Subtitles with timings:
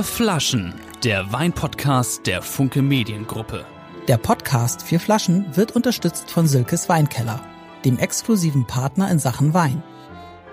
[0.00, 3.66] Vier Flaschen, der Weinpodcast der Funke Mediengruppe.
[4.08, 7.44] Der Podcast Vier Flaschen wird unterstützt von Silkes Weinkeller,
[7.84, 9.82] dem exklusiven Partner in Sachen Wein.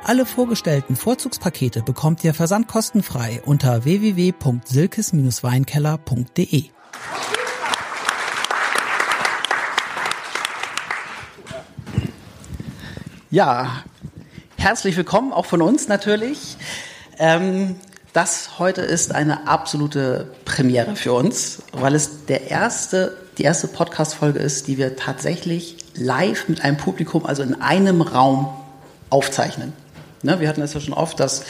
[0.04, 6.66] Alle vorgestellten Vorzugspakete bekommt ihr versandkostenfrei unter www.silkes-weinkeller.de.
[13.32, 13.86] Ja,
[14.58, 16.58] herzlich willkommen auch von uns natürlich.
[17.18, 17.78] Ähm,
[18.18, 24.40] das heute ist eine absolute Premiere für uns, weil es der erste, die erste Podcast-Folge
[24.40, 28.50] ist, die wir tatsächlich live mit einem Publikum, also in einem Raum
[29.12, 29.72] aufzeichnen.
[30.24, 31.44] Ne, wir hatten es ja schon oft, dass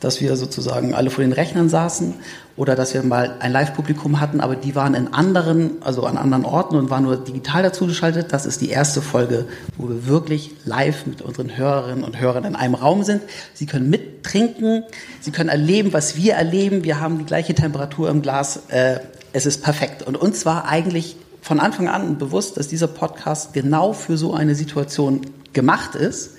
[0.00, 2.14] dass wir sozusagen alle vor den Rechnern saßen
[2.56, 6.44] oder dass wir mal ein Live-Publikum hatten, aber die waren in anderen, also an anderen
[6.44, 8.32] Orten und waren nur digital dazugeschaltet.
[8.32, 9.46] Das ist die erste Folge,
[9.76, 13.22] wo wir wirklich live mit unseren Hörerinnen und Hörern in einem Raum sind.
[13.54, 14.84] Sie können mittrinken,
[15.20, 16.84] sie können erleben, was wir erleben.
[16.84, 18.60] Wir haben die gleiche Temperatur im Glas.
[18.68, 19.00] Äh,
[19.32, 20.02] es ist perfekt.
[20.02, 24.54] Und uns war eigentlich von Anfang an bewusst, dass dieser Podcast genau für so eine
[24.54, 25.20] Situation
[25.52, 26.32] gemacht ist.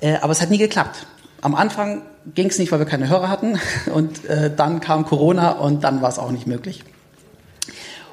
[0.00, 1.06] Äh, aber es hat nie geklappt.
[1.40, 2.02] Am Anfang
[2.34, 3.58] ging es nicht, weil wir keine Hörer hatten.
[3.92, 6.84] Und äh, dann kam Corona und dann war es auch nicht möglich.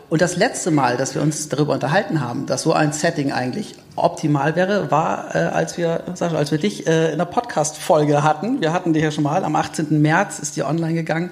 [0.09, 3.76] Und das letzte Mal, dass wir uns darüber unterhalten haben, dass so ein Setting eigentlich
[3.95, 8.59] optimal wäre, war, äh, als wir, Sascha, als wir dich äh, in der Podcast-Folge hatten.
[8.59, 10.02] Wir hatten dich ja schon mal, am 18.
[10.02, 11.31] März ist die online gegangen.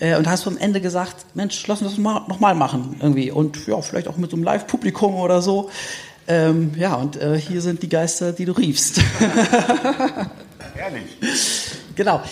[0.00, 2.96] Äh, und hast du am Ende gesagt, Mensch, lass uns das mal, noch mal machen
[3.00, 3.30] irgendwie.
[3.30, 5.70] Und ja, vielleicht auch mit so einem Live-Publikum oder so.
[6.26, 9.00] Ähm, ja, und äh, hier sind die Geister, die du riefst.
[10.76, 11.65] Ehrlich.
[11.96, 12.22] Genau.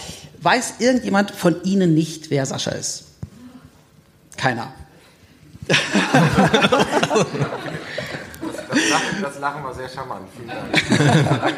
[0.40, 3.04] Weiß irgendjemand von Ihnen nicht, wer Sascha ist?
[4.36, 4.72] Keiner.
[5.66, 5.78] Das,
[8.90, 10.28] Lachen, das Lachen war sehr charmant.
[10.36, 11.54] Vielen Dank.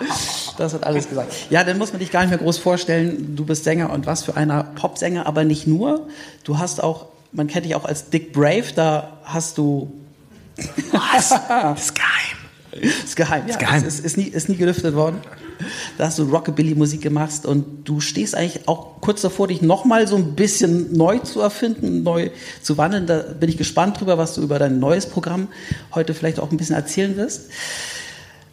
[0.58, 1.32] Das hat alles gesagt.
[1.48, 3.34] Ja, dann muss man dich gar nicht mehr groß vorstellen.
[3.34, 6.06] Du bist Sänger und was für einer Popsänger, aber nicht nur.
[6.44, 9.90] Du hast auch, man kennt dich auch als Dick Brave, da hast du.
[10.92, 11.30] Was?
[11.30, 12.36] Das ist geheim.
[12.72, 13.50] Das ist geheim, ja.
[13.52, 13.84] Ist, geheim.
[13.84, 15.22] Ist, ist, nie, ist nie gelüftet worden.
[15.98, 20.16] Da hast du Rockabilly-Musik gemacht und du stehst eigentlich auch kurz davor, dich nochmal so
[20.16, 22.30] ein bisschen neu zu erfinden, neu
[22.62, 23.06] zu wandeln.
[23.06, 25.48] Da bin ich gespannt drüber, was du über dein neues Programm
[25.94, 27.50] heute vielleicht auch ein bisschen erzählen wirst.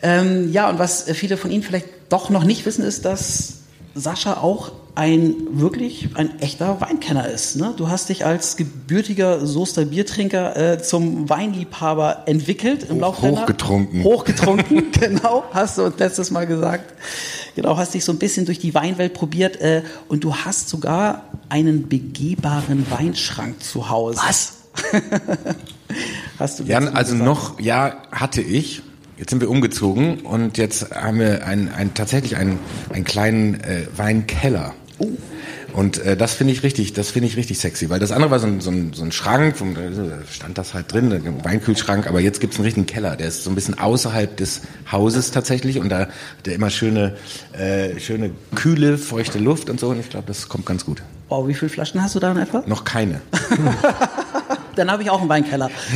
[0.02, 3.60] Ähm, ja, und was viele von Ihnen vielleicht doch noch nicht wissen, ist, dass
[3.96, 7.56] Sascha auch ein wirklich ein echter Weinkenner ist.
[7.56, 7.72] Ne?
[7.78, 14.04] Du hast dich als gebürtiger Soester Biertrinker äh, zum Weinliebhaber entwickelt im Hoch, Laufe Hochgetrunken.
[14.04, 16.96] Hochgetrunken, genau, hast du uns letztes Mal gesagt.
[17.56, 21.26] Genau, hast dich so ein bisschen durch die Weinwelt probiert äh, und du hast sogar
[21.48, 24.20] einen begehbaren Weinschrank zu Hause.
[24.26, 24.54] Was?
[26.40, 27.24] hast du Jan, also gesagt?
[27.24, 28.82] noch, ja, hatte ich.
[29.20, 32.58] Jetzt sind wir umgezogen und jetzt haben wir ein, ein, tatsächlich einen,
[32.92, 34.74] einen kleinen äh, Weinkeller.
[35.00, 35.12] Oh.
[35.74, 38.40] Und äh, das finde ich richtig, das finde ich richtig sexy, weil das andere war
[38.40, 39.82] so ein, so ein, so ein Schrank, vom, da
[40.32, 43.52] stand das halt drin, ein Weinkühlschrank, aber jetzt gibt's einen richtigen Keller, der ist so
[43.52, 46.10] ein bisschen außerhalb des Hauses tatsächlich und da hat
[46.46, 47.16] der immer schöne,
[47.54, 51.04] äh, schöne kühle, feuchte Luft und so und ich glaube, das kommt ganz gut.
[51.30, 52.64] Wow, wie viele Flaschen hast du da in etwa?
[52.66, 53.22] Noch keine.
[54.76, 55.70] Dann habe ich auch einen Weinkeller.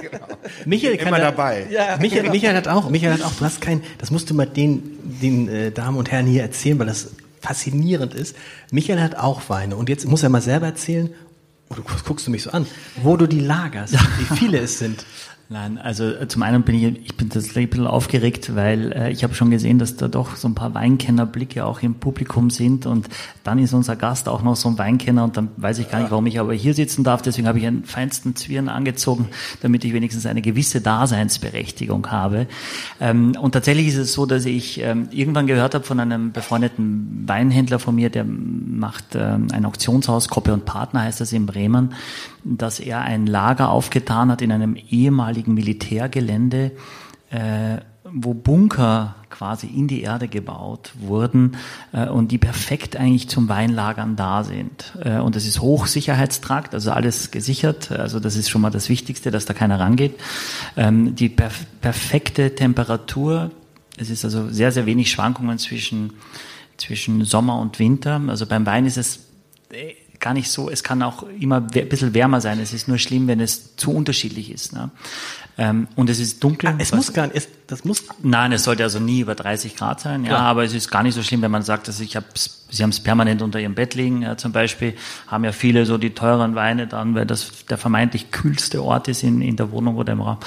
[0.00, 0.26] genau.
[0.64, 1.66] Michael kann immer da, dabei.
[1.70, 2.32] Ja, Michael, genau.
[2.32, 4.82] Michael hat auch, Michael hat auch, du hast kein, das musst du mal den,
[5.20, 7.08] den äh, Damen und Herren hier erzählen, weil das
[7.44, 8.36] faszinierend ist.
[8.70, 11.10] Michael hat auch Weine und jetzt muss er mal selber erzählen,
[11.70, 12.66] oder guckst du mich so an,
[13.02, 15.04] wo du die lagerst, wie viele es sind.
[15.50, 19.10] Nein, also äh, zum einen bin ich, ich bin tatsächlich ein bisschen aufgeregt, weil äh,
[19.10, 22.86] ich habe schon gesehen, dass da doch so ein paar Weinkennerblicke auch im Publikum sind
[22.86, 23.08] und
[23.42, 26.10] dann ist unser Gast auch noch so ein Weinkenner und dann weiß ich gar nicht,
[26.10, 27.20] warum ich aber hier sitzen darf.
[27.20, 29.28] Deswegen habe ich einen feinsten Zwirn angezogen,
[29.60, 32.46] damit ich wenigstens eine gewisse Daseinsberechtigung habe.
[32.98, 37.24] Ähm, und tatsächlich ist es so, dass ich ähm, irgendwann gehört habe von einem befreundeten
[37.26, 41.92] Weinhändler von mir, der macht ähm, ein Auktionshaus, Koppe und Partner heißt das in Bremen,
[42.44, 46.72] dass er ein Lager aufgetan hat in einem ehemaligen Militärgelände,
[47.30, 51.56] äh, wo Bunker quasi in die Erde gebaut wurden
[51.92, 54.96] äh, und die perfekt eigentlich zum Weinlagern da sind.
[55.02, 57.90] Äh, und das ist Hochsicherheitstrakt, also alles gesichert.
[57.90, 60.14] Also das ist schon mal das Wichtigste, dass da keiner rangeht.
[60.76, 63.50] Ähm, die perf perfekte Temperatur.
[63.96, 66.12] Es ist also sehr, sehr wenig Schwankungen zwischen,
[66.76, 68.20] zwischen Sommer und Winter.
[68.28, 69.26] Also beim Wein ist es
[69.72, 72.58] äh, gar nicht so, es kann auch immer ein bisschen wärmer sein.
[72.60, 74.72] Es ist nur schlimm, wenn es zu unterschiedlich ist.
[74.72, 74.90] Ne?
[75.56, 76.70] Ähm, und es ist dunkel.
[76.70, 78.04] Ah, es muss gar nicht, es, das muss.
[78.22, 80.24] Nein, es sollte also nie über 30 Grad sein.
[80.24, 80.40] Klar.
[80.40, 82.82] Ja, aber es ist gar nicht so schlimm, wenn man sagt, dass ich habe, Sie
[82.82, 84.22] haben es permanent unter Ihrem Bett liegen.
[84.22, 84.94] Ja, zum Beispiel
[85.28, 89.22] haben ja viele so die teuren Weine dann, weil das der vermeintlich kühlste Ort ist
[89.22, 90.38] in, in der Wohnung oder im Raum.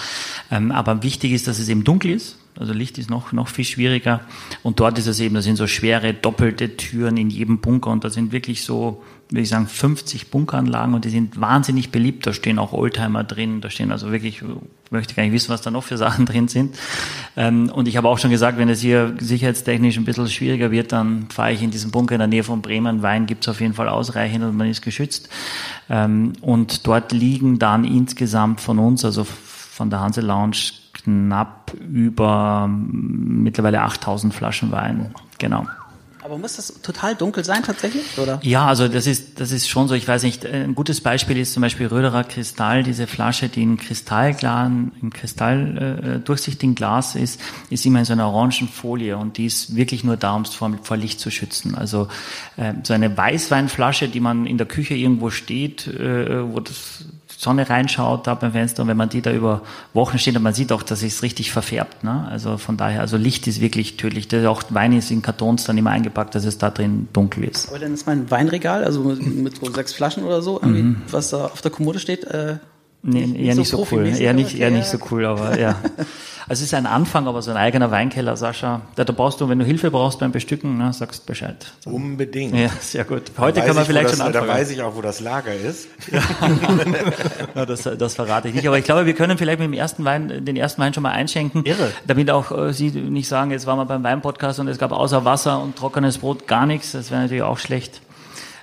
[0.52, 3.66] Ähm, aber wichtig ist, dass es eben dunkel ist Also Licht ist noch, noch viel
[3.66, 4.19] schwieriger.
[4.62, 8.04] Und dort ist es eben, da sind so schwere doppelte Türen in jedem Bunker und
[8.04, 12.25] da sind wirklich so, würde ich sagen, 50 Bunkeranlagen und die sind wahnsinnig beliebt.
[12.25, 15.62] Da stehen auch Oldtimer drin, da stehen also wirklich, ich möchte gar nicht wissen, was
[15.62, 16.77] da noch für Sachen drin sind.
[17.35, 20.94] Ähm, und ich habe auch schon gesagt, wenn es hier sicherheitstechnisch ein bisschen schwieriger wird,
[20.94, 23.01] dann fahre ich in diesen Bunker in der Nähe von Bremen.
[23.01, 25.30] Wein gibt es auf jeden Fall ausreichend und man ist geschützt.
[25.89, 30.57] Ähm, und dort liegen dann insgesamt von uns, also von der Hanse Lounge,
[30.94, 35.13] knapp über mittlerweile 8000 Flaschen Wein.
[35.38, 35.68] Genau.
[36.27, 38.41] Aber muss das total dunkel sein tatsächlich, oder?
[38.44, 39.95] Ja, also das ist, das ist schon so.
[39.95, 43.77] Ich weiß nicht, ein gutes Beispiel ist zum Beispiel Röderer Kristall, diese Flasche, die in
[43.77, 44.68] Kristallglas,
[45.01, 47.39] im Kristall äh, durchsichtigen Glas ist,
[47.69, 50.53] ist immer in so einer orangen Folie und die ist wirklich nur da, um es
[50.53, 51.75] vor, vor Licht zu schützen.
[51.75, 52.09] Also
[52.57, 57.69] äh, so eine Weißweinflasche, die man in der Küche irgendwo steht, äh, wo das Sonne
[57.69, 59.62] reinschaut da beim Fenster und wenn man die da über
[59.94, 62.03] Wochen steht und man sieht auch, dass es richtig verfärbt.
[62.03, 62.25] Ne?
[62.29, 64.27] Also von daher, also Licht ist wirklich tödlich.
[64.27, 67.69] Das auch Wein ist in Kartons dann immer eingepackt, dass es da drin dunkel ist.
[67.69, 71.01] Aber dann ist mein Weinregal, also mit so sechs Flaschen oder so, mhm.
[71.09, 72.57] was da auf der Kommode steht, äh,
[73.09, 74.06] Nee, nicht, eher nicht so, so cool.
[74.06, 75.80] Eher nicht, eher nicht so cool, aber ja.
[76.50, 78.81] Also es ist ein Anfang, aber so ein eigener Weinkeller, Sascha.
[78.95, 81.71] Da, da brauchst du, wenn du Hilfe brauchst beim Bestücken, ne, sagst Bescheid.
[81.80, 81.92] So.
[81.92, 82.54] Unbedingt.
[82.54, 83.24] Ja, sehr gut.
[83.38, 84.48] Heute kann man vielleicht das, schon anfangen.
[84.48, 85.88] Da weiß ich auch, wo das Lager ist.
[87.56, 88.68] ja, das, das verrate ich nicht.
[88.68, 91.12] Aber ich glaube, wir können vielleicht mit dem ersten Wein, den ersten Wein schon mal
[91.12, 91.63] einschenken.
[91.63, 91.92] Irre.
[92.06, 95.24] Damit auch äh, Sie nicht sagen, jetzt waren wir beim Weinpodcast und es gab außer
[95.24, 96.92] Wasser und trockenes Brot gar nichts.
[96.92, 98.01] Das wäre natürlich auch schlecht.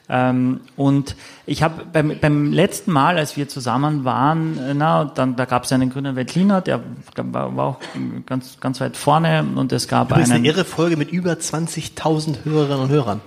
[0.08, 1.16] Ähm, und
[1.46, 5.64] ich habe beim, beim letzten Mal, als wir zusammen waren, äh, na, dann, da gab
[5.64, 6.82] es einen grünen Veltliner, der
[7.16, 7.78] war, war, auch
[8.26, 10.40] ganz, ganz weit vorne und es gab Übrigens einen...
[10.40, 13.22] eine irre Folge mit über 20.000 Hörerinnen und Hörern,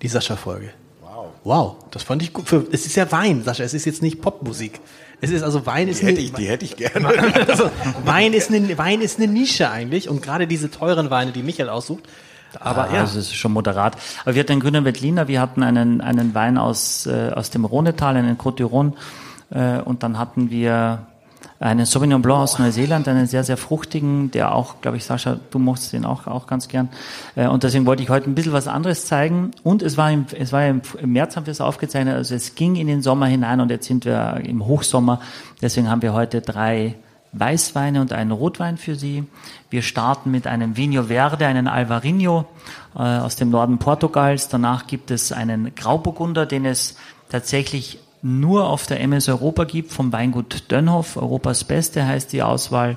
[0.00, 0.70] die Sascha-Folge.
[1.02, 1.26] Wow.
[1.44, 2.48] Wow, das fand ich gut.
[2.48, 4.80] Für, es ist ja Wein, Sascha, es ist jetzt nicht Popmusik.
[5.20, 7.08] Es ist also Wein ist die hätte ich, die hätte ich gerne.
[7.46, 7.70] Also,
[8.04, 11.68] Wein ist eine Wein ist eine Nische eigentlich und gerade diese teuren Weine, die Michael
[11.68, 12.04] aussucht,
[12.60, 13.00] aber ah, ja.
[13.00, 13.96] Also es ist schon moderat.
[14.24, 17.64] Aber wir hatten einen grünen Veltliner, wir hatten einen, einen Wein aus, äh, aus dem
[17.64, 18.92] Rhonetal, einen Côte d'Iron.
[19.50, 21.06] Äh, und dann hatten wir
[21.62, 25.58] einen Sauvignon Blanc aus Neuseeland, einen sehr, sehr fruchtigen, der auch, glaube ich, Sascha, du
[25.58, 26.88] mochtest den auch, auch ganz gern.
[27.36, 29.52] Äh, und deswegen wollte ich heute ein bisschen was anderes zeigen.
[29.62, 32.54] Und es war im, es war im, im März haben wir es aufgezeichnet, also es
[32.54, 35.20] ging in den Sommer hinein und jetzt sind wir im Hochsommer.
[35.60, 36.96] Deswegen haben wir heute drei
[37.32, 39.24] Weißweine und einen Rotwein für Sie.
[39.70, 42.46] Wir starten mit einem Vinho Verde, einen Alvarinho
[42.94, 44.48] äh, aus dem Norden Portugals.
[44.48, 46.96] Danach gibt es einen Grauburgunder, den es
[47.30, 51.16] tatsächlich nur auf der MS Europa gibt, vom Weingut Dönhoff.
[51.16, 52.96] Europas Beste heißt die Auswahl.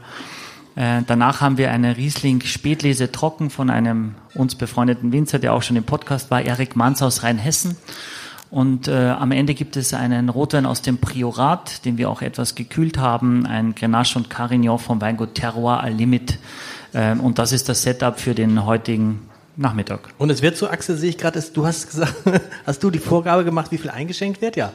[0.76, 5.64] Äh, danach haben wir eine Riesling Spätlese Trocken von einem uns befreundeten Winzer, der auch
[5.64, 7.78] schon im Podcast war, Erik Manz aus Rheinhessen.
[8.56, 12.56] Und äh, am Ende gibt es einen Rotwein aus dem Priorat, den wir auch etwas
[12.56, 16.40] gekühlt haben, ein Grenache und Carignan vom Weingut Terroir al Limit.
[16.94, 20.08] Ähm, und das ist das Setup für den heutigen Nachmittag.
[20.18, 22.16] Und es wird so, Axel, sehe ich gerade, du hast gesagt,
[22.66, 24.56] hast du die Vorgabe gemacht, wie viel eingeschenkt wird?
[24.56, 24.72] Ja.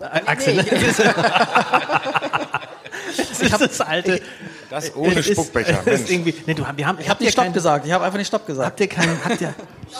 [0.00, 0.98] Äh, Axel, nee, das
[3.42, 4.22] ist das alte.
[4.70, 5.86] Das ohne Spuckbecher.
[5.86, 7.84] Ist, ist irgendwie, nee, du, wir haben, ich habe nicht Stopp kein, gesagt.
[7.84, 8.68] Ich habe einfach nicht Stopp gesagt.
[8.68, 9.22] Habt ihr keinen?
[9.22, 9.52] Habt ihr?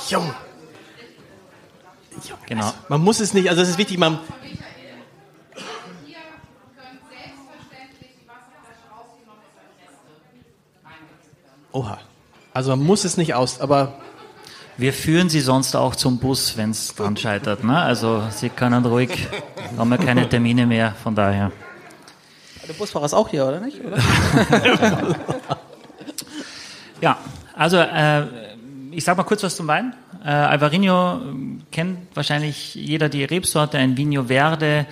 [0.09, 0.35] Junge.
[2.47, 2.65] Genau.
[2.65, 4.19] Also, man muss es nicht, also es ist wichtig, man.
[11.73, 11.99] Oha.
[12.53, 13.95] Also man muss es nicht aus, aber.
[14.79, 17.63] Wir führen Sie sonst auch zum Bus, wenn es dran scheitert.
[17.63, 17.79] Ne?
[17.79, 19.29] Also Sie können ruhig,
[19.77, 21.53] haben wir keine Termine mehr, von daher.
[22.67, 23.79] Der Busfahrer ist auch hier, oder nicht?
[23.85, 23.99] Oder?
[27.03, 27.19] ja,
[27.55, 28.27] also äh,
[28.93, 29.95] ich sag mal kurz was zum Wein.
[30.25, 31.21] Äh, Alvarinho
[31.71, 34.87] kennt wahrscheinlich jeder die Rebsorte, ein Vino Verde.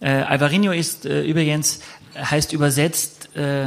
[0.00, 1.80] Äh, Alvarinho ist äh, übrigens,
[2.16, 3.66] heißt übersetzt äh,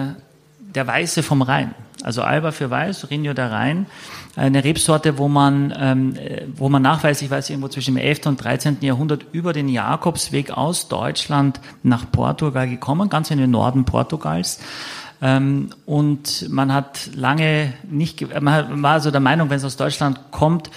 [0.59, 1.73] der Weiße vom Rhein.
[2.03, 3.87] Also Alba für Weiß, Rino der Rhein.
[4.35, 8.27] Eine Rebsorte, wo man, ähm, äh, wo man nachweislich, weiß irgendwo zwischen dem 11.
[8.27, 8.77] und 13.
[8.81, 14.59] Jahrhundert über den Jakobsweg aus Deutschland nach Portugal gekommen, ganz in den Norden Portugals.
[15.21, 20.19] Ähm, und man hat lange nicht, man war also der Meinung, wenn es aus Deutschland
[20.29, 20.69] kommt,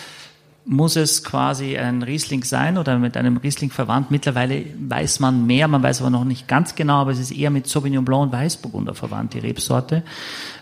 [0.71, 4.13] muss es quasi ein Riesling sein oder mit einem Riesling verwandt.
[4.13, 7.51] Mittlerweile weiß man mehr, man weiß aber noch nicht ganz genau, aber es ist eher
[7.51, 10.05] mit Sauvignon Blanc und Weißburgunder verwandt, die Rebsorte.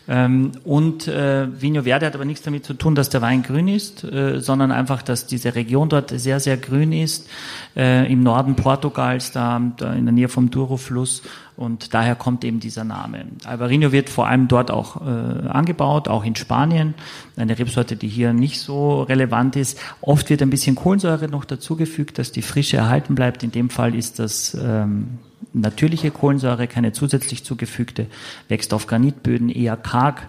[0.09, 3.69] Ähm, und äh, Vino Verde hat aber nichts damit zu tun, dass der Wein grün
[3.69, 7.29] ist, äh, sondern einfach, dass diese Region dort sehr, sehr grün ist,
[7.77, 11.21] äh, im Norden Portugals, da, in der Nähe vom Douro-Fluss
[11.59, 13.27] und daher kommt eben dieser Name.
[13.45, 16.95] Albarino wird vor allem dort auch äh, angebaut, auch in Spanien,
[17.37, 19.79] eine Rebsorte, die hier nicht so relevant ist.
[20.01, 23.43] Oft wird ein bisschen Kohlensäure noch dazugefügt, dass die Frische erhalten bleibt.
[23.43, 25.19] In dem Fall ist das ähm,
[25.53, 28.07] natürliche Kohlensäure, keine zusätzlich zugefügte,
[28.47, 30.29] wächst auf Granitböden eher karg.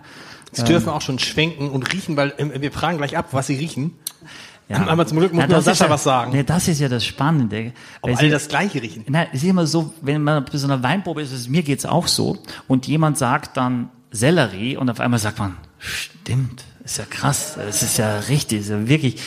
[0.52, 3.56] Sie dürfen auch schon schwenken und riechen, weil äh, wir fragen gleich ab, was Sie
[3.56, 3.94] riechen.
[4.70, 4.86] Ja.
[4.86, 6.32] Aber zum Glück muss ja, nur Sascha ja, was sagen.
[6.32, 7.74] Nee, das ist ja das Spannende.
[8.02, 9.04] Ob alle das Gleiche riechen.
[9.08, 12.08] Nein, es ist immer so, wenn man bei so einer Weinprobe ist, mir geht's auch
[12.08, 17.56] so, und jemand sagt dann Sellerie und auf einmal sagt man, stimmt, ist ja krass,
[17.56, 19.20] das ist ja richtig, ist ja wirklich.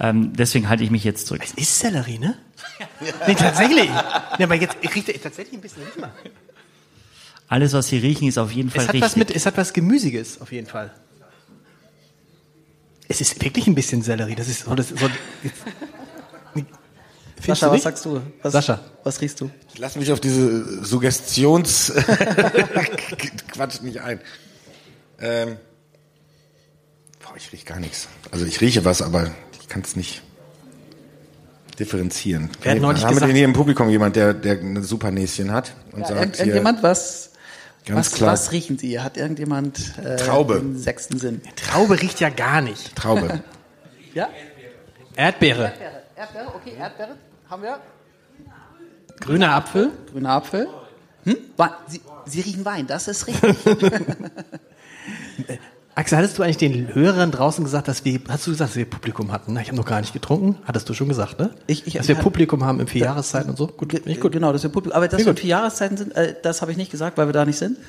[0.00, 1.42] Ähm, deswegen halte ich mich jetzt zurück.
[1.44, 2.36] Es ist Sellerie, ne?
[3.26, 3.90] nee, tatsächlich.
[4.38, 6.10] Nee, aber jetzt riecht er tatsächlich ein bisschen nicht mal.
[7.46, 9.10] Alles, was Sie riechen, ist auf jeden Fall es hat richtig.
[9.10, 10.92] Was mit, es hat was Gemüsiges, auf jeden Fall.
[13.08, 14.34] Es ist wirklich ein bisschen Sellerie.
[14.34, 14.96] Das ist, das, so,
[17.46, 18.20] Sascha, was sagst du?
[18.42, 18.80] Was, Sascha.
[19.04, 19.50] Was riechst du?
[19.72, 21.92] Ich lasse mich auf diese Suggestions
[23.52, 24.20] Quatsch nicht ein.
[25.20, 25.56] Ähm,
[27.22, 28.08] boah, ich rieche gar nichts.
[28.30, 30.22] Also ich rieche was, aber ich kann es nicht
[31.78, 32.50] differenzieren.
[32.62, 36.00] Wir haben gesagt, wir hier im Publikum jemand, der, der ein super Näschen hat und
[36.02, 37.30] Ja, sagt irgend- hier, irgendjemand, was,
[37.84, 38.32] Ganz was, klar.
[38.32, 39.00] was riechen Sie?
[39.00, 40.58] Hat irgendjemand äh, Traube.
[40.58, 41.40] den sechsten Sinn?
[41.56, 42.94] Traube riecht ja gar nicht.
[42.96, 43.42] Traube.
[44.14, 44.30] Ja?
[45.14, 45.72] Erdbeere,
[46.16, 47.16] Erdbeere, okay, Erdbeere
[47.48, 47.78] haben wir.
[49.20, 49.92] grüner Apfel.
[50.10, 50.66] Grüner Apfel.
[51.24, 51.36] Hm?
[51.86, 53.54] Sie, Sie riechen Wein, das ist richtig.
[55.98, 58.84] Axel, hattest du eigentlich den Hörern draußen gesagt, dass wir, hast du gesagt, dass wir
[58.88, 59.58] Publikum hatten?
[59.58, 60.56] Ich habe noch gar nicht getrunken.
[60.64, 61.50] Hattest du schon gesagt, ne?
[61.66, 62.20] Ich- ich- dass wir ja.
[62.22, 63.66] Publikum haben in vier Jahreszeiten und so.
[63.66, 64.30] Gut, nicht gut.
[64.30, 64.96] Genau, das ist Publikum.
[64.96, 65.40] Aber dass wir gut.
[65.40, 67.78] vier Jahreszeiten sind, äh, das habe ich nicht gesagt, weil wir da nicht sind.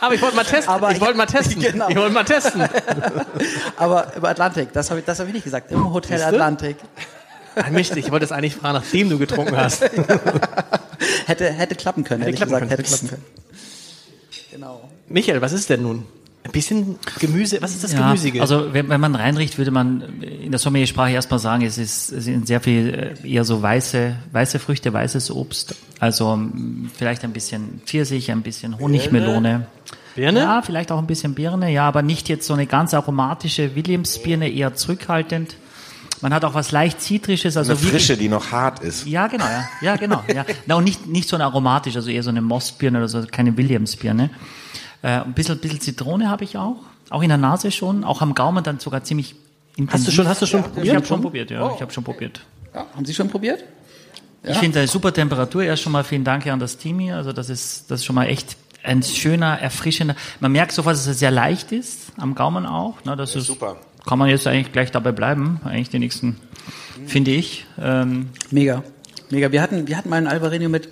[0.00, 0.72] Aber ich wollte mal testen.
[0.74, 1.60] Aber ich wollte mal testen.
[1.60, 1.88] Genau.
[1.88, 2.62] Ich wollte mal testen.
[3.76, 5.72] Aber über Atlantik, das habe ich, das habe ich nicht gesagt.
[5.72, 6.28] Im Hotel Siehste?
[6.34, 6.76] Atlantik.
[7.56, 9.82] Ah, Mist, ich wollte es eigentlich fragen, nachdem du getrunken hast.
[11.26, 12.68] Hätte, hätte klappen können, Hätte klappen gesagt.
[12.68, 13.24] können, hätte klappen können.
[14.50, 14.88] Genau.
[15.08, 16.04] Michael, was ist denn nun?
[16.42, 17.60] Ein bisschen Gemüse.
[17.60, 18.40] Was ist das Ja, Gemüsige?
[18.40, 22.24] also wenn, wenn man reinriecht, würde man in der Sommersprache erstmal sagen, es ist es
[22.24, 25.74] sind sehr viel äh, eher so weiße weiße Früchte, weißes Obst.
[25.98, 29.66] Also mm, vielleicht ein bisschen Pfirsich, ein bisschen Honigmelone.
[30.16, 30.40] Birne?
[30.40, 34.48] Ja, vielleicht auch ein bisschen Birne, ja, aber nicht jetzt so eine ganz aromatische Williamsbirne,
[34.50, 35.56] eher zurückhaltend.
[36.20, 39.06] Man hat auch was leicht Zitrisches, also Eine wirklich- Frische, die noch hart ist.
[39.06, 39.68] ja, genau, ja.
[39.80, 40.22] Ja, genau.
[40.32, 40.44] Ja.
[40.66, 43.56] Na, und nicht, nicht so eine aromatisch, also eher so eine Mossbirne oder so, keine
[43.56, 44.28] Williamsbirne.
[45.02, 46.76] Äh, ein bisschen, bisschen Zitrone habe ich auch.
[47.08, 48.04] Auch in der Nase schon.
[48.04, 49.34] Auch am Gaumen dann sogar ziemlich
[49.76, 49.94] intensiv.
[49.94, 50.96] Hast du schon, hast du schon Ich probiert?
[50.96, 51.72] habe schon probiert, ja.
[51.74, 52.40] Ich habe schon probiert.
[52.74, 53.64] Ja, haben Sie schon probiert?
[54.42, 55.62] Ich finde eine super Temperatur.
[55.64, 57.16] Erst schon mal vielen Dank hier an das Team hier.
[57.16, 60.14] Also das ist, das ist schon mal echt ein schöner, erfrischender.
[60.40, 63.02] Man merkt sofort, dass es sehr leicht ist, am Gaumen auch.
[63.04, 63.76] Ne, das ist, super.
[64.06, 66.36] Kann man jetzt eigentlich gleich dabei bleiben, eigentlich die nächsten,
[67.06, 67.66] finde ich.
[67.80, 68.82] Ähm, Mega.
[69.30, 69.52] Mega.
[69.52, 70.88] Wir hatten, wir hatten mal ein Albarino mit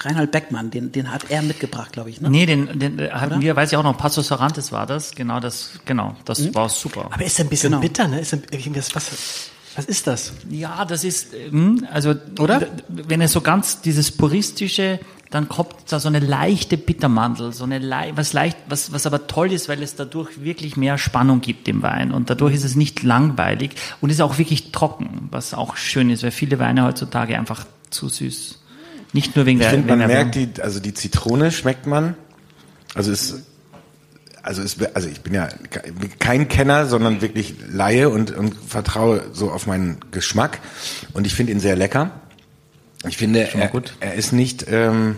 [0.00, 2.20] Reinhard Beckmann, den, den hat er mitgebracht, glaube ich.
[2.20, 2.28] Ne?
[2.30, 5.12] Nee, den, den äh, hatten wir, weiß ich auch noch, Passos Sarantes war das.
[5.14, 6.54] Genau, das, genau, das Mhm.
[6.54, 7.08] war super.
[7.12, 7.80] Aber ist ein bisschen Genau.
[7.80, 8.20] bitter, ne?
[8.20, 8.42] Ist ein,
[8.94, 10.32] was, was ist das?
[10.50, 12.66] Ja, das ist, ähm, also, Oder?
[12.88, 14.98] wenn es so ganz dieses puristische,
[15.34, 19.26] dann kommt da so eine leichte Bittermandel, so eine lei was leicht, was, was aber
[19.26, 22.76] toll ist, weil es dadurch wirklich mehr Spannung gibt im Wein und dadurch ist es
[22.76, 27.36] nicht langweilig und ist auch wirklich trocken, was auch schön ist, weil viele Weine heutzutage
[27.36, 28.60] einfach zu süß.
[29.12, 31.86] Nicht nur wegen Ich der, finde, wegen man der merkt die, also die Zitrone schmeckt
[31.86, 32.14] man.
[32.94, 33.42] Also ist,
[34.44, 35.48] also ist, also ich bin ja
[36.20, 40.60] kein Kenner, sondern wirklich Laie und, und vertraue so auf meinen Geschmack.
[41.12, 42.12] Und ich finde ihn sehr lecker.
[43.08, 43.94] Ich finde, er, gut.
[44.00, 45.16] er ist nicht, ähm,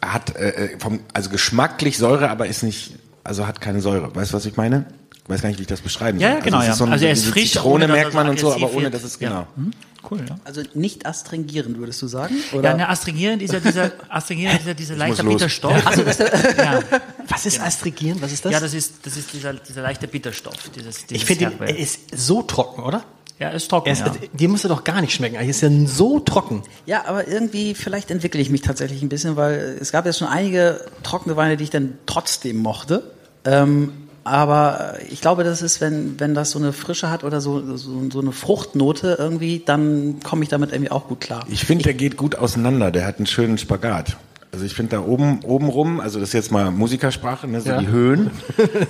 [0.00, 4.14] er hat äh, vom, also geschmacklich Säure, aber ist nicht, also hat keine Säure.
[4.14, 4.86] Weißt du, was ich meine?
[5.24, 6.38] Ich weiß gar nicht, wie ich das beschreiben Ja, soll.
[6.38, 6.74] ja, genau, es ja.
[6.74, 8.90] so ein- Also er ist frisch, Zitrone er merkt man so und so, aber ohne,
[8.90, 9.28] dass es Ja.
[9.28, 9.46] genau.
[9.56, 9.70] Hm,
[10.10, 10.38] Cool, ja.
[10.44, 12.34] Also nicht astringierend, würdest du sagen?
[12.52, 12.74] Ja, Oder?
[12.74, 15.24] ne, astringierend ist ja dieser, astringierend ist ja dieser leichte.
[15.24, 15.86] Bitterstoff.
[15.86, 16.18] Also das,
[16.56, 16.80] ja.
[17.28, 18.22] Was ist Astrigierend?
[18.22, 18.52] Was ist das?
[18.52, 20.54] ja, das ist, das ist dieser, dieser leichte Bitterstoff.
[20.74, 23.04] Dieses, dieses ich finde, er ist so trocken, oder?
[23.38, 23.90] Ja, ist trocken.
[23.90, 24.12] Ist, ja.
[24.32, 25.36] Dir muss er doch gar nicht schmecken.
[25.36, 26.62] Er ist ja so trocken.
[26.86, 30.28] Ja, aber irgendwie, vielleicht entwickle ich mich tatsächlich ein bisschen, weil es gab jetzt schon
[30.28, 33.02] einige trockene Weine, die ich dann trotzdem mochte.
[33.44, 33.92] Ähm,
[34.24, 38.10] aber ich glaube, das ist, wenn, wenn das so eine Frische hat oder so, so,
[38.10, 41.44] so eine Fruchtnote irgendwie, dann komme ich damit irgendwie auch gut klar.
[41.48, 42.90] Ich finde, der geht gut auseinander.
[42.90, 44.16] Der hat einen schönen Spagat.
[44.52, 47.68] Also ich finde da oben oben rum, also das ist jetzt mal Musikersprache, ne, so
[47.70, 47.78] Ja.
[47.80, 48.30] die Höhen,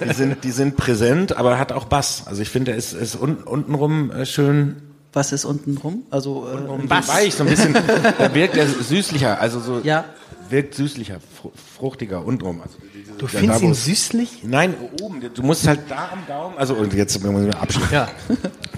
[0.09, 2.23] die sind die sind präsent, aber er hat auch Bass.
[2.27, 4.77] Also ich finde, er ist ist un, untenrum äh, schön
[5.13, 6.03] Was ist unten rum?
[6.11, 7.09] Also, äh, Bass.
[7.09, 7.73] weich, so ein bisschen.
[8.19, 10.05] da wirkt er süßlicher, also so Ja.
[10.51, 12.61] wirkt süßlicher, fru- fruchtiger untenrum.
[12.63, 12.77] Also
[13.19, 14.45] Du der- findest ihn süßlich?
[14.45, 15.21] Nein, oben.
[15.35, 17.91] Du musst halt da am Gaumen, also und jetzt muss ich mal abschließen.
[17.93, 18.09] Ja.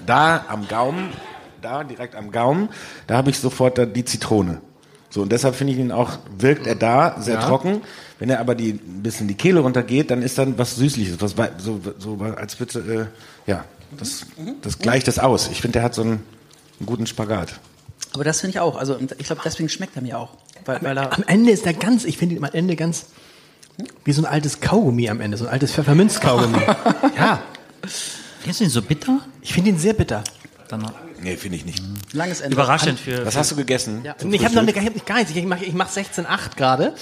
[0.06, 1.10] Da am Gaumen,
[1.60, 2.68] da direkt am Gaumen,
[3.06, 4.62] da habe ich sofort da die Zitrone.
[5.10, 7.46] So und deshalb finde ich ihn auch wirkt er da sehr Ja.
[7.46, 7.82] trocken.
[8.18, 11.34] Wenn er aber die ein bisschen die Kehle runtergeht, dann ist dann was süßliches, was
[11.58, 13.08] so so als bitte
[13.46, 13.64] äh, ja,
[13.98, 14.26] das
[14.62, 15.48] das gleicht das aus.
[15.50, 16.22] Ich finde, der hat so einen,
[16.78, 17.58] einen guten Spagat.
[18.14, 18.76] aber das finde ich auch.
[18.76, 20.30] Also, und ich glaube, deswegen schmeckt er mir auch.
[20.64, 23.06] Weil, weil am Ende ist der ganz, ich finde ihn am Ende ganz
[24.04, 26.58] wie so ein altes Kaugummi am Ende, so ein altes Pfefferminzkaugummi.
[27.16, 27.42] ja.
[28.40, 29.20] Findest du ihn so bitter?
[29.40, 30.22] Ich finde ihn sehr bitter.
[30.70, 30.88] Dann
[31.20, 31.82] nee, finde ich nicht.
[32.12, 32.54] Langes Ende.
[32.54, 33.26] Überraschend für.
[33.26, 34.02] Was hast du gegessen?
[34.04, 34.14] Ja.
[34.30, 35.34] Ich habe noch nicht, ich hab nicht gar nichts.
[35.34, 36.94] Ich mache ich mach 16,8 gerade.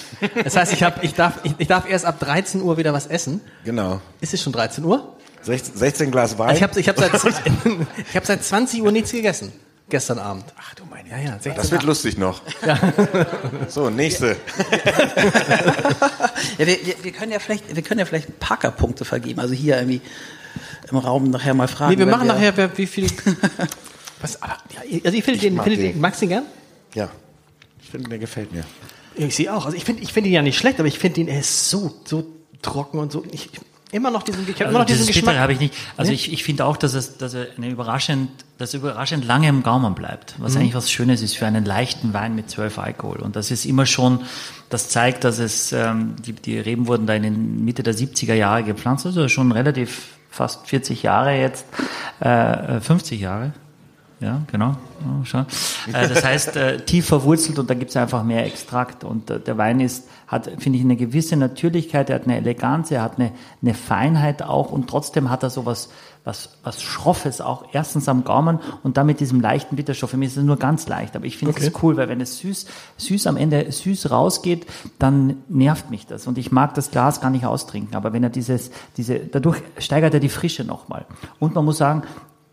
[0.43, 3.07] Das heißt, ich, hab, ich, darf, ich, ich darf erst ab 13 Uhr wieder was
[3.07, 3.43] essen.
[3.65, 4.01] Genau.
[4.23, 5.17] Ist es schon 13 Uhr?
[5.43, 6.57] 16, 16 Glas Wein.
[6.57, 7.13] Ich habe ich hab seit,
[8.11, 9.53] ich hab seit 20 Uhr nichts gegessen.
[9.91, 10.45] Gestern Abend.
[10.59, 11.09] Ach du meine.
[11.11, 11.33] Ja, ja.
[11.33, 11.87] 16, das wird 8.
[11.87, 12.43] lustig noch.
[12.67, 12.79] Ja.
[13.69, 14.29] So, nächste.
[16.59, 19.41] ja, wir, wir, wir, können ja vielleicht, wir können ja vielleicht Parker-Punkte vergeben.
[19.41, 20.01] Also hier irgendwie
[20.91, 21.93] im Raum nachher mal fragen.
[21.93, 23.07] Nee, wir machen wir nachher, wer, wie viel.
[24.21, 24.57] was, aber,
[25.05, 26.45] also ich finde den, find den, magst du den gern?
[26.95, 27.11] Ja.
[27.83, 28.65] Ich finde, der gefällt mir.
[29.15, 29.65] Ich sehe auch.
[29.67, 31.71] Also ich finde ich finde ihn ja nicht schlecht, aber ich finde ihn, er ist
[31.71, 32.27] so, so
[32.63, 33.25] trocken und so.
[33.33, 33.51] Ich,
[33.91, 35.37] immer noch diesen, ich also immer noch diesen Geschmack.
[35.39, 35.75] habe ich nicht.
[35.97, 36.17] Also nee?
[36.17, 39.63] ich, ich finde auch, dass es, dass er eine überraschend, dass er überraschend lange im
[39.63, 40.35] Gaumen bleibt.
[40.39, 40.61] Was mhm.
[40.61, 43.19] eigentlich was Schönes ist für einen leichten Wein mit 12 Alkohol.
[43.19, 44.21] Und das ist immer schon,
[44.69, 48.35] das zeigt, dass es, ähm, die, die Reben wurden da in den Mitte der 70er
[48.35, 51.67] Jahre gepflanzt, also schon relativ fast 40 Jahre jetzt,
[52.21, 53.53] äh, 50 Jahre.
[54.21, 54.77] Ja, genau.
[55.03, 55.47] Oh, schon.
[55.93, 59.05] Äh, das heißt, äh, tief verwurzelt und da gibt es einfach mehr Extrakt.
[59.05, 62.91] Und äh, der Wein ist, hat, finde ich, eine gewisse Natürlichkeit, er hat eine Eleganz,
[62.91, 65.67] er hat eine, eine Feinheit auch und trotzdem hat er so
[66.29, 70.11] was, was, Schroffes auch erstens am Gaumen und dann mit diesem leichten Bitterstoff.
[70.11, 71.77] Für mich ist es nur ganz leicht, aber ich finde es okay.
[71.83, 72.67] cool, weil wenn es süß,
[72.99, 74.67] süß am Ende süß rausgeht,
[74.99, 77.97] dann nervt mich das und ich mag das Glas gar nicht austrinken.
[77.97, 81.07] Aber wenn er dieses, diese, dadurch steigert er die Frische nochmal.
[81.39, 82.03] Und man muss sagen,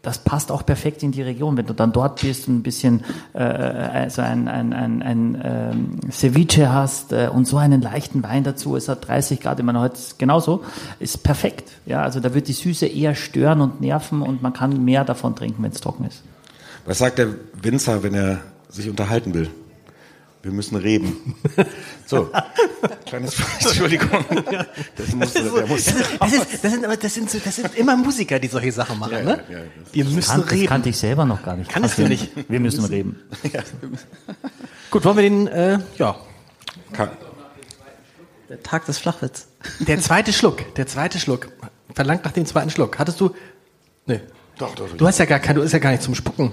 [0.05, 1.57] das passt auch perfekt in die Region.
[1.57, 6.11] Wenn du dann dort bist und ein bisschen äh, also ein, ein, ein, ein ähm,
[6.11, 9.81] Ceviche hast äh, und so einen leichten Wein dazu, es hat 30 Grad immer noch
[9.81, 10.63] heute genauso,
[10.99, 11.71] ist perfekt.
[11.87, 15.35] Ja, also da wird die Süße eher stören und nerven und man kann mehr davon
[15.35, 16.21] trinken, wenn es trocken ist.
[16.85, 17.29] Was sagt der
[17.61, 19.49] Winzer, wenn er sich unterhalten will?
[20.45, 21.35] Wir müssen reden.
[22.07, 22.29] So,
[23.07, 24.23] kleines Entschuldigung.
[24.95, 27.97] Das, muss, das, so, muss, das, ist, das, sind, aber das, sind, das sind immer
[27.97, 29.13] Musiker, die solche Sachen machen.
[29.13, 29.43] Ja, ne?
[29.49, 29.57] Ja,
[29.91, 30.61] Wir müssen kann, reden.
[30.61, 31.71] Das kannte ich selber noch gar nicht.
[31.71, 32.29] Kannst du nicht?
[32.47, 33.19] Wir müssen reden.
[33.51, 33.63] Ja.
[34.91, 36.15] Gut, wollen wir den, äh, ja.
[38.47, 39.47] Der Tag des Flachwitz.
[39.79, 41.47] Der zweite Schluck, der zweite Schluck.
[41.95, 42.99] Verlangt nach dem zweiten Schluck.
[42.99, 43.33] Hattest du,
[44.05, 44.21] nee.
[44.59, 44.95] Doch, doch.
[44.95, 46.51] Du hast ja gar kein, du ist ja gar nicht zum Spucken.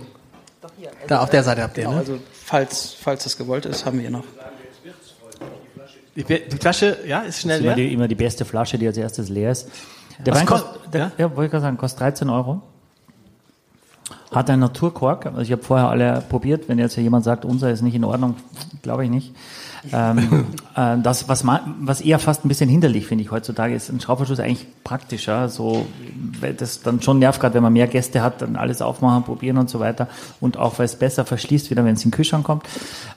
[0.62, 0.88] Doch hier.
[0.88, 2.00] Also da auf der Seite habt ihr, genau, ne?
[2.00, 2.18] Also
[2.52, 4.24] falls, falls das gewollt ist, haben wir noch.
[6.14, 7.72] Die, die Flasche, ja, ist schnell ist leer.
[7.72, 9.68] Immer die, immer die beste Flasche, die als erstes leer ist.
[10.18, 11.10] Der Wein kostet, ja?
[11.16, 12.60] ja, wollte ich gerade sagen, kostet 13 Euro.
[14.32, 15.26] Hat einen Naturkork.
[15.26, 16.68] Also ich habe vorher alle probiert.
[16.68, 18.36] Wenn jetzt jemand sagt, unser ist nicht in Ordnung,
[18.82, 19.34] glaube ich nicht.
[19.92, 23.90] Ähm, äh, das, was, man, was eher fast ein bisschen hinderlich finde ich heutzutage, ist
[23.90, 25.48] ein Schraubverschluss eigentlich praktischer.
[25.48, 25.86] So,
[26.40, 29.58] weil das dann schon nervt, gerade wenn man mehr Gäste hat, dann alles aufmachen, probieren
[29.58, 30.08] und so weiter.
[30.40, 32.64] Und auch, weil es besser verschließt, wieder wenn es in den Kühlschrank kommt.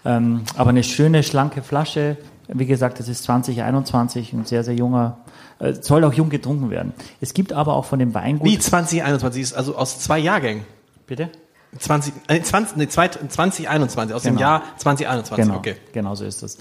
[0.04, 2.18] Ähm, aber eine schöne, schlanke Flasche.
[2.48, 5.18] Wie gesagt, das ist 2021, ein sehr, sehr junger
[5.60, 6.94] äh, soll auch jung getrunken werden.
[7.22, 8.48] Es gibt aber auch von dem Weingut.
[8.48, 10.64] Wie 2021 ist also aus zwei Jahrgängen.
[11.08, 11.30] Bitte?
[11.78, 14.36] 20, äh, 20, nee, 2021, aus genau.
[14.36, 15.76] dem Jahr 2021, genau, okay.
[15.94, 16.58] Genau so ist das.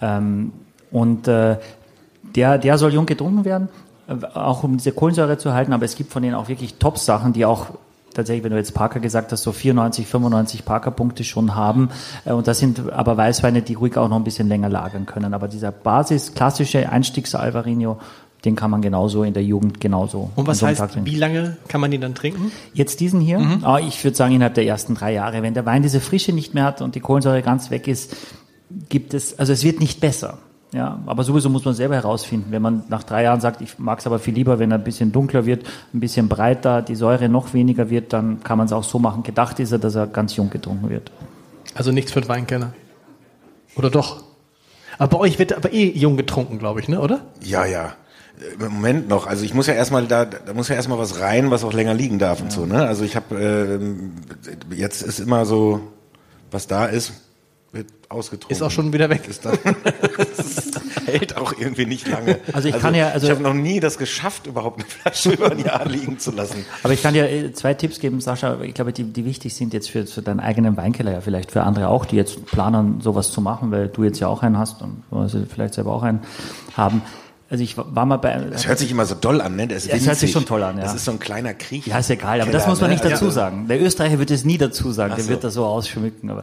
[0.00, 0.52] Ähm,
[0.90, 1.56] und äh,
[2.34, 3.68] der, der soll jung getrunken werden,
[4.08, 7.32] äh, auch um diese Kohlensäure zu halten, aber es gibt von denen auch wirklich Top-Sachen,
[7.32, 7.68] die auch
[8.14, 11.88] tatsächlich, wenn du jetzt Parker gesagt hast, so 94, 95 Parker-Punkte schon haben.
[12.24, 15.34] Äh, und das sind aber Weißweine, die ruhig auch noch ein bisschen länger lagern können.
[15.34, 17.98] Aber dieser Basis, klassische Einstiegs-Alvarinho,
[18.44, 20.30] den kann man genauso in der Jugend genauso.
[20.36, 22.52] Und was heißt, wie lange kann man den dann trinken?
[22.72, 23.38] Jetzt diesen hier?
[23.40, 23.64] Mhm.
[23.64, 25.42] Ah, ich würde sagen innerhalb der ersten drei Jahre.
[25.42, 28.16] Wenn der Wein diese Frische nicht mehr hat und die Kohlensäure ganz weg ist,
[28.88, 30.38] gibt es, also es wird nicht besser.
[30.72, 32.48] Ja, aber sowieso muss man selber herausfinden.
[32.50, 34.84] Wenn man nach drei Jahren sagt, ich mag es aber viel lieber, wenn er ein
[34.84, 38.72] bisschen dunkler wird, ein bisschen breiter, die Säure noch weniger wird, dann kann man es
[38.72, 39.22] auch so machen.
[39.22, 41.10] Gedacht ist er, dass er ganz jung getrunken wird.
[41.74, 42.74] Also nichts für den Weinkenner.
[43.76, 44.22] Oder doch?
[44.98, 47.22] Aber bei euch wird aber eh jung getrunken, glaube ich, ne, oder?
[47.40, 47.94] Ja, ja.
[48.60, 49.26] Im Moment noch.
[49.26, 51.94] Also ich muss ja erstmal da, da muss ja erstmal was rein, was auch länger
[51.94, 52.44] liegen darf ja.
[52.44, 52.66] und so.
[52.66, 52.86] Ne?
[52.86, 53.80] Also ich habe
[54.70, 55.80] äh, jetzt ist immer so,
[56.50, 57.12] was da ist,
[57.72, 58.54] wird ausgetrunken.
[58.54, 59.28] Ist auch schon wieder weg.
[59.28, 59.58] Ist dann,
[61.06, 62.38] hält auch irgendwie nicht lange.
[62.52, 65.32] Also ich also kann ja, also ich habe noch nie das geschafft, überhaupt eine Flasche
[65.32, 66.64] über ein Jahr liegen zu lassen.
[66.82, 68.60] Aber ich kann dir äh, zwei Tipps geben, Sascha.
[68.62, 71.62] Ich glaube, die, die wichtig sind jetzt für, für deinen eigenen Weinkeller, ja vielleicht für
[71.62, 74.80] andere auch, die jetzt planen, sowas zu machen, weil du jetzt ja auch einen hast
[74.82, 76.20] und also vielleicht selber auch einen
[76.76, 77.02] haben.
[77.50, 78.36] Also ich war mal bei.
[78.50, 79.66] Das hört sich immer so doll an, ne?
[79.66, 80.82] Das, ist das hört sich schon toll an, ja.
[80.82, 81.86] Das ist so ein kleiner Krieg.
[81.86, 83.10] Ja, ist egal, aber das muss man nicht ne?
[83.10, 83.68] dazu also, sagen.
[83.68, 85.30] Der Österreicher wird es nie dazu sagen, der so.
[85.30, 86.28] wird das so ausschmücken.
[86.28, 86.40] Aber,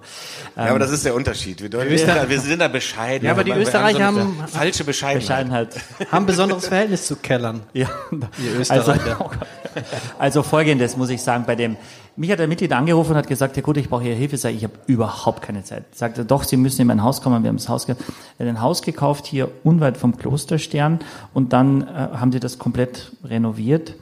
[0.57, 1.61] ähm, ja, aber das ist der Unterschied.
[1.61, 3.25] Wir, wir, sind, da, wir sind da bescheiden.
[3.25, 5.69] Ja, aber die Österreicher haben, so haben falsche Bescheidenheit.
[5.69, 5.75] Bescheidenheit.
[6.11, 7.61] haben ein besonderes Verhältnis zu Kellern.
[7.73, 9.21] Ja, die Österreicher.
[9.21, 9.31] Also,
[10.17, 11.77] also folgendes muss ich sagen, bei dem
[12.17, 14.37] Mich hat der Mitglied angerufen und hat gesagt, ja gut, ich brauche Ihre Hilfe.
[14.37, 15.83] Sag ich, ich habe überhaupt keine Zeit.
[15.93, 17.43] Sagte, doch, Sie müssen in mein Haus kommen.
[17.43, 17.99] Wir haben das Haus, er hat
[18.39, 20.99] ein Haus gekauft hier unweit vom Klosterstern
[21.33, 23.95] und dann äh, haben die das komplett renoviert.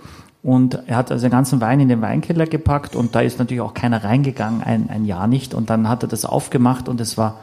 [0.44, 3.62] Und er hat also den ganzen Wein in den Weinkeller gepackt und da ist natürlich
[3.62, 5.54] auch keiner reingegangen, ein, ein Jahr nicht.
[5.54, 7.40] Und dann hat er das aufgemacht und es war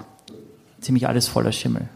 [0.81, 1.89] ziemlich alles voller Schimmel.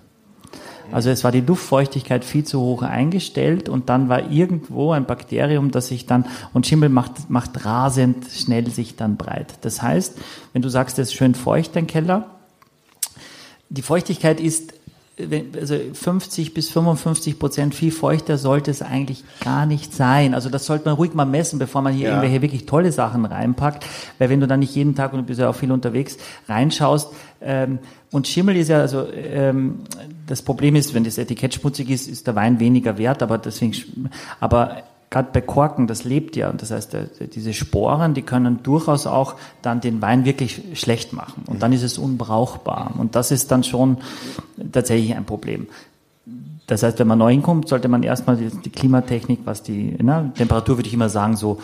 [0.92, 5.70] Also es war die Luftfeuchtigkeit viel zu hoch eingestellt und dann war irgendwo ein Bakterium,
[5.70, 9.55] das sich dann, und Schimmel macht, macht rasend schnell sich dann breit.
[9.62, 10.18] Das heißt,
[10.53, 12.27] wenn du sagst, es ist schön feucht, dein Keller,
[13.68, 14.75] die Feuchtigkeit ist
[15.61, 20.35] also 50 bis 55 Prozent viel feuchter sollte es eigentlich gar nicht sein.
[20.35, 22.14] Also das sollte man ruhig mal messen, bevor man hier ja.
[22.14, 23.87] irgendwelche wirklich tolle Sachen reinpackt.
[24.18, 26.16] Weil wenn du dann nicht jeden Tag, und du bist ja auch viel unterwegs,
[26.49, 27.79] reinschaust, ähm,
[28.14, 29.81] und Schimmel ist ja, also ähm,
[30.29, 33.74] das Problem ist, wenn das Etikett schmutzig ist, ist der Wein weniger wert, aber deswegen,
[34.38, 36.48] aber gerade bei Korken, das lebt ja.
[36.48, 36.96] Und das heißt,
[37.35, 41.42] diese Sporen, die können durchaus auch dann den Wein wirklich schlecht machen.
[41.48, 42.94] Und dann ist es unbrauchbar.
[42.96, 43.96] Und das ist dann schon
[44.70, 45.66] tatsächlich ein Problem.
[46.68, 50.79] Das heißt, wenn man neu hinkommt, sollte man erstmal die, Klimatechnik, was die ne, Temperatur,
[50.79, 51.59] würde ich immer sagen, so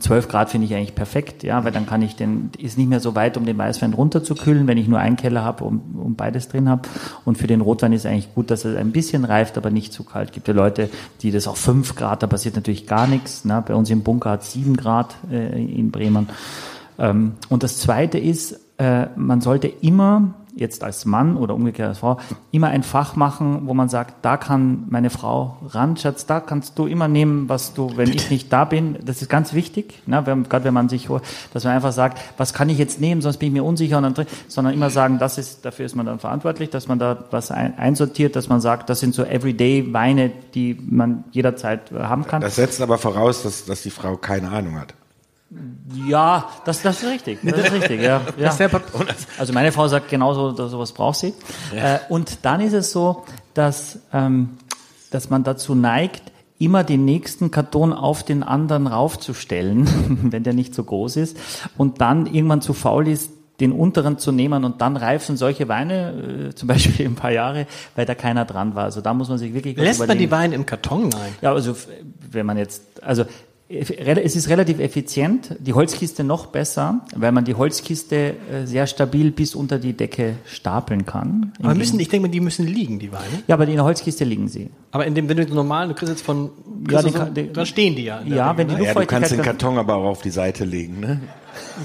[0.00, 3.00] 12 Grad finde ich eigentlich perfekt, ja, weil dann kann ich den, ist nicht mehr
[3.00, 6.48] so weit, um den Weißwein runterzukühlen, wenn ich nur einen Keller habe und um beides
[6.48, 6.82] drin habe.
[7.24, 10.02] Und für den Rotwein ist eigentlich gut, dass er ein bisschen reift, aber nicht zu
[10.02, 10.32] kalt.
[10.32, 10.88] Gibt ja Leute,
[11.20, 13.44] die das auf 5 Grad, da passiert natürlich gar nichts.
[13.44, 13.62] Ne?
[13.66, 16.28] Bei uns im Bunker hat 7 Grad äh, in Bremen.
[16.98, 21.98] Ähm, und das Zweite ist, äh, man sollte immer jetzt als Mann oder umgekehrt als
[21.98, 22.18] Frau
[22.52, 26.78] immer ein Fach machen, wo man sagt, da kann meine Frau ran, Schatz, da kannst
[26.78, 30.24] du immer nehmen, was du, wenn ich nicht da bin, das ist ganz wichtig, ne,
[30.26, 31.08] wenn, gerade wenn man sich,
[31.52, 34.18] dass man einfach sagt, was kann ich jetzt nehmen, sonst bin ich mir unsicher, und
[34.18, 37.50] dann, sondern immer sagen, das ist, dafür ist man dann verantwortlich, dass man da was
[37.50, 42.42] ein, einsortiert, dass man sagt, das sind so Everyday Weine, die man jederzeit haben kann.
[42.42, 44.94] Das setzt aber voraus, dass, dass die Frau keine Ahnung hat.
[46.06, 47.40] Ja, das, das ist richtig.
[47.42, 48.20] Das ist richtig, ja.
[48.38, 48.56] ja.
[49.38, 51.34] Also meine Frau sagt genauso, sowas braucht sie.
[51.74, 51.96] Ja.
[51.96, 54.58] Äh, und dann ist es so, dass, ähm,
[55.10, 59.88] dass man dazu neigt, immer den nächsten Karton auf den anderen raufzustellen,
[60.30, 61.36] wenn der nicht so groß ist,
[61.76, 66.48] und dann irgendwann zu faul ist, den unteren zu nehmen und dann reifen solche Weine,
[66.50, 68.84] äh, zum Beispiel ein paar Jahre, weil da keiner dran war.
[68.84, 71.34] Also da muss man sich wirklich Lässt man die Weine im Karton rein?
[71.42, 71.74] Ja, also
[72.30, 73.24] wenn man jetzt, also
[73.70, 79.30] es ist relativ effizient, die Holzkiste noch besser, weil man die Holzkiste äh, sehr stabil
[79.30, 81.52] bis unter die Decke stapeln kann.
[81.62, 83.44] Aber müssen, ich denke mal, die müssen liegen, die Weine.
[83.46, 84.70] Ja, aber in der Holzkiste liegen sie.
[84.90, 86.50] Aber in dem, wenn du den normalen, du kriegst jetzt von,
[86.90, 88.22] ja, den, so, den, dann stehen die ja.
[88.22, 88.86] Ja, wenn die ne?
[88.86, 91.20] ja, du kannst den Karton aber auch auf die Seite legen, ne?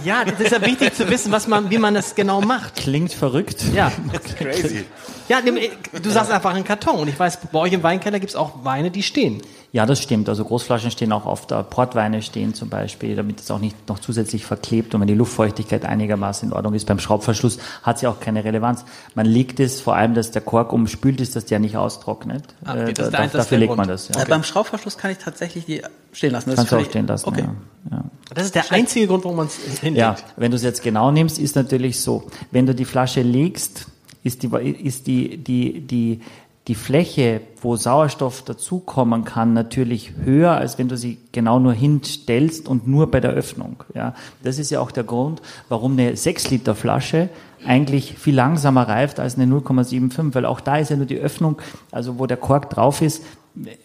[0.03, 2.75] Ja, das ist ja wichtig zu wissen, was man, wie man das genau macht.
[2.75, 3.63] Klingt verrückt.
[3.73, 3.91] Ja.
[4.37, 4.85] crazy.
[5.27, 6.99] Ja, du sagst einfach einen Karton.
[6.99, 9.41] Und ich weiß, bei euch im Weinkeller gibt es auch Weine, die stehen.
[9.75, 10.29] Ja, das stimmt.
[10.29, 14.45] Also Großflaschen stehen auch oft, Portweine stehen zum Beispiel, damit es auch nicht noch zusätzlich
[14.45, 16.87] verklebt und wenn die Luftfeuchtigkeit einigermaßen in Ordnung ist.
[16.87, 18.85] Beim Schraubverschluss hat sie auch keine Relevanz.
[19.15, 22.45] Man legt es, vor allem, dass der Kork umspült ist, dass der nicht austrocknet.
[22.63, 24.07] Ah, okay, äh, da, da, dafür legt man das.
[24.07, 24.15] Ja.
[24.15, 24.29] Okay.
[24.29, 25.81] Beim Schraubverschluss kann ich tatsächlich die
[26.13, 26.51] stehen lassen.
[26.51, 27.43] Das Kannst du auch stehen lassen, okay.
[27.43, 27.97] ja.
[27.97, 28.03] ja.
[28.33, 29.97] Das ist der einzige Grund, warum man es hinlegt.
[29.97, 32.29] Ja, wenn du es jetzt genau nimmst, ist natürlich so.
[32.49, 33.87] Wenn du die Flasche legst,
[34.23, 36.21] ist die, ist die, die, die,
[36.67, 42.67] die Fläche, wo Sauerstoff dazukommen kann, natürlich höher, als wenn du sie genau nur hinstellst
[42.67, 43.83] und nur bei der Öffnung.
[43.93, 47.29] Ja, das ist ja auch der Grund, warum eine 6 Liter Flasche
[47.65, 51.57] eigentlich viel langsamer reift als eine 0,75, weil auch da ist ja nur die Öffnung,
[51.91, 53.23] also wo der Kork drauf ist,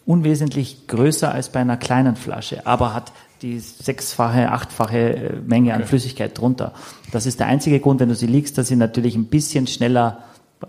[0.05, 3.13] unwesentlich größer als bei einer kleinen Flasche, aber hat
[3.43, 5.89] die sechsfache, achtfache Menge an okay.
[5.89, 6.73] Flüssigkeit drunter.
[7.13, 10.25] Das ist der einzige Grund, wenn du sie liegst, dass sie natürlich ein bisschen schneller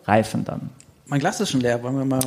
[0.05, 0.69] reifen dann.
[1.11, 1.83] Mein Glas ist schon leer.
[1.83, 2.21] Wollen wir mal.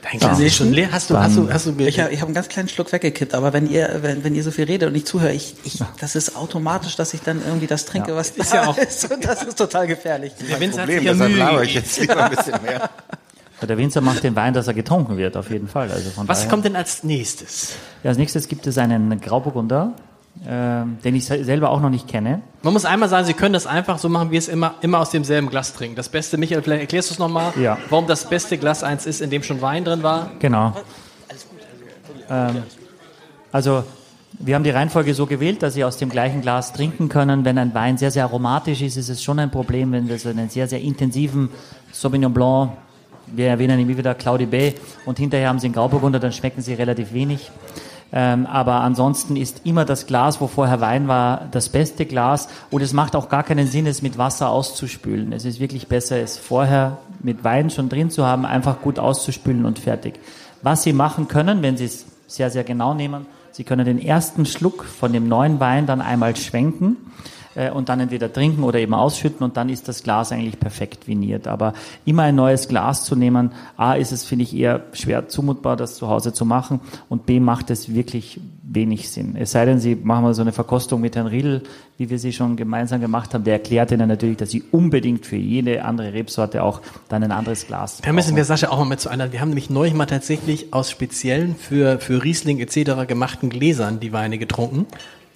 [0.00, 0.92] Dein Glas ist schon leer?
[0.92, 3.52] Hast du, hast du, hast du Ich habe hab einen ganz kleinen Schluck weggekippt, aber
[3.52, 6.36] wenn ihr, wenn, wenn ihr so viel redet und ich zuhöre, ich, ich, das ist
[6.36, 8.16] automatisch, dass ich dann irgendwie das trinke, ja.
[8.16, 8.78] was ist da ja auch.
[8.78, 9.10] ist.
[9.10, 10.34] Und das ist total gefährlich.
[10.48, 12.90] Der Winzer Problem, hat sich deshalb ich jetzt lieber ein bisschen mehr.
[13.68, 15.90] Der Winzer macht den Wein, dass er getrunken wird, auf jeden Fall.
[15.90, 16.50] Also von Was daher.
[16.50, 17.70] kommt denn als nächstes?
[18.04, 19.94] Ja, als nächstes gibt es einen Grauburgunder
[20.44, 22.42] äh, den ich selber auch noch nicht kenne.
[22.62, 25.10] Man muss einmal sagen, Sie können das einfach so machen, wie es immer, immer aus
[25.10, 25.96] demselben Glas trinken.
[25.96, 27.78] Das Beste, Michael, vielleicht erklärst du es nochmal, ja.
[27.90, 30.30] warum das beste Glas eins ist, in dem schon Wein drin war.
[30.38, 30.74] Genau.
[32.28, 32.62] Ähm,
[33.52, 33.84] also
[34.38, 37.44] wir haben die Reihenfolge so gewählt, dass Sie aus dem gleichen Glas trinken können.
[37.44, 40.28] Wenn ein Wein sehr, sehr aromatisch ist, ist es schon ein Problem, wenn wir so
[40.28, 41.50] einen sehr, sehr intensiven
[41.92, 42.72] Sauvignon Blanc,
[43.28, 46.74] wir erwähnen immer wieder Claudie Bay, und hinterher haben Sie einen Grauburgunder, dann schmecken Sie
[46.74, 47.50] relativ wenig.
[48.12, 52.48] Ähm, aber ansonsten ist immer das Glas, wo vorher Wein war, das beste Glas.
[52.70, 55.32] Und es macht auch gar keinen Sinn, es mit Wasser auszuspülen.
[55.32, 59.64] Es ist wirklich besser, es vorher mit Wein schon drin zu haben, einfach gut auszuspülen
[59.64, 60.20] und fertig.
[60.62, 64.44] Was Sie machen können, wenn Sie es sehr, sehr genau nehmen, Sie können den ersten
[64.44, 66.96] Schluck von dem neuen Wein dann einmal schwenken
[67.56, 71.08] äh, und dann entweder trinken oder eben ausschütten und dann ist das Glas eigentlich perfekt
[71.08, 71.48] viniert.
[71.48, 71.72] Aber
[72.04, 75.96] immer ein neues Glas zu nehmen, A ist es, finde ich, eher schwer zumutbar, das
[75.96, 79.36] zu Hause zu machen und B macht es wirklich wenig Sinn.
[79.36, 81.62] Es sei denn, Sie machen mal so eine Verkostung mit Herrn Riedel,
[81.98, 83.44] wie wir sie schon gemeinsam gemacht haben.
[83.44, 87.66] Der erklärt Ihnen natürlich, dass Sie unbedingt für jede andere Rebsorte auch dann ein anderes
[87.66, 89.32] Glas Da müssen wir Sascha auch mal mit zu einer.
[89.32, 93.06] Wir haben nämlich neulich mal tatsächlich aus speziellen für, für Riesling etc.
[93.06, 94.86] gemachten Gläsern die Weine getrunken.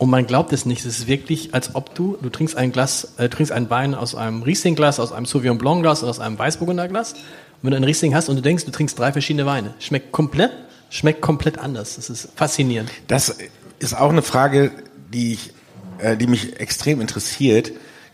[0.00, 0.86] Und man glaubt es nicht.
[0.86, 4.14] Es ist wirklich, als ob du, du trinkst ein Glas, äh, trinkst einen Wein aus
[4.14, 7.12] einem Riesling-Glas, aus einem Sauvignon Blanc-Glas oder aus einem Weißburgunder-Glas.
[7.12, 7.20] Und
[7.64, 10.52] wenn du einen Riesling hast und du denkst, du trinkst drei verschiedene Weine, schmeckt komplett,
[10.88, 11.96] schmeckt komplett anders.
[11.96, 12.90] Das ist faszinierend.
[13.08, 13.36] Das
[13.78, 14.70] ist auch eine Frage,
[15.12, 15.52] die ich,
[15.98, 17.70] äh, die mich extrem interessiert,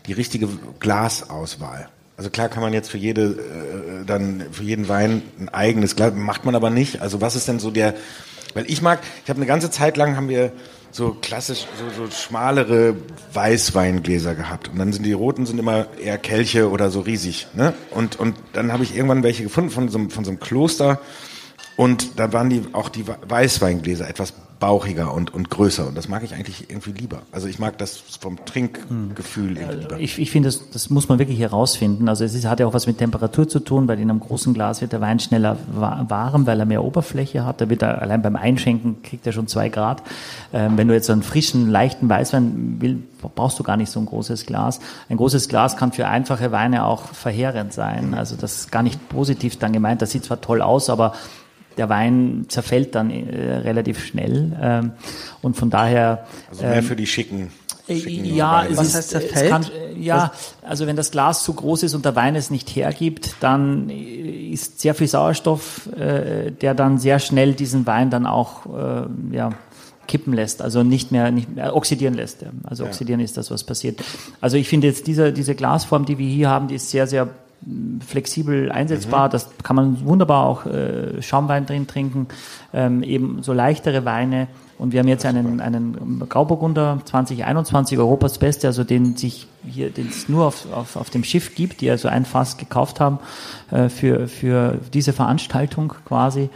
[0.07, 0.49] die richtige
[0.81, 1.87] Glasauswahl.
[2.17, 6.11] Also klar kann man jetzt für jede äh, dann für jeden Wein ein eigenes Glas
[6.13, 6.99] macht man aber nicht.
[6.99, 7.93] Also was ist denn so der
[8.53, 10.51] weil ich mag, ich habe eine ganze Zeit lang haben wir
[10.97, 12.95] so klassisch, so, so schmalere
[13.33, 14.67] Weißweingläser gehabt.
[14.67, 17.47] Und dann sind die roten sind immer eher Kelche oder so riesig.
[17.53, 17.73] Ne?
[17.91, 20.99] Und, und dann habe ich irgendwann welche gefunden von so, von so einem Kloster.
[21.75, 25.87] Und da waren die auch die Weißweingläser etwas bauchiger und, und größer.
[25.87, 27.21] Und das mag ich eigentlich irgendwie lieber.
[27.31, 29.57] Also ich mag das vom Trinkgefühl hm.
[29.57, 29.99] irgendwie lieber.
[29.99, 32.09] Ich, ich finde, das, das muss man wirklich herausfinden.
[32.09, 34.53] Also es ist, hat ja auch was mit Temperatur zu tun, weil in einem großen
[34.53, 37.61] Glas wird der Wein schneller warm, weil er mehr Oberfläche hat.
[37.61, 40.01] Da wird er allein beim Einschenken kriegt er schon zwei Grad.
[40.53, 43.03] Ähm, wenn du jetzt einen frischen, leichten Weißwein will,
[43.35, 44.79] brauchst du gar nicht so ein großes Glas.
[45.09, 48.13] Ein großes Glas kann für einfache Weine auch verheerend sein.
[48.13, 50.01] Also das ist gar nicht positiv dann gemeint.
[50.01, 51.13] Das sieht zwar toll aus, aber
[51.77, 54.57] der Wein zerfällt dann äh, relativ schnell.
[54.61, 54.91] Ähm,
[55.41, 56.25] und von daher.
[56.49, 57.51] Also mehr ähm, für die schicken.
[57.87, 59.49] Äh, schicken ja, es was ist, heißt zerfällt?
[59.49, 62.75] Kann, äh, ja, also wenn das Glas zu groß ist und der Wein es nicht
[62.75, 68.65] hergibt, dann ist sehr viel Sauerstoff, äh, der dann sehr schnell diesen Wein dann auch
[68.65, 69.51] äh, ja,
[70.07, 72.39] kippen lässt, also nicht mehr, nicht mehr oxidieren lässt.
[72.63, 73.25] Also oxidieren ja.
[73.25, 74.01] ist das, was passiert.
[74.41, 77.29] Also ich finde jetzt diese, diese Glasform, die wir hier haben, die ist sehr, sehr
[78.05, 79.27] flexibel einsetzbar.
[79.27, 79.31] Mhm.
[79.31, 82.27] Das kann man wunderbar auch äh, Schaumwein drin trinken,
[82.73, 84.47] ähm, eben so leichtere Weine.
[84.77, 90.07] Und wir haben jetzt einen, einen Grauburgunder 2021 Europas Beste, also den sich hier, den
[90.07, 93.19] es nur auf, auf, auf dem Schiff gibt, die also ein Fass gekauft haben
[93.71, 96.49] äh, für, für diese Veranstaltung quasi.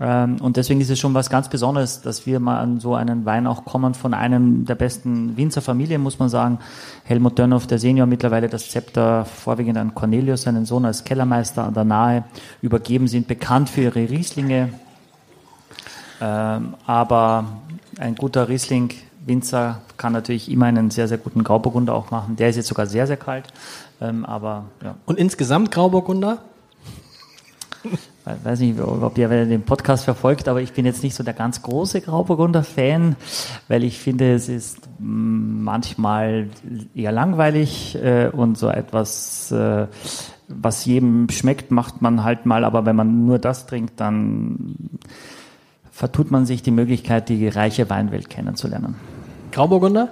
[0.00, 3.24] Ähm, und deswegen ist es schon was ganz Besonderes, dass wir mal an so einen
[3.24, 6.58] Wein auch kommen von einem der besten Winzerfamilien, muss man sagen.
[7.04, 11.74] Helmut Dörnow, der Senior, mittlerweile das Zepter vorwiegend an Cornelius, seinen Sohn als Kellermeister an
[11.74, 12.24] der Nahe
[12.60, 14.70] übergeben, sind bekannt für ihre Rieslinge.
[16.20, 17.44] Ähm, aber
[17.98, 18.90] ein guter Riesling
[19.26, 22.36] Winzer kann natürlich immer einen sehr, sehr guten Grauburgunder auch machen.
[22.36, 23.46] Der ist jetzt sogar sehr, sehr kalt.
[24.00, 24.96] Ähm, aber, ja.
[25.06, 26.38] Und insgesamt Grauburgunder?
[28.24, 31.60] Weiß nicht, ob ihr den Podcast verfolgt, aber ich bin jetzt nicht so der ganz
[31.60, 33.16] große Grauburgunder-Fan,
[33.68, 36.48] weil ich finde, es ist manchmal
[36.94, 39.86] eher langweilig äh, und so etwas, äh,
[40.48, 44.76] was jedem schmeckt, macht man halt mal, aber wenn man nur das trinkt, dann
[45.90, 48.96] vertut man sich die Möglichkeit, die reiche Weinwelt kennenzulernen.
[49.52, 50.08] Grauburgunder?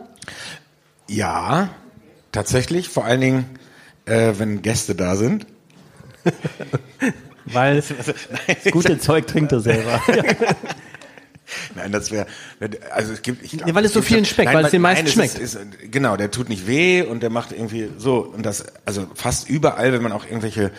[1.09, 1.70] Ja,
[2.31, 3.44] tatsächlich, vor allen Dingen,
[4.05, 5.46] äh, wenn Gäste da sind.
[7.46, 7.83] Weil
[8.46, 10.00] das gute Zeug trinkt er selber.
[11.74, 12.26] Nein, das wäre,
[12.94, 14.81] also es gibt, ich glaub, ja, weil es so vielen schmeckt, nein, weil es den
[14.81, 15.38] meisten nein, schmeckt.
[15.38, 19.07] Ist, ist, genau, der tut nicht weh und der macht irgendwie so und das, also
[19.14, 20.70] fast überall, wenn man auch irgendwelche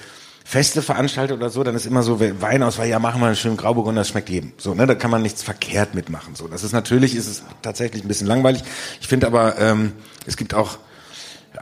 [0.45, 3.35] Feste veranstaltet oder so, dann ist immer so Wein aus, weil ja machen wir einen
[3.35, 4.51] schönen Grauburgunder, das schmeckt jedem.
[4.57, 6.35] So, ne, da kann man nichts verkehrt mitmachen.
[6.35, 8.61] So, das ist natürlich, ist es tatsächlich ein bisschen langweilig.
[8.99, 9.93] Ich finde aber, ähm,
[10.25, 10.79] es gibt auch,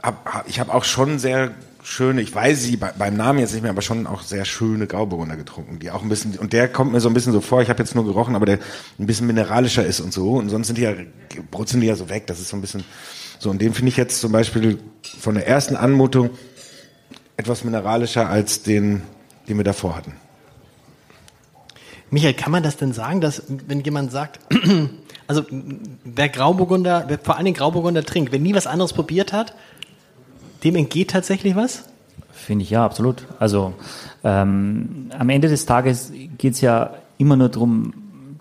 [0.02, 3.70] hab, ich habe auch schon sehr schöne, ich weiß sie beim Namen jetzt nicht mehr,
[3.70, 7.00] aber schon auch sehr schöne Grauburgunder getrunken, die auch ein bisschen, und der kommt mir
[7.00, 8.58] so ein bisschen so vor, ich habe jetzt nur gerochen, aber der
[8.98, 10.94] ein bisschen mineralischer ist und so, und sonst sind die ja,
[11.50, 12.84] brutzeln die ja so weg, das ist so ein bisschen,
[13.38, 14.78] so, und den finde ich jetzt zum Beispiel
[15.18, 16.30] von der ersten Anmutung
[17.36, 19.02] etwas mineralischer als den,
[19.48, 20.14] den wir davor hatten.
[22.10, 24.38] Michael, kann man das denn sagen, dass, wenn jemand sagt,
[25.26, 25.44] also,
[26.04, 29.54] wer Grauburgunder, wer vor allen Dingen Grauburgunder trinkt, wer nie was anderes probiert hat,
[30.64, 31.84] dem entgeht tatsächlich was?
[32.32, 33.26] Finde ich ja, absolut.
[33.38, 33.74] Also
[34.24, 37.92] ähm, am Ende des Tages geht es ja immer nur darum,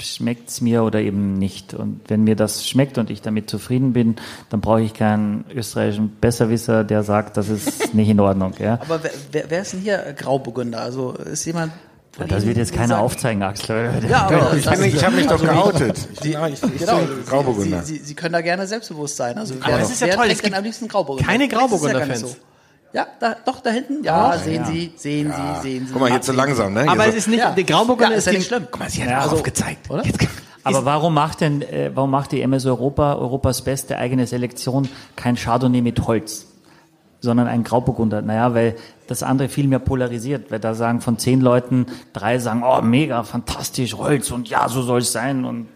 [0.02, 1.74] schmeckt es mir oder eben nicht.
[1.74, 4.16] Und wenn mir das schmeckt und ich damit zufrieden bin,
[4.50, 8.54] dann brauche ich keinen österreichischen Besserwisser, der sagt, das ist nicht in Ordnung.
[8.60, 8.80] Ja.
[8.82, 10.82] Aber wer, wer ist denn hier Grauburgunder?
[10.82, 11.72] Also ist jemand
[12.20, 14.04] ja, das wird jetzt keiner aufzeigen, Axel.
[14.10, 15.98] Ja, aber ich, ich habe mich doch geoutet.
[16.22, 17.84] Sie, ich, ich, genau, Grauburgunder.
[17.84, 19.38] Sie, Sie, Sie, können da gerne selbstbewusst sein.
[19.38, 20.28] Also aber es ist ja toll.
[20.30, 21.30] Es gibt am liebsten Grauburgunder.
[21.30, 22.38] Keine Grauburgunder-Fans.
[22.94, 24.04] Ja, da, doch, da hinten.
[24.04, 24.66] Ja, oh, sehen ja.
[24.66, 25.62] Sie, sehen ja.
[25.62, 25.94] Sie, sehen Sie.
[25.94, 26.90] Guck mal, jetzt so langsam, ne?
[26.90, 27.52] Aber es ist nicht, ja.
[27.52, 28.68] der Grauburgunder ist ja nicht schlimm.
[28.70, 29.90] Guck mal, sie hat ja, also, aufgezeigt.
[29.90, 30.04] Oder?
[30.64, 35.38] Aber warum macht denn, äh, warum macht die MS Europa, Europas beste eigene Selektion, kein
[35.38, 36.48] Chardonnay mit Holz,
[37.22, 38.22] sondern ein Grauburgunder?
[38.22, 38.76] Naja, weil
[39.08, 43.24] das andere viel mehr polarisiert, weil da sagen von zehn Leuten, drei sagen, oh, mega,
[43.24, 45.68] fantastisch, Holz und ja, so soll es sein und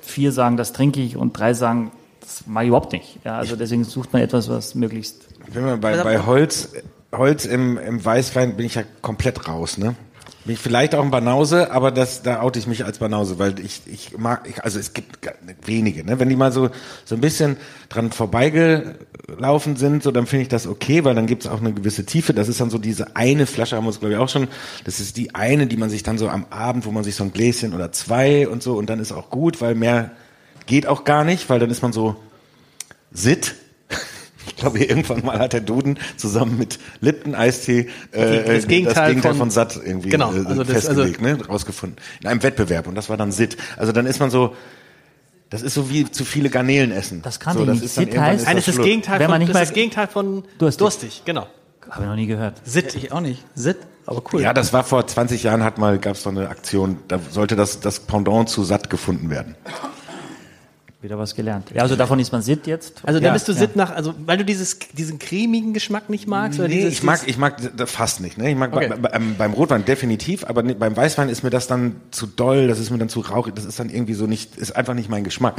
[0.00, 3.18] vier sagen, das trinke ich und drei sagen, das mag ich überhaupt nicht.
[3.24, 5.26] Ja, also deswegen sucht man etwas, was möglichst.
[5.52, 6.72] Wenn man bei, bei Holz,
[7.12, 9.94] Holz im, im Weißwein bin ich ja komplett raus, ne?
[10.44, 13.58] Bin ich vielleicht auch ein Banause, aber das, da oute ich mich als Banause, weil
[13.60, 15.26] ich, ich mag, ich, also es gibt
[15.64, 16.20] wenige, ne?
[16.20, 16.68] Wenn die mal so,
[17.06, 17.56] so ein bisschen
[17.88, 21.72] dran vorbeigelaufen sind, so dann finde ich das okay, weil dann gibt es auch eine
[21.72, 22.34] gewisse Tiefe.
[22.34, 24.48] Das ist dann so diese eine Flasche, haben wir uns glaube ich auch schon,
[24.84, 27.24] das ist die eine, die man sich dann so am Abend, wo man sich so
[27.24, 30.10] ein Gläschen oder zwei und so und dann ist auch gut, weil mehr
[30.66, 32.16] geht auch gar nicht, weil dann ist man so
[33.12, 33.54] sit
[34.64, 39.32] glaube, irgendwann mal hat der Duden zusammen mit Lipton Eistee äh, das Gegenteil, das Gegenteil
[39.32, 41.98] von, von Satt irgendwie genau, äh, also das, festgelegt, also, ne, rausgefunden.
[42.20, 43.56] In einem Wettbewerb und das war dann Sit.
[43.76, 44.54] Also dann ist man so,
[45.50, 47.22] das ist so wie zu viele Garnelen essen.
[47.22, 47.84] Das kann so, ich das nicht.
[47.84, 50.06] Ist Sit heißt, Nein, das ist das Gegenteil Wenn man von, nicht das das Gegenteil
[50.08, 50.78] von durstig.
[50.78, 51.46] durstig, genau.
[51.90, 52.60] Habe ich noch nie gehört.
[52.64, 52.94] Sit.
[52.94, 53.44] Ich auch nicht.
[53.54, 54.40] Sit, aber cool.
[54.40, 57.56] Ja, das war vor 20 Jahren, hat mal, gab es so eine Aktion, da sollte
[57.56, 59.54] das, das Pendant zu Satt gefunden werden.
[61.04, 61.70] Wieder was gelernt.
[61.74, 63.02] Ja, also davon ist man Sitt jetzt.
[63.04, 66.26] Also ja, dann bist du Sitt nach, also weil du dieses, diesen cremigen Geschmack nicht
[66.26, 66.58] magst?
[66.58, 68.38] Oder Nee, dieses, ich mag, ich mag das fast nicht.
[68.38, 68.50] Ne?
[68.50, 68.88] Ich mag Okay.
[68.88, 72.26] bei, bei, beim, beim Rotwein definitiv, aber ne- beim Weißwein ist mir das dann zu
[72.26, 74.94] doll, das ist mir dann zu rauchig, das ist dann irgendwie so nicht, ist einfach
[74.94, 75.56] nicht mein Geschmack.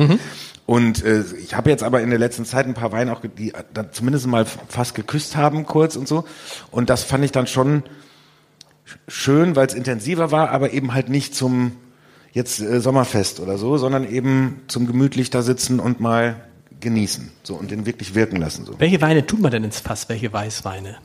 [0.66, 3.54] Und äh, ich habe jetzt aber in der letzten Zeit ein paar Weine auch, die
[3.72, 6.26] dann zumindest mal fast geküsst haben, kurz und so.
[6.72, 11.10] Und das fand ich dann schon sch- schön, weil es intensiver war, aber eben halt
[11.10, 11.74] nicht zum
[12.36, 16.36] jetzt äh, Sommerfest oder so, sondern eben zum gemütlich da sitzen und mal
[16.82, 18.65] genießen, so und den wirklich wirken lassen.
[18.65, 18.78] So.
[18.78, 20.08] welche Weine tut man denn ins Fass?
[20.10, 20.98] Welche Weißweine?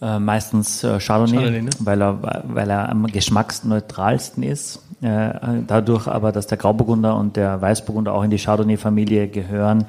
[0.00, 1.70] Äh, meistens äh, Chardonnay, Chardonnay, ne?
[1.80, 4.80] weil, er, weil er am geschmacksneutralsten ist.
[5.02, 5.32] Äh,
[5.66, 9.86] dadurch aber, dass der Grauburgunder und der Weißburgunder auch in die Chardonnay-Familie gehören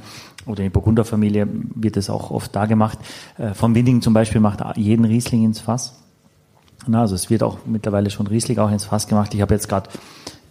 [0.47, 2.97] oder in die Burgunderfamilie, wird es auch oft da gemacht.
[3.37, 5.95] Äh, von Winding zum Beispiel macht jeden Riesling ins Fass.
[6.87, 9.33] Na, also es wird auch mittlerweile schon Riesling auch ins Fass gemacht.
[9.35, 9.89] Ich habe jetzt gerade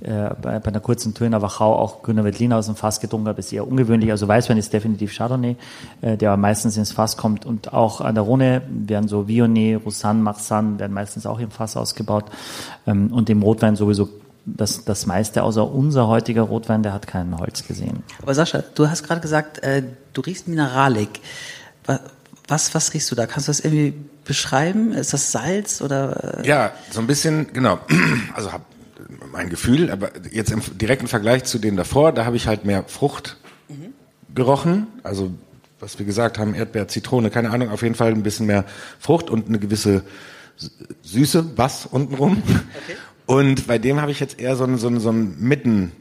[0.03, 3.01] äh, bei, bei einer kurzen Tour in der Wachau auch Grüner Veltliner aus dem Fass
[3.01, 4.11] getrunken, aber ist eher ungewöhnlich.
[4.11, 5.57] Also Weißwein ist definitiv Chardonnay,
[6.03, 7.45] äh, der meistens ins Fass kommt.
[7.47, 11.77] Und auch an der Rhone werden so Viognier, Roussanne, Marsanne werden meistens auch im Fass
[11.77, 12.25] ausgebaut.
[12.87, 14.09] Ähm, und im Rotwein sowieso
[14.47, 18.03] das, das meiste, außer unser heutiger Rotwein, der hat kein Holz gesehen.
[18.23, 19.83] Aber Sascha, du hast gerade gesagt, äh,
[20.15, 21.21] du riechst Mineralik.
[21.87, 22.01] Wa-
[22.49, 23.27] Was, was riechst du da?
[23.27, 24.93] Kannst du das irgendwie beschreiben?
[24.93, 26.41] Ist das Salz oder?
[26.43, 27.79] äh, Ja, so ein bisschen, genau.
[28.35, 28.63] Also hab
[29.33, 32.85] mein Gefühl, aber jetzt im direkten Vergleich zu dem davor, da habe ich halt mehr
[32.85, 33.37] Frucht
[34.35, 34.87] gerochen.
[35.03, 35.33] Also
[35.81, 38.65] was wir gesagt haben, Erdbeer, Zitrone, keine Ahnung, auf jeden Fall ein bisschen mehr
[38.99, 40.03] Frucht und eine gewisse
[41.03, 42.43] Süße, Bass untenrum.
[43.27, 45.93] Und bei dem habe ich jetzt eher so ein, so ein, so ein Mitten,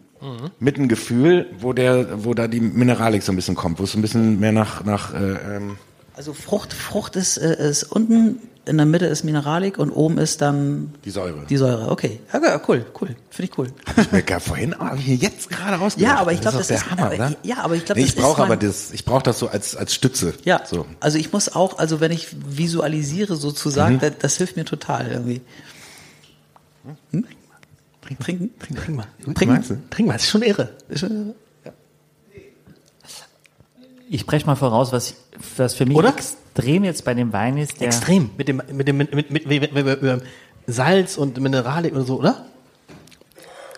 [0.59, 4.01] Mittengefühl, wo der, wo da die Mineralik so ein bisschen kommt, wo es so ein
[4.01, 5.77] bisschen mehr nach, nach äh, ähm,
[6.19, 10.41] Also Frucht, Frucht ist, äh, ist unten, in der Mitte ist Mineralik und oben ist
[10.41, 11.45] dann die Säure.
[11.49, 11.89] die Säure.
[11.89, 13.67] Okay, ja, ja, cool, cool, finde ich cool.
[13.95, 16.13] Ich mir gar vorhin, aber hier jetzt gerade rausgedacht.
[16.15, 17.35] Ja, aber ich glaube, das das, ist ist doch der Hammer, aber, oder?
[17.43, 19.39] Ja, aber ich glaube, Nee, das ich brauche ist aber mein- das, ich brauche das
[19.39, 20.33] so als als Stütze.
[20.43, 20.85] Ja, So.
[20.99, 23.99] also ich muss auch, also wenn ich visualisiere sozusagen, Mhm.
[24.01, 25.39] das, das hilft mir total irgendwie.
[27.11, 27.25] Hm?
[28.21, 28.49] Trinken?
[28.59, 29.05] Trink mal.
[29.23, 29.45] Trinken?
[29.53, 29.77] Meinst du?
[29.89, 30.67] Trink mal, das ist schon irre.
[30.89, 31.33] Ist schon-
[34.09, 35.13] Ich spreche mal voraus, was,
[35.57, 36.09] was für mich Oder?
[36.09, 37.79] extrem jetzt bei dem Wein ist.
[37.79, 38.31] Der, Extrem.
[38.37, 40.23] Mit dem, mit dem, mit, mit, mit, mit, mit, mit
[40.67, 42.45] Salz und Mineralik oder so, oder?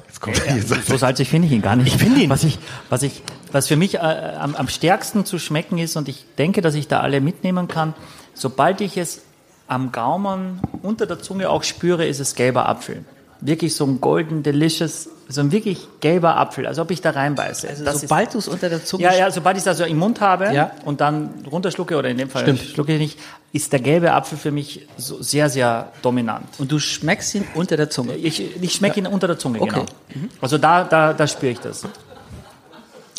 [0.07, 0.63] Jetzt kommt er hier.
[0.63, 1.87] So salzig finde ich ihn gar nicht.
[1.87, 2.29] Ich finde ihn.
[2.29, 2.57] Was ich,
[2.89, 6.61] was ich, was für mich äh, am, am stärksten zu schmecken ist und ich denke,
[6.61, 7.93] dass ich da alle mitnehmen kann,
[8.33, 9.21] sobald ich es
[9.67, 13.05] am Gaumen unter der Zunge auch spüre, ist es gelber Apfel.
[13.43, 17.67] Wirklich so ein golden, delicious, so ein wirklich gelber Apfel, als ob ich da reinbeiße.
[17.67, 19.97] Also Das sobald du es unter der Zunge ja, ja, sobald ich es also im
[19.97, 20.71] Mund habe Ja.
[20.85, 22.59] und dann runterschlucke, oder in dem Fall Stimmt.
[22.61, 23.19] schlucke ich nicht,
[23.51, 26.45] ist der gelbe Apfel für mich so sehr, sehr dominant.
[26.59, 28.15] und du schmeckst ihn unter der Zunge.
[28.15, 29.85] Ich, ich schmecke ihn unter der Zunge, Okay.
[30.13, 30.27] genau.
[30.39, 31.83] Also da, da, da spüre ich das.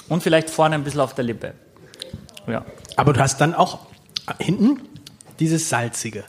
[0.08, 1.54] Und vielleicht vorne ein bisschen auf der Lippe.
[2.46, 2.64] Ja.
[2.96, 3.80] Aber du hast dann auch
[4.38, 4.80] hinten
[5.40, 6.24] dieses Salzige.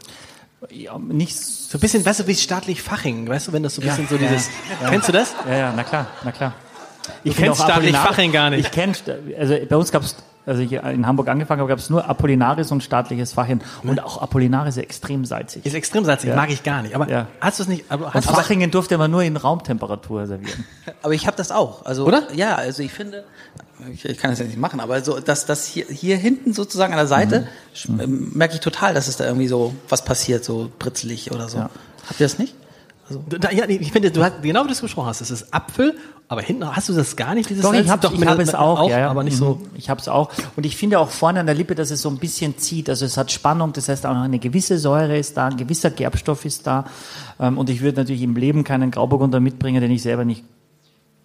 [0.71, 3.81] Ja nicht So ein bisschen, weißt du, wie staatlich Faching, weißt du, wenn das so
[3.81, 4.49] ein bisschen so ja, dieses,
[4.87, 5.33] kennst du das?
[5.47, 6.53] Ja, ja, na klar, na klar.
[7.23, 8.65] Ich auch staatlich Faching gar nicht.
[8.65, 8.93] Ich kenne,
[9.37, 12.71] also bei uns gab es, als ich in Hamburg angefangen habe, gab es nur Apollinaris
[12.71, 13.61] und staatliches Faching.
[13.83, 15.65] Und auch Apollinaris ist extrem salzig.
[15.65, 16.35] Ist extrem salzig, Ja.
[16.35, 16.95] mag ich gar nicht.
[16.95, 17.27] Aber Ja.
[17.41, 20.65] hast du es nicht, aber Und hast Fachingen durfte man nur in Raumtemperatur servieren.
[21.01, 21.85] Aber ich habe das auch.
[21.85, 22.27] Also, Oder?
[22.33, 23.23] Ja, also ich finde,
[23.91, 26.93] ich, ich kann das ja nicht machen, aber so, dass das hier, hier hinten sozusagen
[26.93, 30.45] an der Seite sch- ähm, merke ich total, dass es da irgendwie so was passiert,
[30.45, 31.57] so britzelig oder so.
[31.57, 31.69] Ja.
[32.07, 32.55] Habt ihr das nicht?
[33.07, 35.19] Also, da, ja, ich finde, du hast genau wie du es gesprochen hast.
[35.19, 35.97] Es ist Apfel,
[36.29, 37.49] aber hinten hast du das gar nicht.
[37.49, 39.09] Dieses doch, ich habe hab es auch, auch ja, ja.
[39.09, 39.55] aber nicht so.
[39.55, 39.69] Mhm.
[39.75, 40.31] Ich habe es auch.
[40.55, 42.89] Und ich finde auch vorne an der Lippe, dass es so ein bisschen zieht.
[42.89, 43.73] Also es hat Spannung.
[43.73, 46.85] Das heißt auch noch eine gewisse Säure ist da, ein gewisser Gerbstoff ist da.
[47.41, 50.45] Ähm, und ich würde natürlich im Leben keinen Grauburgunder mitbringen, den ich selber nicht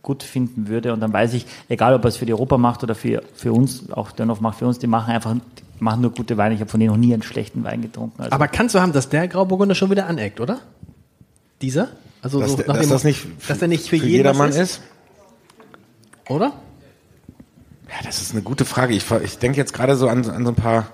[0.02, 0.92] gut finden würde.
[0.92, 3.52] Und dann weiß ich, egal ob er es für die Europa macht oder für, für
[3.52, 6.54] uns, auch Dönhoff macht für uns, die machen einfach, die machen nur gute Weine.
[6.54, 8.22] Ich habe von denen noch nie einen schlechten Wein getrunken.
[8.22, 10.60] Also aber kannst du haben, dass der Grauburgunder schon wieder aneckt, oder?
[11.60, 11.88] Dieser?
[12.22, 14.58] Also dass, so, der, dass das nicht, dass er nicht für, für jeden jedermann ist?
[14.58, 14.82] ist?
[16.28, 16.52] Oder?
[17.88, 18.94] Ja, das ist eine gute Frage.
[18.94, 20.88] Ich, ich denke jetzt gerade so an, an so ein paar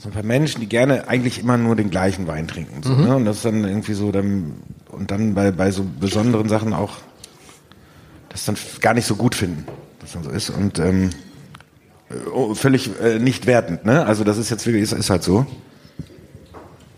[0.00, 2.82] so ein paar Menschen, die gerne eigentlich immer nur den gleichen Wein trinken.
[2.82, 3.04] So, mhm.
[3.04, 3.16] ne?
[3.16, 4.54] Und das ist dann irgendwie so, dann,
[4.90, 6.96] und dann bei, bei so besonderen Sachen auch
[8.30, 9.66] das dann gar nicht so gut finden,
[10.00, 10.48] dass dann so ist.
[10.48, 11.10] Und ähm,
[12.32, 14.06] oh, völlig äh, nicht wertend, ne?
[14.06, 15.46] Also das ist jetzt wirklich, ist, ist halt so.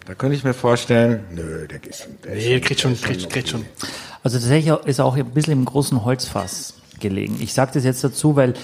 [0.07, 2.12] Da könnte ich mir vorstellen, nö, der geht schon.
[2.24, 3.64] Der nee, kriegt schon, kriegt, kriegt schon.
[4.22, 7.39] Also tatsächlich ist er auch ein bisschen im großen Holzfass gelegen.
[7.41, 8.55] Ich sage das jetzt dazu, weil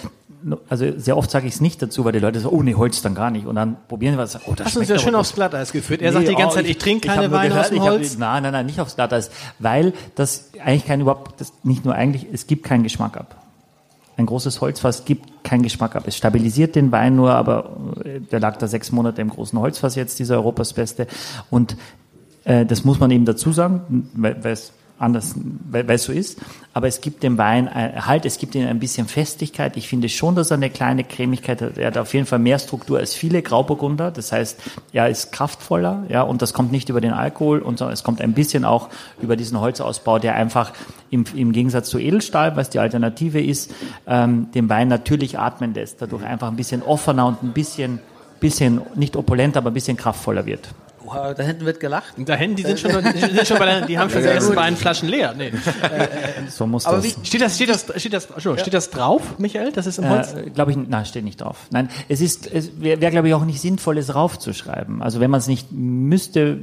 [0.68, 3.02] also sehr oft sage ich es nicht dazu, weil die Leute sagen, oh nee, Holz
[3.02, 3.46] dann gar nicht.
[3.46, 4.38] Und dann probieren wir was.
[4.46, 6.00] Oh, das Hast du uns ja schön aufs Glatteis geführt.
[6.00, 7.82] Er nee, sagt die ganze oh, Zeit, ich, ich trinke keine Weine gehört, aus dem
[7.82, 8.12] Holz.
[8.12, 9.30] Hab, nein, nein, nein, nicht aufs Glatteis.
[9.58, 13.36] Weil das eigentlich kein überhaupt, das nicht nur eigentlich, es gibt keinen Geschmack ab.
[14.16, 16.04] Ein großes Holzfass gibt keinen Geschmack ab.
[16.06, 19.94] Es stabilisiert den Wein nur, aber äh, der lag da sechs Monate im großen Holzfass
[19.94, 21.06] jetzt, dieser Europas Beste.
[21.50, 21.76] Und
[22.44, 25.34] äh, das muss man eben dazu sagen, weil es anders,
[25.70, 26.40] weil, weil es so ist.
[26.74, 29.76] Aber es gibt dem Wein halt, es gibt ihm ein bisschen Festigkeit.
[29.76, 31.78] Ich finde schon, dass er eine kleine Cremigkeit hat.
[31.78, 34.10] Er hat auf jeden Fall mehr Struktur als viele Grauburgunder.
[34.10, 34.60] Das heißt,
[34.92, 38.32] er ist kraftvoller, ja, und das kommt nicht über den Alkohol, und es kommt ein
[38.32, 38.88] bisschen auch
[39.20, 40.72] über diesen Holzausbau, der einfach
[41.10, 43.72] im, im Gegensatz zu Edelstahl, was die Alternative ist,
[44.06, 46.02] ähm, den Wein natürlich atmen lässt.
[46.02, 48.00] Dadurch einfach ein bisschen offener und ein bisschen,
[48.40, 50.68] bisschen nicht opulent, aber ein bisschen kraftvoller wird.
[51.08, 52.14] Oha, da hinten wird gelacht.
[52.18, 54.54] Da hinten, die sind schon, die, sind schon bei der, die haben schon ja, sechs
[54.54, 55.34] Weinflaschen leer.
[55.36, 55.52] Nee.
[56.48, 57.04] so muss Aber das.
[57.04, 58.58] Wie, steht das, steht das, steht das, ja.
[58.58, 59.72] steht das drauf, Michael?
[59.72, 60.34] Das ist im Holz?
[60.34, 61.66] Äh, glaube ich, nein, steht nicht drauf.
[61.70, 65.02] Nein, es ist, es wäre, wär, glaube ich, auch nicht sinnvoll, es raufzuschreiben.
[65.02, 66.58] Also wenn man es nicht müsste,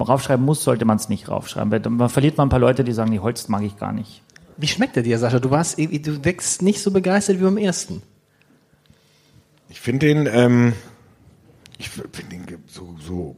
[0.00, 1.70] raufschreiben muss, sollte man es nicht raufschreiben.
[1.70, 4.22] Weil man verliert man ein paar Leute, die sagen, die Holz mag ich gar nicht.
[4.56, 5.38] Wie schmeckt der dir, Sascha?
[5.38, 8.02] Du warst, du wächst nicht so begeistert wie beim ersten.
[9.68, 10.72] Ich finde den, ähm,
[11.78, 13.36] ich finde den so, so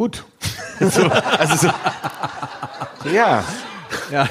[0.00, 0.24] gut.
[0.80, 1.02] so,
[1.42, 1.68] also so,
[3.12, 3.44] ja.
[4.10, 4.28] Ja.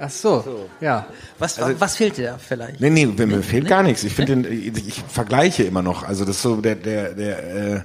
[0.00, 0.70] Ach so, so.
[0.80, 1.06] ja.
[1.38, 2.80] Was, also, was fehlt dir vielleicht?
[2.80, 3.68] Nee, nee, mir nee, fehlt nee?
[3.68, 4.02] gar nichts.
[4.02, 6.04] Ich finde den, ich vergleiche immer noch.
[6.04, 7.80] Also das ist so, der, der, der, äh,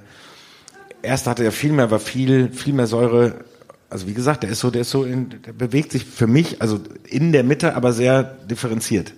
[1.02, 3.44] erste hatte ja viel mehr, war viel, viel mehr Säure.
[3.90, 6.62] Also wie gesagt, der ist so, der ist so, in, der bewegt sich für mich,
[6.62, 6.80] also
[7.10, 9.14] in der Mitte, aber sehr differenziert.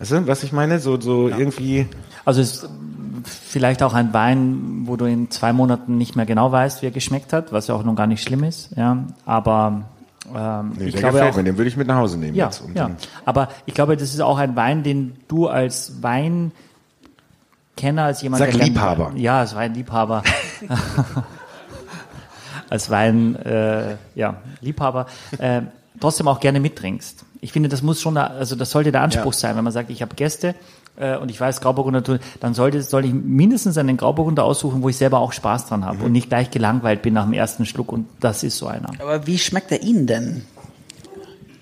[0.00, 0.80] Weißt du, was ich meine?
[0.80, 1.38] So, so ja.
[1.38, 1.86] irgendwie.
[2.24, 2.68] Also es
[3.26, 6.92] vielleicht auch ein Wein, wo du in zwei Monaten nicht mehr genau weißt, wie er
[6.92, 8.76] geschmeckt hat, was ja auch noch gar nicht schlimm ist.
[8.76, 9.82] Ja, aber
[10.34, 12.34] ähm, nee, ich der glaube auch, mir, den würde ich mit nach Hause nehmen.
[12.34, 12.90] Ja, ja.
[13.24, 16.52] aber ich glaube, das ist auch ein Wein, den du als Weinkenner,
[18.04, 19.12] als jemand, Sag der Liebhaber.
[19.14, 20.22] ja, als Weinliebhaber.
[22.70, 25.06] als Wein, äh, ja, Liebhaber,
[25.38, 25.62] äh,
[26.00, 27.24] trotzdem auch gerne mittrinkst.
[27.40, 29.38] Ich finde, das muss schon, also das sollte der Anspruch ja.
[29.38, 30.54] sein, wenn man sagt, ich habe Gäste,
[30.96, 34.88] äh, und ich weiß Grauburgunder tun, dann sollte, soll ich mindestens einen Grauburgunder aussuchen, wo
[34.88, 36.04] ich selber auch Spaß dran habe mhm.
[36.04, 38.90] und nicht gleich gelangweilt bin nach dem ersten Schluck und das ist so einer.
[39.00, 40.44] Aber wie schmeckt er Ihnen denn?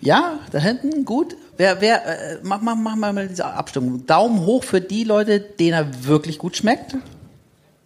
[0.01, 1.37] Ja, da hinten, gut.
[1.57, 4.07] Wer, wer, äh, mach, mach, mach mal diese Abstimmung.
[4.07, 6.97] Daumen hoch für die Leute, denen er wirklich gut schmeckt.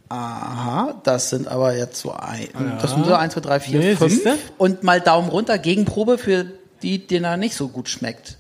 [0.08, 2.78] Aha, das sind aber jetzt so ein, ja.
[2.80, 4.38] das sind so 1, 2, 3, 4, nee, 5.
[4.56, 6.46] Und mal Daumen runter, Gegenprobe für
[6.82, 8.38] die, denen er nicht so gut schmeckt.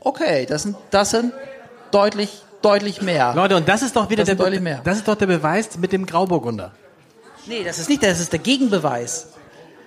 [0.00, 1.32] Okay, das sind, das sind
[1.90, 3.34] deutlich, deutlich mehr.
[3.34, 5.92] Leute, und das ist doch wieder das der, Be das ist doch der Beweis mit
[5.92, 6.72] dem Grauburgunder.
[7.46, 9.28] Nee, das ist nicht, das ist der Gegenbeweis.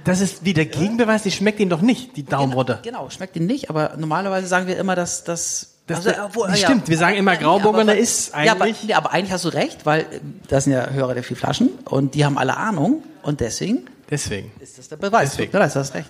[0.05, 2.79] Das ist wie der Gegenbeweis, die schmeckt ihn doch nicht, die Daumenrotte.
[2.83, 5.75] Genau, genau, schmeckt ihn nicht, aber normalerweise sagen wir immer, dass das.
[5.87, 8.45] Das, also, obwohl, stimmt, ja, wir sagen immer, Grauburgunder nee, ist eigentlich.
[8.45, 10.05] Ja aber, nee, aber eigentlich hast du recht, weil
[10.47, 13.87] das sind ja Hörer der vier Flaschen und die haben alle Ahnung und deswegen.
[14.09, 14.51] Deswegen.
[14.59, 15.31] Ist das der Beweis.
[15.31, 15.51] Deswegen.
[15.51, 16.09] Du hast recht.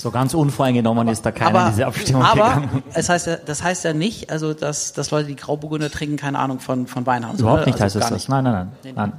[0.00, 2.82] So ganz unvoreingenommen ist da keiner aber, in diese Abstimmung aber gegangen.
[2.94, 6.38] Es heißt ja, das heißt ja nicht, also dass, dass Leute, die Grauburgunder trinken, keine
[6.38, 7.38] Ahnung von, von Wein haben.
[7.38, 8.28] Überhaupt nicht also heißt es das.
[8.28, 9.12] Nein, nein, nein, nee, nein.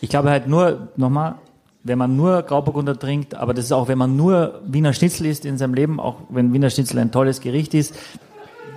[0.00, 1.34] Ich glaube halt nur, nochmal,
[1.82, 5.44] wenn man nur Grauburgunder trinkt, aber das ist auch, wenn man nur Wiener Schnitzel isst
[5.44, 7.94] in seinem Leben, auch wenn Wiener Schnitzel ein tolles Gericht ist,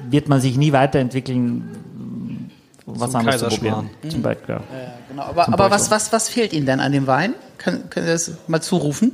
[0.10, 2.52] wird man sich nie weiterentwickeln,
[2.86, 3.90] was Zum anderes zu probieren.
[4.04, 4.10] Mhm.
[4.10, 4.62] Zum Beispiel, ja.
[4.62, 5.24] ja genau.
[5.24, 7.34] Aber, aber was, was, was fehlt Ihnen denn an dem Wein?
[7.58, 9.14] Können, können Sie das mal zurufen?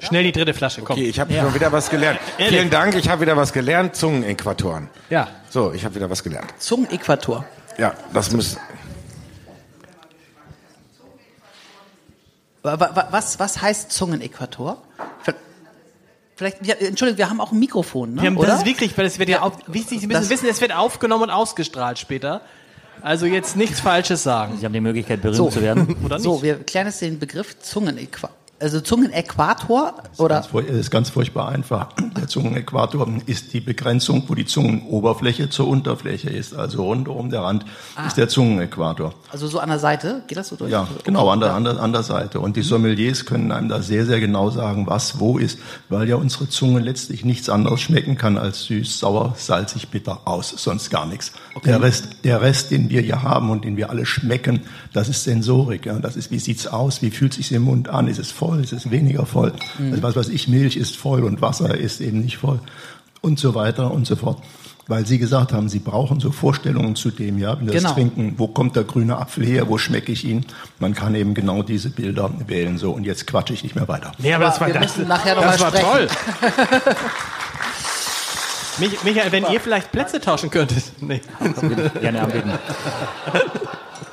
[0.00, 0.94] Schnell die dritte Flasche, komm.
[0.96, 2.20] Okay, ich habe schon wieder was gelernt.
[2.38, 2.56] Ehrlich?
[2.56, 3.96] Vielen Dank, ich habe wieder was gelernt.
[3.96, 4.88] Zungenäquatoren.
[5.10, 5.28] Ja.
[5.50, 6.52] So, ich habe wieder was gelernt.
[6.58, 7.44] Zungenäquator.
[7.78, 8.32] Ja, das
[12.62, 14.82] wa- Was, was heißt Zungenäquator?
[16.36, 18.22] Vielleicht, ja, Entschuldigung, wir haben auch ein Mikrofon, ne?
[18.22, 18.46] Wir haben, oder?
[18.48, 20.72] das ist wirklich, weil es wird ja, auf, wichtig, Sie müssen Das- wissen, es wird
[20.72, 22.42] aufgenommen und ausgestrahlt später.
[23.00, 24.56] Also jetzt nichts Falsches sagen.
[24.58, 25.50] Sie haben die Möglichkeit, berühmt so.
[25.50, 25.96] zu werden.
[26.04, 26.24] Oder nicht?
[26.24, 28.30] So, wir klären jetzt den Begriff Zungenäquator.
[28.60, 31.90] Also Zungenäquator oder Ganz furch- ist ganz furchtbar einfach.
[32.16, 36.54] Der Zungenäquator ist die Begrenzung, wo die Zungenoberfläche zur Unterfläche ist.
[36.56, 37.64] Also rundum der Rand
[38.06, 39.14] ist der Zungenäquator.
[39.30, 40.72] also so an der Seite, geht das so durch?
[40.72, 42.40] Ja, genau, an der, an, der, an der Seite.
[42.40, 46.16] Und die Sommeliers können einem da sehr, sehr genau sagen, was wo ist, weil ja
[46.16, 51.06] unsere Zunge letztlich nichts anderes schmecken kann als süß, sauer, salzig, bitter aus, sonst gar
[51.06, 51.32] nichts.
[51.64, 55.22] Der Rest, der Rest, den wir hier haben und den wir alle schmecken, das ist
[55.22, 55.86] Sensorik.
[55.86, 55.98] Ja.
[56.00, 58.72] Das ist, wie sieht's aus, wie fühlt sich's im Mund an, ist es voll, ist
[58.72, 59.52] es weniger voll.
[59.90, 62.60] Also was weiß ich, Milch ist voll und Wasser ist eben nicht voll
[63.20, 64.38] und so weiter und so fort.
[64.90, 67.88] Weil Sie gesagt haben, Sie brauchen so Vorstellungen zu dem, ja, wenn wir Genau.
[67.88, 70.46] das trinken, wo kommt der grüne Apfel her, wo schmecke ich ihn?
[70.78, 72.92] Man kann eben genau diese Bilder wählen, so.
[72.92, 74.12] Und jetzt quatsche ich nicht mehr weiter.
[74.16, 76.08] Nee, aber das war, das, müssen nachher noch das mal war toll.
[78.78, 80.84] Mich, Michael, wenn ihr vielleicht Plätze tauschen könntet.
[81.00, 81.20] Nee.
[82.00, 82.52] gerne anbieten.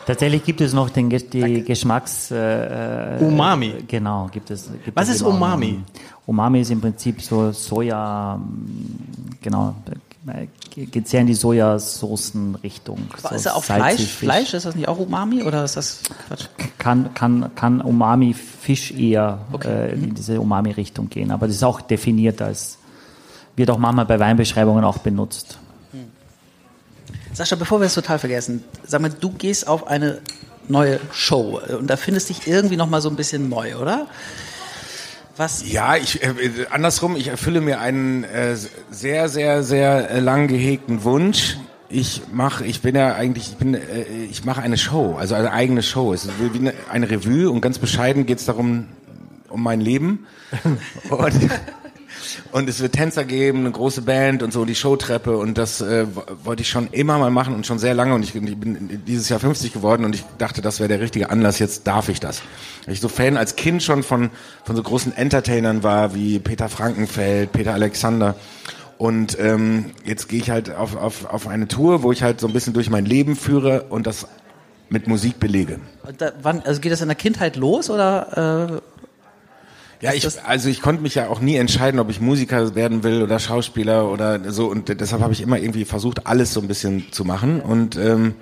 [0.05, 2.29] Tatsächlich gibt es noch den, die Geschmacks...
[2.31, 3.83] Äh, Umami.
[3.87, 4.69] Genau, gibt es.
[4.83, 5.35] Gibt Was es ist genau.
[5.35, 5.79] Umami?
[6.27, 9.75] Umami ist im Prinzip so Soja, mm, genau,
[10.27, 12.99] äh, geht sehr in die Sojasoßenrichtung.
[13.23, 13.97] Aber ist so ja auch Fleisch?
[13.97, 14.11] Fisch.
[14.11, 16.45] Fleisch, ist das nicht auch Umami oder ist das Quatsch?
[16.77, 19.89] Kann, kann, kann Umami Fisch eher Okay.
[19.89, 21.31] äh, in diese Umami-Richtung gehen.
[21.31, 22.77] Aber das ist auch definiert als,
[23.55, 25.59] wird auch manchmal bei Weinbeschreibungen auch benutzt.
[27.35, 30.21] Sascha, bevor wir es total vergessen, sag mal, du gehst auf eine
[30.69, 34.07] neue Show äh, und da findest dich irgendwie noch mal so ein bisschen neu, oder?
[35.35, 35.69] Was?
[35.69, 38.55] Ja, ich äh, äh, andersrum, ich erfülle mir einen äh,
[38.89, 41.57] sehr, sehr, sehr äh, lang gehegten Wunsch.
[41.89, 45.51] Ich mache, ich bin ja eigentlich, ich bin, äh, ich mache eine Show, also eine
[45.51, 46.13] eigene Show.
[46.13, 48.85] Es ist wie eine, eine Revue und ganz bescheiden geht es darum
[49.49, 50.25] um mein Leben.
[51.09, 51.49] und,
[52.51, 56.05] und es wird Tänzer geben, eine große Band und so die Showtreppe und das äh,
[56.13, 59.01] wo- wollte ich schon immer mal machen und schon sehr lange und ich, ich bin
[59.07, 62.19] dieses Jahr 50 geworden und ich dachte, das wäre der richtige Anlass, jetzt darf ich
[62.19, 62.41] das.
[62.87, 64.29] Ich so Fan als Kind schon von,
[64.63, 68.35] von so großen Entertainern war wie Peter Frankenfeld, Peter Alexander
[68.97, 72.47] und ähm, jetzt gehe ich halt auf, auf, auf eine Tour, wo ich halt so
[72.47, 74.27] ein bisschen durch mein Leben führe und das
[74.87, 75.79] mit Musik belege.
[76.07, 78.69] Und Da, wann, also geht das in der Kindheit los oder?
[78.71, 78.81] Äh,
[80.01, 83.23] Ja, ich, also ich konnte mich ja auch nie entscheiden, ob ich Musiker werden will
[83.23, 87.11] oder Schauspieler oder so und deshalb habe ich immer irgendwie versucht, alles so ein bisschen
[87.11, 88.35] zu machen und ähm,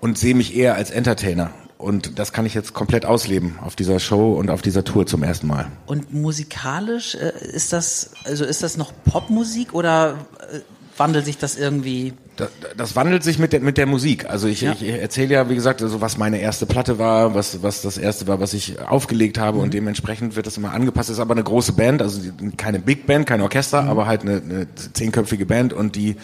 [0.00, 4.00] und sehe mich eher als Entertainer und das kann ich jetzt komplett ausleben auf dieser
[4.00, 5.66] Show und auf dieser Tour zum ersten Mal.
[5.86, 10.60] und musikalisch äh, ist das, also ist das noch Popmusik oder äh,
[10.96, 12.12] wandelt sich das irgendwie?
[12.36, 14.28] Das, das wandelt sich mit der, mit der Musik.
[14.28, 14.72] Also ich, Ja.
[14.72, 18.26] ich erzähle ja, wie gesagt, also was meine erste Platte war, was, was das erste
[18.26, 21.10] war, was ich aufgelegt habe und dementsprechend wird das immer angepasst.
[21.10, 22.20] Es ist aber eine große Band, also
[22.56, 26.16] keine Big Band, kein Orchester, aber halt eine, eine zehnköpfige Band und die,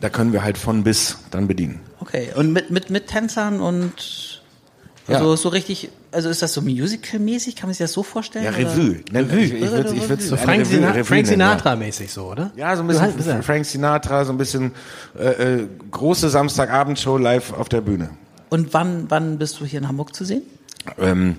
[0.00, 1.80] da können wir halt von bis dann bedienen.
[2.00, 2.28] Okay.
[2.34, 4.42] Und mit mit mit Tänzern und
[5.06, 5.36] also Ja.
[5.36, 7.56] so richtig, also ist das so Musical-mäßig?
[7.56, 8.44] Kann man sich das so vorstellen?
[8.44, 8.58] Ja, oder?
[8.58, 8.96] Revue.
[9.12, 9.22] Ne?
[9.40, 11.26] Ich, ich würd's, ich würd's So Frank, Revue- Sina Revue Frank.
[11.26, 12.50] Sinatra-mäßig so, oder?
[12.56, 14.72] Ja, so ein bisschen ja- Frank Sinatra, so ein bisschen
[15.18, 15.28] äh,
[15.60, 18.10] äh, große Samstagabendshow live auf der Bühne.
[18.48, 20.42] Und wann wann bist du hier in Hamburg zu sehen?
[20.98, 21.36] Ähm,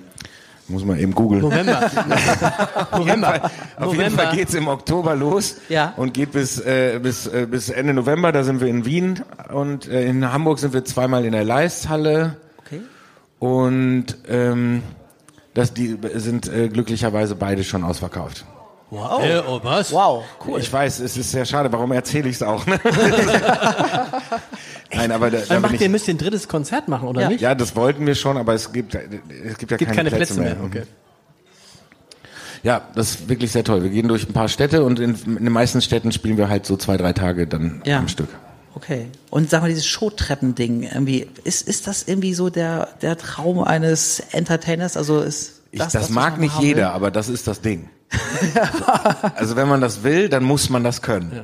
[0.68, 1.42] muss man eben googeln.
[1.42, 1.90] November.
[2.92, 3.50] November.
[3.76, 4.22] Auf jeden November.
[4.22, 5.92] Fall geht's im Oktober los Ja.
[5.96, 8.32] und geht bis, äh, bis, äh, bis Ende November.
[8.32, 9.20] Da sind wir in Wien
[9.52, 12.36] und äh, in Hamburg sind wir zweimal in der Leisthalle.
[13.42, 14.84] Und ähm,
[15.52, 18.44] das, die sind äh, glücklicherweise beide schon ausverkauft.
[18.90, 19.20] Wow.
[19.24, 19.92] Äh, oh, was?
[19.92, 20.60] Wow, cool.
[20.60, 21.72] Ich weiß, es ist sehr schade.
[21.72, 22.64] Warum erzähle ich es auch?
[22.66, 22.78] Ne?
[24.94, 27.28] Nein, aber da, da macht ihr müsst ihr ein drittes Konzert machen, oder Ja.
[27.30, 27.40] nicht?
[27.40, 30.40] ja, das wollten wir schon, aber es gibt, es gibt ja Gibt keine, keine Plätze
[30.40, 30.56] mehr.
[30.64, 30.82] Okay.
[32.62, 33.82] Ja, das ist wirklich sehr toll.
[33.82, 36.64] Wir gehen durch ein paar Städte und in, in den meisten Städten spielen wir halt
[36.64, 37.98] so zwei, drei Tage dann Ja.
[37.98, 38.28] am Stück.
[38.74, 39.08] Okay.
[39.30, 44.20] Und sag mal, dieses Showtreppen-Ding, irgendwie, ist, ist das irgendwie so der, der Traum eines
[44.32, 44.96] Entertainers?
[44.96, 46.84] Also ist Ich, das, das, mag nicht jeder, will?
[46.84, 47.88] aber das ist das Ding.
[49.36, 51.32] also wenn man das will, dann muss man das können.
[51.34, 51.42] Ja.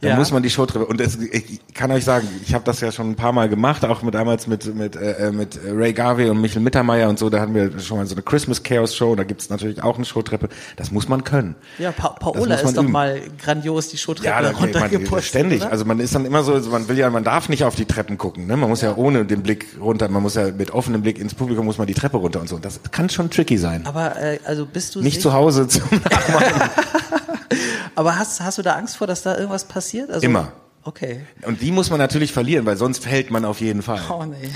[0.00, 0.16] Dann ja.
[0.16, 0.86] muss man die Showtreppe.
[0.86, 3.84] Und es, ich kann euch sagen, ich habe das ja schon ein paar Mal gemacht,
[3.84, 7.30] auch mit damals mit mit äh, mit Ray Garvey und Michael Mittermeier und so.
[7.30, 9.14] Da hatten wir schon mal so eine Christmas Chaos Show.
[9.14, 10.48] Da gibt's natürlich auch eine Showtreppe.
[10.76, 11.54] Das muss man können.
[11.78, 12.92] Ja, pa Paola ist doch üben.
[12.92, 15.28] mal grandios die Showtreppe ja, runtergepusht.
[15.28, 15.62] Ständig.
[15.62, 15.70] Oder?
[15.70, 18.18] Also man ist dann immer so, man will ja, man darf nicht auf die Treppen
[18.18, 18.46] gucken.
[18.46, 18.56] Ne?
[18.56, 18.90] Man muss ja.
[18.90, 20.08] ja ohne den Blick runter.
[20.08, 22.58] Man muss ja mit offenem Blick ins Publikum muss man die Treppe runter und so.
[22.58, 23.86] Das kann schon tricky sein.
[23.86, 25.82] Aber äh, also bist du nicht zu Hause zum.
[27.94, 30.10] Aber hast, hast du da Angst vor, dass da irgendwas passiert?
[30.10, 30.52] Also, Immer.
[30.84, 31.20] Okay.
[31.44, 34.00] Und die muss man natürlich verlieren, weil sonst fällt man auf jeden Fall.
[34.08, 34.48] Oh nee.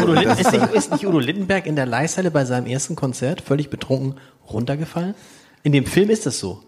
[0.00, 3.42] Udo Litten, ist, nicht, ist nicht Udo Littenberg in der Leishalle bei seinem ersten Konzert
[3.42, 4.18] völlig betrunken
[4.50, 5.14] runtergefallen?
[5.62, 6.62] In dem Film ist das so.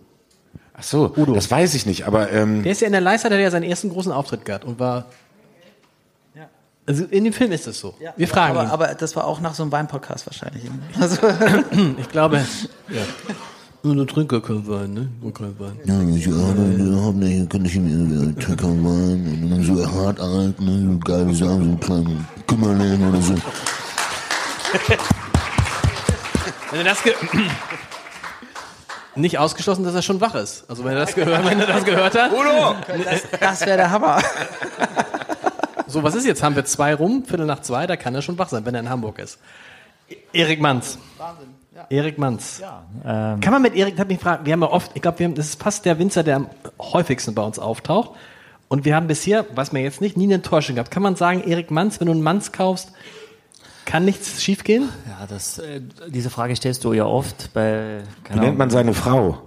[0.75, 1.33] Ach so, Udo.
[1.33, 3.63] das weiß ich nicht, aber ähm, der ist ja in der Leishalle, der ja seinen
[3.63, 5.07] ersten großen Auftritt gehabt und war
[6.35, 6.51] ja.
[6.87, 7.95] also in dem Film ist das so.
[7.99, 8.13] Ja.
[8.19, 8.71] Wir fragen aber, ihn.
[8.71, 10.65] aber das war auch nach so einem Wein-Podcast wahrscheinlich.
[11.01, 11.17] Also
[11.99, 12.45] ich glaube,
[12.91, 13.03] ja.
[13.95, 15.09] Nur Trinker kann Wein, ne?
[15.23, 15.79] Und kein Wein.
[15.85, 20.61] Ja, ich arbeite überhaupt nicht, kann ich mir Trinker Wein und dann so hart alt,
[20.61, 20.93] ne?
[20.93, 23.35] So geil, wie sagen, so ein kleiner Kümmerling oder so.
[26.71, 27.15] Wenn du das ge
[29.15, 30.69] nicht ausgeschlossen, dass er schon wach ist.
[30.69, 32.33] Also wenn er das gehört, wenn er das gehört hat.
[32.33, 32.75] Udo!
[33.03, 34.21] Das, das wäre der Hammer.
[35.89, 36.43] So, was ist jetzt?
[36.43, 38.81] Haben wir zwei rum, Viertel nach zwei, da kann er schon wach sein, wenn er
[38.81, 39.39] in Hamburg ist.
[40.33, 40.99] Erik Manz.
[41.17, 41.56] Wahnsinn.
[41.77, 41.87] Ja.
[41.91, 42.61] Erik Manz.
[42.63, 43.41] Ja, ähm.
[43.41, 45.63] Kann man mit Erik, hab mich gefragt, wir haben ja oft, ich glaube, das ist
[45.63, 46.47] fast der Winzer, der am
[46.81, 48.13] häufigsten bei uns auftaucht.
[48.69, 50.91] Und wir haben bisher, was mir jetzt nicht, nie eine Enttäuschung gehabt.
[50.91, 52.93] Kann man sagen, Erik Manz, wenn du einen Manz kaufst,
[53.85, 54.89] kann nichts schiefgehen?
[55.07, 58.01] Ja, das, äh, diese Frage stellst du ja oft bei.
[58.31, 59.43] Wie nennt man seine Frau?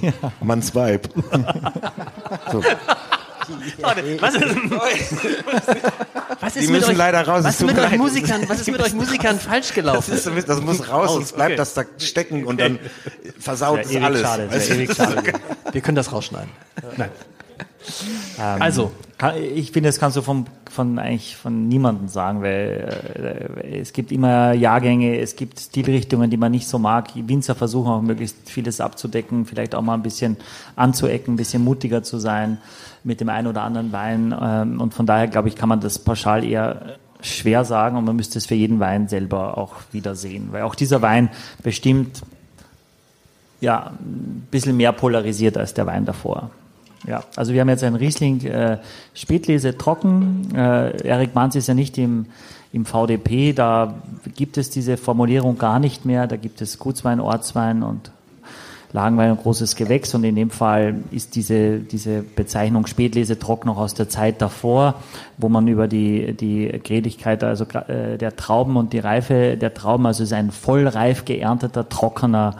[0.00, 0.12] ja.
[0.40, 1.08] Manns Weib.
[2.52, 2.62] so.
[4.20, 4.44] Was ist,
[6.40, 7.44] was ist Die müssen euch, leider raus.
[7.44, 10.10] Was ist, mit euch Musikern, was ist mit euch Musikern falsch gelaufen?
[10.10, 11.56] Das, ist, das muss raus, sonst bleibt okay.
[11.56, 12.78] das da stecken und dann
[13.38, 14.20] versaut es alles.
[14.20, 14.48] Schade,
[14.94, 15.32] schade.
[15.72, 16.50] Wir können das rausschneiden.
[16.96, 17.10] Nein.
[18.38, 18.92] Ähm, also,
[19.54, 24.12] ich finde, das kannst du vom, von eigentlich von niemandem sagen, weil äh, es gibt
[24.12, 27.10] immer Jahrgänge, es gibt Stilrichtungen, die man nicht so mag.
[27.14, 30.36] Winzer versuchen auch möglichst vieles abzudecken, vielleicht auch mal ein bisschen
[30.74, 32.58] anzuecken, ein bisschen mutiger zu sein
[33.06, 34.34] mit dem einen oder anderen Wein.
[34.38, 38.16] Ähm, und von daher, glaube ich, kann man das pauschal eher schwer sagen und man
[38.16, 41.30] müsste es für jeden Wein selber auch wieder sehen, weil auch dieser Wein
[41.62, 42.22] bestimmt
[43.60, 46.50] ja, ein bisschen mehr polarisiert als der Wein davor.
[47.06, 48.78] Ja, also wir haben jetzt einen Riesling äh,
[49.14, 50.54] Spätlese trocken.
[50.54, 52.26] Äh, Erik Manz ist ja nicht im,
[52.72, 53.94] im VDP, da
[54.34, 56.26] gibt es diese Formulierung gar nicht mehr.
[56.26, 58.10] Da gibt es Gutswein, Ortswein und
[58.96, 63.76] Lagenwein ein großes Gewächs und in dem Fall ist diese, diese Bezeichnung Spätlese trocken noch
[63.76, 64.94] aus der Zeit davor,
[65.36, 70.06] wo man über die, die Grädigkeit also äh, der Trauben und die Reife der Trauben,
[70.06, 72.56] also es ist ein vollreif geernteter, trockener,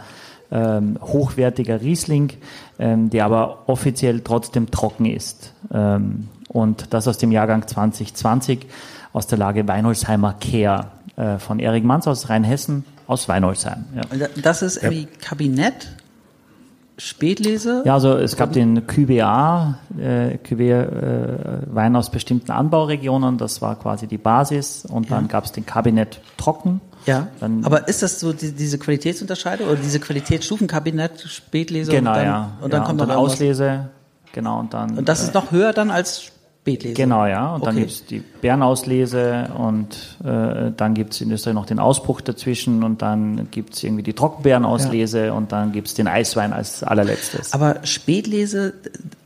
[0.51, 2.33] ähm, hochwertiger Riesling,
[2.77, 5.53] ähm, der aber offiziell trotzdem trocken ist.
[5.73, 8.67] Ähm, und das aus dem Jahrgang 2020
[9.11, 13.85] aus der Lage Weinholzheimer Kehr äh, von Erik Manz aus Rheinhessen aus Weinholzheim.
[13.95, 14.27] Ja.
[14.39, 15.96] Das ist irgendwie Kabinett
[16.97, 17.83] Spätlese?
[17.85, 20.87] Ja, also es gab den QBA, äh, QB äh,
[21.67, 26.19] Wein aus bestimmten Anbauregionen, das war quasi die Basis und dann gab es den Kabinett
[26.37, 26.81] Trocken.
[27.05, 31.91] Ja, dann, aber ist das so die, diese Qualitätsunterscheidung oder diese Qualitätsstufenkabinett Spätlese?
[31.91, 32.51] Genau, und dann, ja.
[32.61, 33.89] Und dann ja, kommt und dann Auslese,
[34.33, 34.97] genau und dann.
[34.97, 36.31] Und das ist noch höher dann als
[36.67, 36.95] Spätlese.
[36.95, 37.53] Genau, ja.
[37.53, 37.65] Und okay.
[37.65, 43.01] dann gibt's die Bärenauslese und äh, dann gibt's in Österreich noch den Ausbruch dazwischen und
[43.01, 45.33] dann gibt's irgendwie die Trockenbeerenauslese ja.
[45.33, 47.53] und dann gibt's den Eiswein als allerletztes.
[47.53, 48.73] Aber Spätlese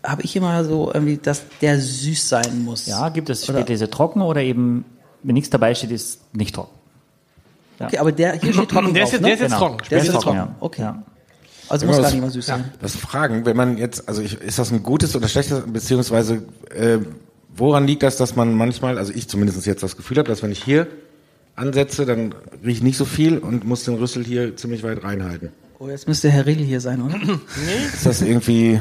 [0.04, 2.86] habe ich immer so irgendwie, dass der süß sein muss.
[2.86, 3.92] Ja, gibt es Spätlese oder?
[3.92, 4.86] trocken oder eben,
[5.24, 6.76] wenn nichts dabei steht, ist nicht trocken.
[7.80, 7.88] Ja.
[7.88, 8.94] Okay, aber der hier steht trocken.
[8.94, 9.58] Der ist, drauf, der ist jetzt genau.
[9.58, 9.78] trocken.
[9.90, 10.38] Der ist jetzt trocken.
[10.38, 10.56] Ja.
[10.60, 10.82] Okay.
[10.84, 11.04] Ja.
[11.72, 12.66] Also muss gar nicht mal süß sein.
[12.82, 16.98] Das Fragen, wenn man jetzt, also ich, ist das ein gutes oder schlechtes, beziehungsweise äh,
[17.56, 20.52] Woran liegt das, dass man manchmal, also ich zumindest jetzt das Gefühl habe, dass wenn
[20.52, 20.88] ich hier
[21.56, 22.34] ansetze, dann
[22.64, 25.50] rieche ich nicht so viel und muss den Rüssel hier ziemlich weit reinhalten.
[25.80, 27.18] Oh, jetzt müsste Herr Riegel hier sein, oder?
[27.18, 27.38] nee.
[27.94, 28.80] Ist das irgendwie...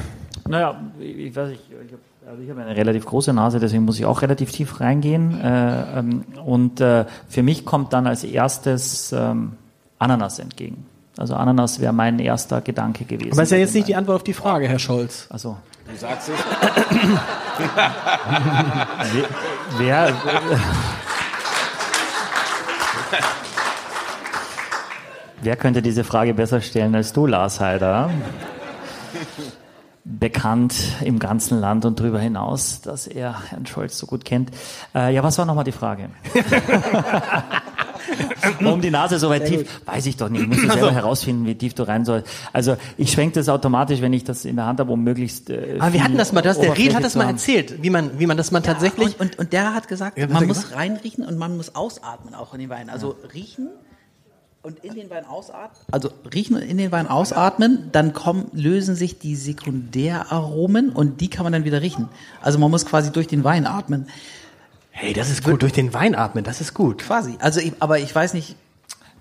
[0.49, 3.99] Naja, ich weiß nicht, ich habe also ich habe eine relativ große Nase, deswegen muss
[3.99, 5.41] ich auch relativ tief reingehen.
[5.41, 9.53] Äh, ähm, und äh, für mich kommt dann als erstes ähm,
[9.99, 10.87] Ananas entgegen.
[11.17, 13.33] Also Ananas wäre mein erster Gedanke gewesen.
[13.33, 15.27] Aber ist ja jetzt nicht die Antwort auf die Frage, Herr Scholz.
[15.29, 15.57] Also
[15.91, 16.39] Du sagst es.
[19.79, 20.13] wer,
[25.43, 28.11] wer könnte diese Frage besser stellen als du, Lars Heider?
[30.05, 34.51] Bekannt im ganzen Land und darüber hinaus, dass er Herrn Scholz so gut kennt.
[34.95, 36.11] Äh, ja, was war nochmal die Frage?
[38.61, 40.43] um die Nase so weit tief, weiß ich doch nicht.
[40.43, 40.91] Ich muss selber also.
[40.91, 42.29] herausfinden, wie tief du rein sollst.
[42.53, 45.51] Also ich schwenke das automatisch, wenn ich das in der Hand habe, um möglichst.
[45.51, 48.19] Äh, Aber wir hatten das mal, das, der Ried hat das mal erzählt, wie man,
[48.19, 49.19] wie man das mal ja, tatsächlich.
[49.19, 50.77] Und, und, und, der hat gesagt, ja, man muss gesagt?
[50.77, 52.91] reinriechen und man muss ausatmen auch in den Wein.
[52.91, 53.69] Also riechen
[54.63, 58.95] und in den Wein ausatmen, also riechen und in den Wein ausatmen, dann kommen, lösen
[58.95, 62.09] sich die Sekundäraromen und die kann man dann wieder riechen.
[62.43, 64.09] Also man muss quasi durch den Wein atmen.
[65.01, 65.63] Hey, das ist gut.
[65.63, 66.99] Durch den Wein atmen, das ist gut.
[66.99, 67.37] Quasi.
[67.41, 68.55] Also, ich, aber ich weiß nicht.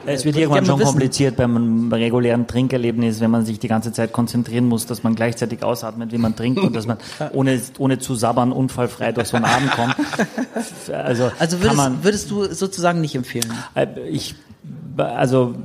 [0.06, 0.92] Es wird irgendwann schon wissen.
[0.92, 5.64] kompliziert beim regulären Trinkerlebnis, wenn man sich die ganze Zeit konzentrieren muss, dass man gleichzeitig
[5.64, 6.98] ausatmet, wie man trinkt und dass man
[7.34, 9.96] ohne, ohne zu sabbern unfallfrei durch so einen Abend kommt.
[10.94, 13.52] Also, also würdest, man, würdest du sozusagen nicht empfehlen?
[13.76, 14.36] Äh, ich,
[14.98, 15.56] also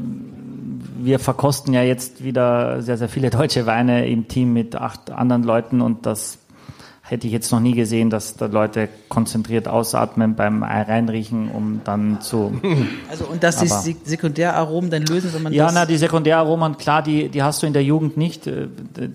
[0.99, 5.43] wir verkosten ja jetzt wieder sehr, sehr viele deutsche Weine im Team mit acht anderen
[5.45, 6.39] Leuten und das
[7.07, 12.21] hätte ich jetzt noch nie gesehen, dass da Leute konzentriert ausatmen beim Reinriechen, um dann
[12.21, 12.61] zu.
[13.11, 17.29] Also und dass die Sekundäraromen dann lösen, wenn man ja, na die Sekundäraromen, klar, die
[17.29, 18.69] die hast du in der Jugend nicht, äh,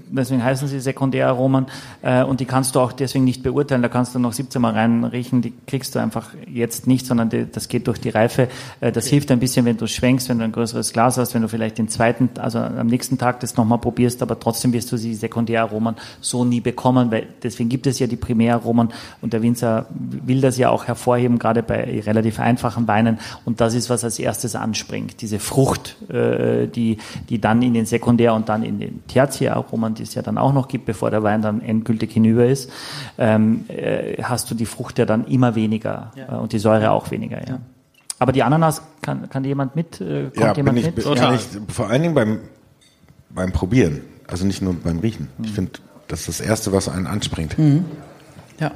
[0.09, 1.65] deswegen heißen sie Sekundäraromen
[2.01, 3.81] äh, und die kannst du auch deswegen nicht beurteilen.
[3.81, 7.47] Da kannst du noch 17 Mal reinriechen, die kriegst du einfach jetzt nicht, sondern die,
[7.51, 8.47] das geht durch die Reife.
[8.79, 9.15] Äh, das okay.
[9.15, 11.77] hilft ein bisschen, wenn du schwenkst, wenn du ein größeres Glas hast, wenn du vielleicht
[11.77, 15.95] den zweiten, also am nächsten Tag das nochmal probierst, aber trotzdem wirst du die Sekundäraromen
[16.21, 18.89] so nie bekommen, weil deswegen gibt es ja die Primäraromen
[19.21, 23.73] und der Winzer will das ja auch hervorheben, gerade bei relativ einfachen Weinen und das
[23.73, 26.97] ist, was als erstes anspringt, diese Frucht, äh, die,
[27.29, 30.53] die dann in den Sekundär- und dann in den Tertiäraromen, die es ja dann auch
[30.53, 32.71] noch gibt, bevor der Wein dann endgültig hinüber ist,
[33.17, 36.35] ähm, äh, hast du die Frucht ja dann immer weniger ja.
[36.35, 37.39] äh, und die Säure auch weniger.
[37.47, 37.59] Ja.
[38.19, 40.01] Aber die Ananas, kann, kann jemand mit?
[40.01, 41.17] Äh, kommt ja, jemand bin ich, mit?
[41.17, 42.39] Kann ich, vor allen Dingen beim,
[43.29, 45.29] beim Probieren, also nicht nur beim Riechen.
[45.37, 45.45] Mhm.
[45.45, 45.71] Ich finde,
[46.09, 47.57] das ist das Erste, was einen anspringt.
[47.57, 47.85] Mhm.
[48.59, 48.71] Ja.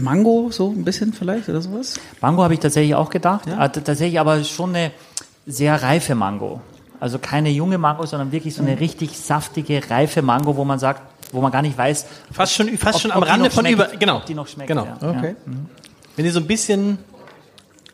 [0.00, 2.00] Mango, so ein bisschen vielleicht oder sowas?
[2.20, 3.46] Mango habe ich tatsächlich auch gedacht.
[3.46, 3.58] Ja?
[3.58, 4.90] Also, tatsächlich aber schon eine
[5.46, 6.60] sehr reife Mango.
[6.98, 8.78] Also keine junge Mango, sondern wirklich so eine mhm.
[8.78, 11.02] richtig saftige, reife Mango, wo man sagt,
[11.32, 12.06] wo man gar nicht weiß.
[12.32, 14.22] Fast schon, fast ob, schon am Rande von über, genau.
[14.26, 14.68] Die noch schmeckt.
[14.68, 14.86] Genau.
[14.86, 14.94] Ja.
[14.94, 15.36] Okay.
[15.46, 15.52] Ja.
[15.52, 15.66] Mhm.
[16.16, 16.98] Wenn die so ein bisschen,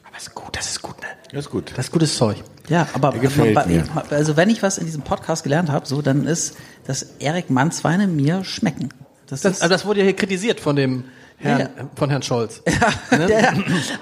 [0.07, 1.09] aber ist gut, das ist gut, ne?
[1.33, 1.73] Das ist gut.
[1.75, 2.37] Das ist gutes Zeug.
[2.71, 3.85] Ja, aber gefällt mir.
[4.11, 6.57] also wenn ich was in diesem Podcast gelernt habe, so dann ist,
[6.87, 8.91] dass Erik Manns Weine mir schmecken.
[9.27, 11.05] Das, das, also das wurde ja hier kritisiert von dem
[11.37, 11.69] Herrn, ja.
[11.97, 12.63] von Herrn Scholz.
[13.11, 13.31] Ja, ne?
[13.31, 13.53] ja,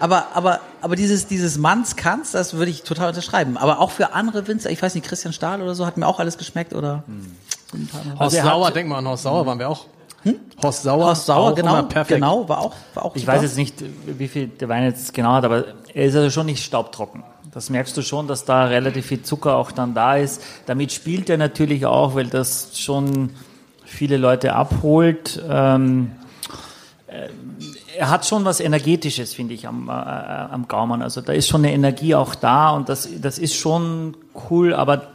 [0.00, 3.56] aber, aber, aber dieses, dieses Manns kannst, das würde ich total unterschreiben.
[3.56, 6.20] Aber auch für andere Winzer, ich weiß nicht, Christian Stahl oder so, hat mir auch
[6.20, 7.04] alles geschmeckt oder?
[7.06, 7.36] Hm.
[8.18, 9.86] Horst also Sauer, denk mal an Horst Sauer, waren wir auch.
[10.24, 10.34] Hm?
[10.62, 13.16] Horst Sauer, Horst Sauer, genau, genau, war auch, war auch.
[13.16, 13.34] Ich super.
[13.34, 15.64] weiß jetzt nicht, wie viel der Wein jetzt genau hat, aber
[15.94, 17.22] er ist also schon nicht staubtrocken.
[17.58, 20.40] Das merkst du schon, dass da relativ viel Zucker auch dann da ist.
[20.66, 23.30] Damit spielt er natürlich auch, weil das schon
[23.84, 25.42] viele Leute abholt.
[25.50, 26.12] Ähm,
[27.08, 27.30] äh,
[27.96, 31.02] er hat schon was Energetisches, finde ich, am, äh, am Gaumen.
[31.02, 34.16] Also da ist schon eine Energie auch da und das, das ist schon
[34.48, 35.08] cool, aber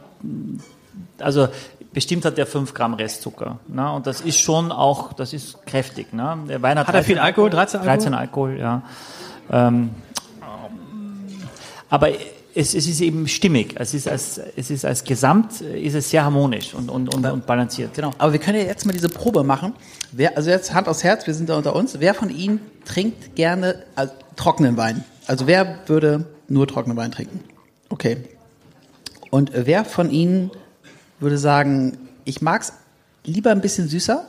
[1.18, 1.48] also
[1.94, 3.58] bestimmt hat er 5 Gramm Restzucker.
[3.68, 3.90] Ne?
[3.90, 6.12] Und das ist schon auch, das ist kräftig.
[6.12, 6.36] Ne?
[6.46, 7.48] Der Wein hat, hat er viel Alkohol?
[7.48, 7.96] 13 Alkohol?
[7.96, 8.82] 13 Alkohol, ja.
[9.50, 9.92] Ähm,
[11.94, 12.08] aber
[12.54, 13.74] es, es ist eben stimmig.
[13.78, 17.46] Es ist als, es ist als Gesamt ist es sehr harmonisch und, und, und, und
[17.46, 17.94] balanciert.
[17.94, 18.12] Genau.
[18.18, 19.74] Aber wir können ja jetzt mal diese Probe machen.
[20.12, 21.98] Wer, also jetzt Hand aufs Herz, wir sind da unter uns.
[21.98, 25.04] Wer von Ihnen trinkt gerne also, trockenen Wein?
[25.26, 27.40] Also wer würde nur trockenen Wein trinken?
[27.88, 28.18] Okay.
[29.30, 30.50] Und wer von Ihnen
[31.18, 32.72] würde sagen, ich mag's
[33.24, 34.24] lieber ein bisschen süßer?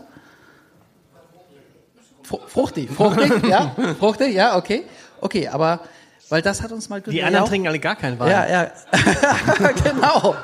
[2.23, 4.83] Fruchtig, fruchtig, ja, fruchtig, ja, okay,
[5.21, 5.81] okay, aber
[6.29, 8.31] weil das hat uns mal Die anderen trinken alle gar keinen Wein.
[8.31, 8.71] Ja, ja.
[9.83, 10.35] genau.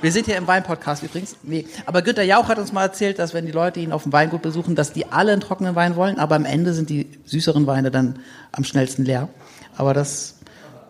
[0.00, 1.36] Wir sind hier im Wein-Podcast übrigens.
[1.42, 1.66] Nee.
[1.86, 4.42] Aber Günter Jauch hat uns mal erzählt, dass wenn die Leute ihn auf dem Weingut
[4.42, 7.90] besuchen, dass die alle einen trockenen Wein wollen, aber am Ende sind die süßeren Weine
[7.90, 8.20] dann
[8.52, 9.28] am schnellsten leer.
[9.76, 10.36] Aber das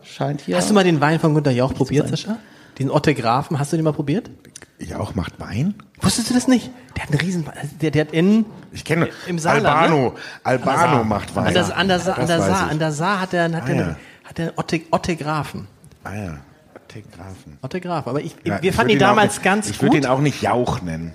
[0.03, 0.57] scheint hier.
[0.57, 2.39] Hast du mal den Wein von Günter Jauch probiert, Sascha?
[2.79, 4.31] Den Otte Grafen, hast du den mal probiert?
[4.79, 5.75] Jauch macht Wein?
[6.01, 6.71] Wusstest du das nicht?
[6.97, 7.45] Der hat einen riesen,
[7.81, 10.13] der, der hat in, ich kenne im Saarland, Albano, ne?
[10.45, 11.49] Albano macht Wein.
[11.49, 13.97] An der, an der, an der Saar, an der Saar hat er, hat ah, er,
[14.23, 15.67] hat er Otte, Otte Grafen.
[16.05, 16.39] Ah ja.
[16.77, 17.59] Otte Grafen.
[17.61, 19.89] Otte Graf, aber ich, ja, wir fanden ihn damals auch, ganz ich gut.
[19.89, 21.13] Ich würde ihn auch nicht Jauch nennen.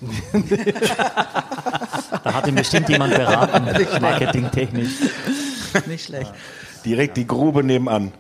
[2.24, 4.91] da hat ihn bestimmt jemand beraten, marketingtechnisch.
[5.88, 6.32] Nicht schlecht.
[6.86, 8.12] Direkt die Grube nebenan.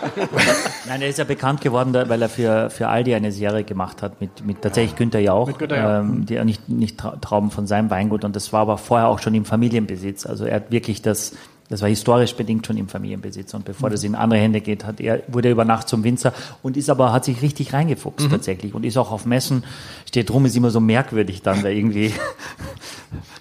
[0.88, 4.20] Nein, er ist ja bekannt geworden, weil er für, für Aldi eine Serie gemacht hat
[4.20, 6.00] mit, mit tatsächlich Günther Jauch, mit Günther Jauch.
[6.00, 9.34] Ähm, die nicht, nicht Trauben von seinem Weingut und das war aber vorher auch schon
[9.34, 10.26] im Familienbesitz.
[10.26, 11.34] Also er hat wirklich das,
[11.72, 15.00] das war historisch bedingt schon im Familienbesitz und bevor das in andere Hände geht, hat
[15.00, 18.30] er, wurde er über Nacht zum Winzer und ist aber, hat sich richtig reingefuchst mhm.
[18.30, 19.64] tatsächlich und ist auch auf Messen,
[20.06, 22.12] steht drum, ist immer so merkwürdig dann da irgendwie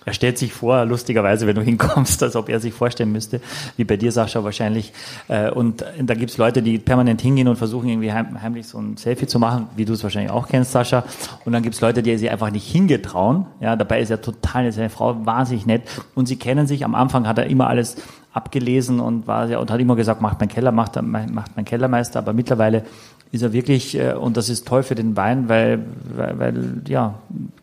[0.03, 3.39] Er stellt sich vor, lustigerweise, wenn du hinkommst, als ob er sich vorstellen müsste,
[3.77, 4.93] wie bei dir, Sascha, wahrscheinlich.
[5.27, 9.27] Äh, und da gibt's Leute, die permanent hingehen und versuchen, irgendwie heimlich so ein Selfie
[9.27, 11.03] zu machen, wie du es wahrscheinlich auch kennst, Sascha.
[11.45, 13.45] Und dann gibt's Leute, die sich einfach nicht hingetrauen.
[13.59, 15.83] Ja, dabei ist er total, ist seine Frau wahnsinnig nett.
[16.15, 16.83] Und sie kennen sich.
[16.83, 17.97] Am Anfang hat er immer alles
[18.33, 22.19] abgelesen und war ja, und hat immer gesagt, macht mein Keller, macht, macht mein Kellermeister.
[22.19, 22.83] Aber mittlerweile
[23.31, 27.15] ist er wirklich, äh, und das ist toll für den Wein, weil, weil, weil ja,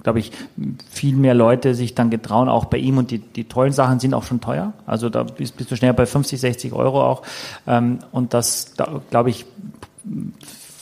[0.02, 0.32] glaube ich,
[0.90, 2.98] viel mehr Leute sich dann getrauen, auch bei ihm.
[2.98, 4.72] Und die, die tollen Sachen sind auch schon teuer.
[4.86, 7.22] Also da bist, bist du schnell bei 50, 60 Euro auch.
[7.66, 9.46] Ähm, und das, da, glaube ich,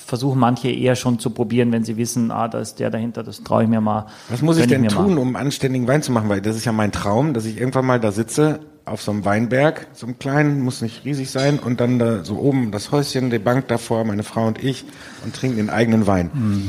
[0.07, 3.43] versuchen manche eher schon zu probieren, wenn sie wissen, ah, da ist der dahinter, das
[3.43, 4.07] traue ich mir mal.
[4.29, 5.21] Was muss ich denn ich tun, mal.
[5.21, 6.29] um anständigen Wein zu machen?
[6.29, 9.25] Weil das ist ja mein Traum, dass ich irgendwann mal da sitze auf so einem
[9.25, 13.31] Weinberg, so einem kleinen, muss nicht riesig sein, und dann da so oben das Häuschen,
[13.31, 14.85] die Bank davor, meine Frau und ich,
[15.25, 16.31] und trinken den eigenen Wein.
[16.33, 16.69] Hm.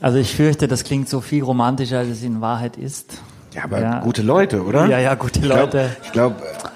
[0.00, 3.22] Also ich fürchte, das klingt so viel romantischer, als es in Wahrheit ist.
[3.54, 4.00] Ja, aber ja.
[4.00, 4.86] gute Leute, oder?
[4.88, 5.96] Ja, ja, gute Leute.
[6.02, 6.36] Ich glaube.
[6.36, 6.72] Glaub,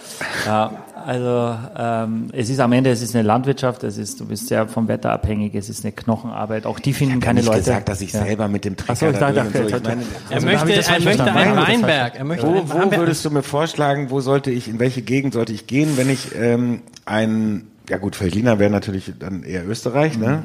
[0.47, 0.71] ja,
[1.09, 4.69] also ähm, es ist am Ende, es ist eine Landwirtschaft, es ist, du bist sehr
[4.69, 6.67] vom Wetter abhängig, es ist eine Knochenarbeit.
[6.67, 7.61] Auch die finden ich keine nicht Leute.
[7.61, 8.25] gesagt, dass ich ja.
[8.25, 11.25] selber mit dem Trecker so, ich dachte, so, ich meine, er also, möchte, er möchte
[11.25, 12.15] einen Weinberg.
[12.15, 15.55] Er möchte wo, wo würdest du mir vorschlagen, wo sollte ich, in welche Gegend sollte
[15.55, 20.43] ich gehen, wenn ich ähm, ein, ja gut, Feldliner wäre natürlich dann eher Österreich, ne?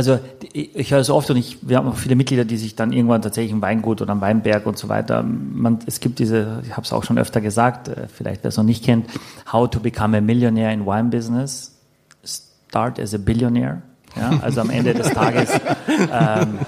[0.00, 0.18] Also
[0.54, 3.20] ich höre es oft und ich, wir haben auch viele Mitglieder, die sich dann irgendwann
[3.20, 6.84] tatsächlich im Weingut oder am Weinberg und so weiter, man, es gibt diese, ich habe
[6.86, 9.10] es auch schon öfter gesagt, äh, vielleicht wer es noch nicht kennt,
[9.52, 11.78] How to Become a Millionaire in Wine Business,
[12.24, 13.82] Start as a Billionaire.
[14.16, 15.50] Ja, also am Ende des Tages
[15.88, 16.58] ähm,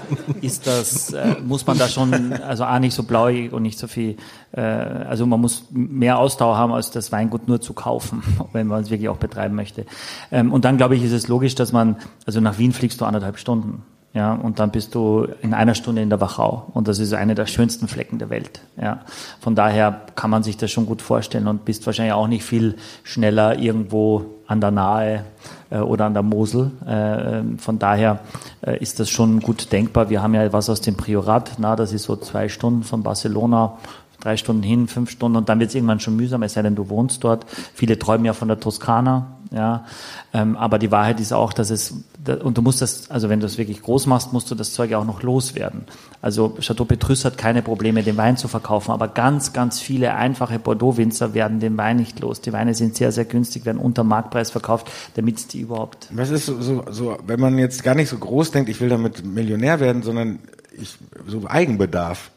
[0.41, 3.87] ist das, äh, muss man da schon, also A, nicht so blauig und nicht so
[3.87, 4.15] viel,
[4.53, 8.23] äh, also man muss mehr Ausdauer haben, als das Weingut nur zu kaufen,
[8.53, 9.85] wenn man es wirklich auch betreiben möchte.
[10.31, 13.05] Ähm, und dann, glaube ich, ist es logisch, dass man, also nach Wien fliegst du
[13.05, 13.83] anderthalb Stunden.
[14.13, 16.67] Ja, und dann bist du in einer Stunde in der Wachau.
[16.73, 18.61] Und das ist eine der schönsten Flecken der Welt.
[18.79, 19.01] Ja,
[19.39, 22.75] von daher kann man sich das schon gut vorstellen und bist wahrscheinlich auch nicht viel
[23.03, 25.25] schneller irgendwo an der Nahe
[25.71, 26.71] äh, oder an der Mosel.
[26.85, 28.19] Äh, ähm, von daher
[28.61, 30.11] äh, ist das schon gut denkbar.
[30.11, 31.53] Wir haben ja was aus dem Priorat.
[31.57, 33.79] Na, das ist so zwei Stunden von Barcelona
[34.23, 36.75] drei Stunden hin, fünf Stunden und dann wird es irgendwann schon mühsam, es sei denn,
[36.75, 37.45] du wohnst dort.
[37.73, 39.85] Viele träumen ja von der Toskana, ja.
[40.33, 41.93] Ähm, aber die Wahrheit ist auch, dass es,
[42.41, 44.91] und du musst das, also wenn du es wirklich groß machst, musst du das Zeug
[44.91, 45.83] ja auch noch loswerden.
[46.21, 50.57] Also Chateau Petrus hat keine Probleme, den Wein zu verkaufen, aber ganz, ganz viele einfache
[50.57, 52.41] Bordeaux-Winzer werden den Wein nicht los.
[52.41, 56.07] Die Weine sind sehr, sehr günstig, werden unter Marktpreis verkauft, damit die überhaupt.
[56.11, 58.89] Was ist so, so, so, wenn man jetzt gar nicht so groß denkt, ich will
[58.89, 60.39] damit Millionär werden, sondern
[60.75, 60.97] ich,
[61.27, 62.31] so Eigenbedarf.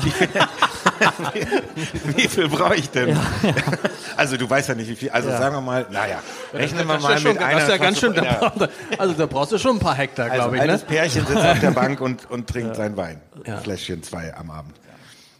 [0.00, 0.28] Wie, viel,
[2.16, 3.10] wie viel brauche ich denn?
[3.10, 3.54] Ja, ja.
[4.16, 5.10] Also du weißt ja nicht, wie viel.
[5.10, 5.38] Also ja.
[5.38, 6.20] sagen wir mal, naja,
[6.52, 7.68] rechnen wir mal schon, mit einer.
[7.68, 8.52] Ja ganz schön, da,
[8.98, 10.62] also da brauchst du schon ein paar Hektar, also glaube ich.
[10.62, 10.78] Ein ne?
[10.78, 13.20] Pärchen sitzt auf der Bank und, und trinkt sein Wein.
[13.62, 14.74] Fläschchen zwei am Abend.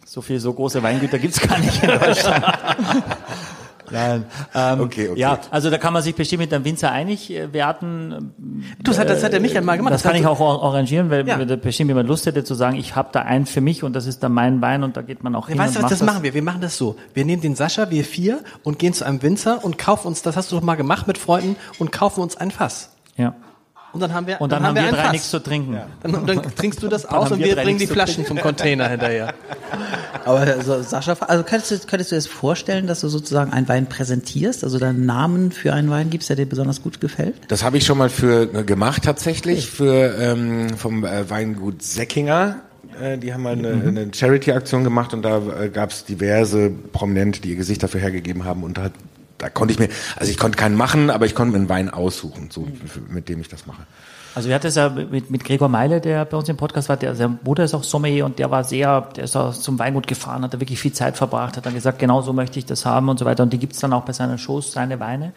[0.06, 2.44] So viel, so große Weingüter gibt's gar nicht in Deutschland.
[3.90, 4.24] Nein.
[4.54, 5.20] Ähm, okay, okay.
[5.20, 8.32] Ja, also da kann man sich bestimmt mit dem Winzer einig äh, werden.
[8.78, 9.94] Du, das hat, das hat der Michael mal gemacht.
[9.94, 11.36] Das, das kann ich auch arrangieren, weil ja.
[11.56, 14.22] bestimmt jemand Lust hätte zu sagen, ich habe da einen für mich und das ist
[14.22, 15.58] dann mein Wein und da geht man auch hin.
[15.58, 16.34] Weißt du was, das, das machen wir.
[16.34, 16.96] Wir machen das so.
[17.14, 20.36] Wir nehmen den Sascha, wir vier, und gehen zu einem Winzer und kaufen uns, das
[20.36, 22.90] hast du doch mal gemacht mit Freunden, und kaufen uns ein Fass.
[23.16, 23.34] Ja.
[23.92, 25.74] Und dann haben wir, und dann, dann haben wir, wir drei nichts zu trinken.
[25.74, 25.86] Ja.
[26.02, 29.32] Dann, dann, trinkst du das aus und wir, wir bringen die Flaschen zum Container hinterher.
[30.24, 33.66] Aber also, Sascha, also könntest du, könntest du dir das vorstellen, dass du sozusagen einen
[33.68, 37.34] Wein präsentierst, also deinen Namen für einen Wein gibst, der dir besonders gut gefällt?
[37.48, 39.76] Das habe ich schon mal für äh, gemacht tatsächlich, okay.
[39.76, 42.56] für ähm, vom äh, Weingut Säckinger.
[43.00, 43.88] Äh, die haben mal eine, mhm.
[43.88, 48.44] eine Charity-Aktion gemacht und da äh, gab es diverse Prominente, die ihr Gesicht dafür hergegeben
[48.44, 48.92] haben und da hat
[49.38, 51.88] da konnte ich mir, also ich konnte keinen machen, aber ich konnte mir einen Wein
[51.88, 52.68] aussuchen, so,
[53.08, 53.86] mit dem ich das mache.
[54.38, 56.96] Also wir hatten es ja mit, mit Gregor Meile, der bei uns im Podcast war,
[56.96, 60.06] der, sein Bruder ist auch Sommelier und der war sehr, der ist auch zum Weingut
[60.06, 62.86] gefahren, hat da wirklich viel Zeit verbracht, hat dann gesagt, genau so möchte ich das
[62.86, 63.42] haben und so weiter.
[63.42, 65.32] Und die gibt's dann auch bei seinen Shows, seine Weine.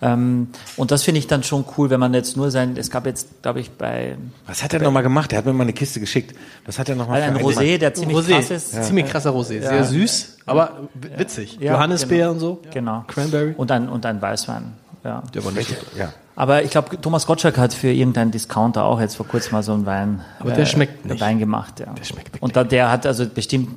[0.00, 3.04] Ähm, und das finde ich dann schon cool, wenn man jetzt nur sein, es gab
[3.04, 4.16] jetzt, glaube ich, bei...
[4.46, 5.30] Was hat er nochmal gemacht?
[5.34, 6.34] Er hat mir mal eine Kiste geschickt.
[6.64, 8.30] Was hat er nochmal also Ein Rosé, der ziemlich Rosé.
[8.30, 8.72] krass ist.
[8.72, 8.80] Ja.
[8.80, 9.84] Ziemlich krasser Rosé, sehr ja.
[9.84, 11.58] süß, aber witzig.
[11.60, 12.32] Ja, Johannisbeer genau.
[12.32, 12.62] und so.
[12.72, 13.04] Genau.
[13.08, 13.54] Cranberry.
[13.58, 14.72] Und ein, und ein Weißwein.
[15.08, 15.22] Ja.
[15.34, 15.74] Der war nicht.
[15.96, 16.12] Ja.
[16.36, 19.72] Aber ich glaube, Thomas Gottschalk hat für irgendeinen Discounter auch jetzt vor kurzem mal so
[19.72, 21.20] einen Wein, Aber der äh, schmeckt nicht.
[21.20, 21.80] Wein gemacht.
[21.80, 21.86] Ja.
[21.92, 23.70] Der schmeckt und da, der hat also bestimmt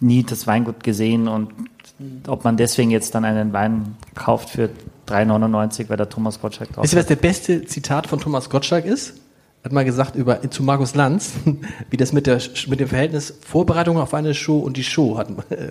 [0.00, 1.50] nie das Weingut gesehen und
[2.26, 4.68] ob man deswegen jetzt dann einen Wein kauft für
[5.08, 6.90] 3,99, weil der Thomas Gottschalk drauf ist.
[6.90, 9.14] Wisst ihr, was der beste Zitat von Thomas Gottschalk ist?
[9.64, 11.32] Hat mal gesagt über, zu Markus Lanz,
[11.90, 15.28] wie das mit, der, mit dem Verhältnis Vorbereitung auf eine Show und die Show hat.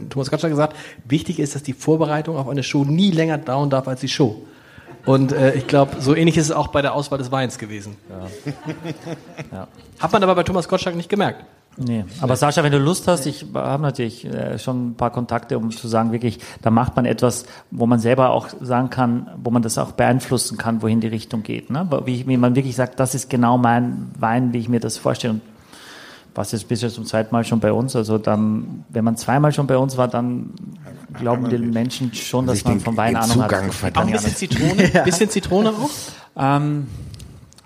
[0.09, 3.88] Thomas Gottschalk gesagt, wichtig ist, dass die Vorbereitung auf eine Show nie länger dauern darf
[3.88, 4.41] als die Show.
[5.06, 7.97] Und äh, ich glaube, so ähnlich ist es auch bei der Auswahl des Weins gewesen.
[8.10, 8.54] Ja.
[9.51, 9.68] ja.
[9.99, 11.43] Hat man aber bei Thomas Gottschalk nicht gemerkt.
[11.76, 15.58] Nee, aber Sascha, wenn du Lust hast, ich habe natürlich äh, schon ein paar Kontakte,
[15.58, 19.49] um zu sagen, wirklich, da macht man etwas, wo man selber auch sagen kann, wo
[19.49, 21.72] man das auch beeinflussen kann, wohin die Richtung geht.
[21.72, 21.89] Ne?
[22.06, 25.34] Wie, wie man wirklich sagt, das ist genau mein Wein, wie ich mir das vorstelle.
[25.34, 25.41] Und
[26.36, 27.95] was jetzt bisher zum zweiten Mal schon bei uns.
[27.95, 30.51] Also dann, wenn man zweimal schon bei uns war, dann
[31.13, 33.53] glauben die Menschen schon, dass man vom Wein Ahnung hat.
[33.97, 35.03] Auch ein bisschen Zitrone, ja.
[35.03, 35.89] bisschen Zitrone auch?
[36.36, 36.88] Ähm,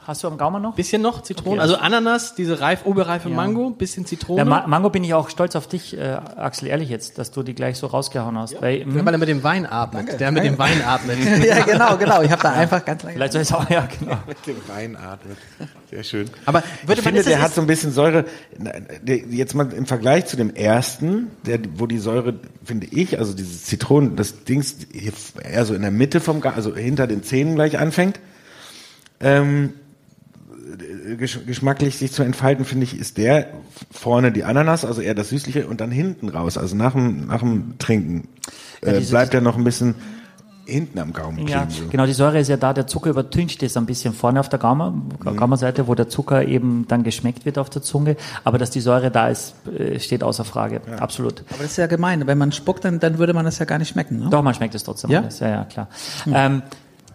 [0.07, 0.73] Hast du am Gaumen noch?
[0.73, 1.55] Bisschen noch Zitrone.
[1.55, 1.59] Okay.
[1.59, 3.35] Also Ananas, diese reif, oberreife ja.
[3.35, 4.39] Mango, bisschen Zitrone.
[4.39, 7.43] Ja, Ma Mango bin ich auch stolz auf dich, äh, Axel, ehrlich jetzt, dass du
[7.43, 8.53] die gleich so rausgehauen hast.
[8.53, 8.61] Ja.
[8.61, 9.05] Weil, mhm.
[9.05, 10.07] weil er mit dem Wein atmet.
[10.07, 10.17] Danke.
[10.17, 11.17] Der mit dem Wein atmet.
[11.45, 12.21] ja, genau, genau.
[12.21, 13.15] Ich habe da einfach ganz lange.
[13.15, 14.17] Vielleicht soll ich auch, ja, genau.
[14.27, 15.37] mit dem Wein atmet.
[15.91, 16.29] Sehr schön.
[16.45, 18.23] Aber würde ich finde, der hat so ein bisschen Säure.
[19.03, 23.65] Jetzt mal im Vergleich zu dem ersten, der, wo die Säure, finde ich, also dieses
[23.65, 28.21] Zitronen, das Dings eher so in der Mitte vom, also hinter den Zähnen gleich anfängt.
[29.19, 29.73] Ähm,
[31.17, 33.47] geschmacklich sich zu entfalten, finde ich, ist der
[33.91, 37.39] vorne die Ananas, also eher das Süßliche und dann hinten raus, also nach dem, nach
[37.39, 38.27] dem Trinken
[38.81, 39.95] äh, ja, bleibt er noch ein bisschen
[40.65, 41.83] hinten am Gaumen Ja, so.
[41.89, 44.59] genau, die Säure ist ja da, der Zucker übertüncht das ein bisschen vorne auf der
[44.59, 45.37] Gaumen, mhm.
[45.37, 49.09] Gaumenseite, wo der Zucker eben dann geschmeckt wird auf der Zunge, aber dass die Säure
[49.09, 50.97] da ist, äh, steht außer Frage, ja.
[50.97, 51.43] absolut.
[51.49, 53.79] Aber das ist ja gemein, wenn man spuckt, dann, dann würde man das ja gar
[53.79, 54.27] nicht schmecken, ne?
[54.29, 55.21] Doch, man schmeckt es trotzdem ja?
[55.21, 55.87] alles, ja, ja, klar.
[56.25, 56.33] Mhm.
[56.35, 56.61] Ähm,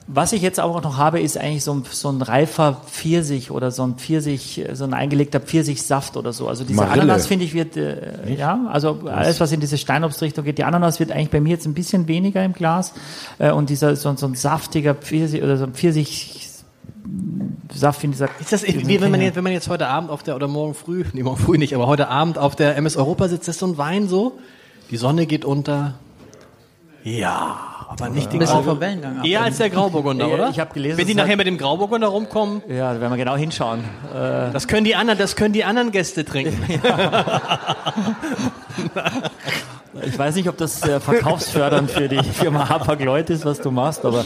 [0.06, 3.70] was ich jetzt auch noch habe, ist eigentlich so ein, so ein reifer Pfirsich oder
[3.70, 6.48] so ein Pfirsich, so ein eingelegter Pfirsichsaft oder so.
[6.48, 7.02] Also diese Marille.
[7.02, 10.58] Ananas finde ich wird, äh, ja, also alles was in diese Steinobstrichtung geht.
[10.58, 12.92] Die Ananas wird eigentlich bei mir jetzt ein bisschen weniger im Glas
[13.38, 16.42] äh, und dieser so, so ein saftiger Pfirsich oder so ein Pfirsich
[17.74, 18.28] Saft in dieser.
[18.38, 20.74] Ist das wie wenn man jetzt, wenn man jetzt heute Abend auf der oder morgen
[20.74, 23.66] früh, nee, morgen früh nicht, aber heute Abend auf der MS Europa sitzt, ist so
[23.66, 24.38] ein Wein so?
[24.90, 25.94] Die Sonne geht unter.
[27.02, 27.71] Ja.
[27.92, 29.26] Aber nicht den Grau vom Wellengang ab.
[29.26, 30.48] Eher als der Grauburgunder, oder?
[30.48, 30.96] Ich habe gelesen.
[30.96, 32.62] Wenn die nachher mit dem Grauburgunder rumkommen.
[32.66, 33.80] Ja, da werden wir genau hinschauen.
[34.14, 36.56] Äh das können die anderen, das können die anderen Gäste trinken.
[40.02, 44.06] ich weiß nicht, ob das äh, verkaufsfördernd für die Firma Hapag-Lloyd ist, was du machst,
[44.06, 44.24] aber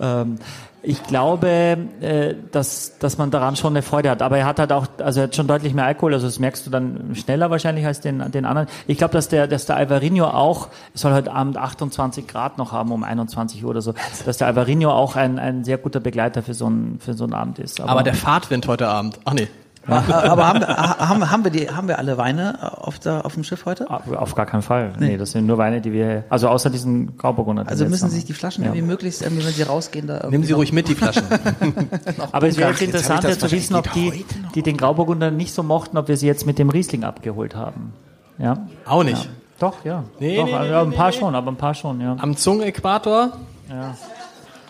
[0.00, 0.38] ähm,
[0.82, 4.20] ich glaube, äh, dass, dass man daran schon eine Freude hat.
[4.20, 6.66] Aber er hat halt auch, also er hat schon deutlich mehr Alkohol, also das merkst
[6.66, 8.68] du dann schneller wahrscheinlich als den, den anderen.
[8.86, 12.90] Ich glaube, dass der, dass der Alvarinho auch, soll heute Abend 28 Grad noch haben
[12.90, 13.94] um 21 Uhr oder so,
[14.26, 17.34] dass der Alvarinho auch ein, ein sehr guter Begleiter für so einen, für so einen
[17.34, 17.80] Abend ist.
[17.80, 19.48] Aber, Aber der Fahrtwind heute Abend, ach nee.
[19.86, 23.64] Aber haben, haben, haben, wir die, haben wir alle Weine auf, der, auf dem Schiff
[23.64, 23.90] heute?
[23.90, 24.92] Auf gar keinen Fall.
[24.98, 25.08] Nee.
[25.08, 27.64] nee das sind nur Weine, die wir, also außer diesen Grauburgunder.
[27.66, 28.70] Also müssen sich die Flaschen ja.
[28.70, 31.24] irgendwie möglichst, irgendwie, wenn sie rausgehen, da Nehmen Sie ruhig mit, die Flaschen.
[32.32, 34.24] Aber es wäre jetzt interessant jetzt zu wissen, ob die,
[34.54, 37.92] die den Grauburgunder nicht so mochten, ob wir sie jetzt mit dem Riesling abgeholt haben.
[38.38, 38.66] Ja?
[38.86, 39.24] Auch nicht.
[39.24, 39.30] Ja.
[39.58, 40.04] Doch, ja.
[40.18, 42.16] Nee, Doch, nee, also, nee, ein paar schon, aber ein paar schon, ja.
[42.18, 43.32] Am Zungenäquator?
[43.68, 43.96] Ja.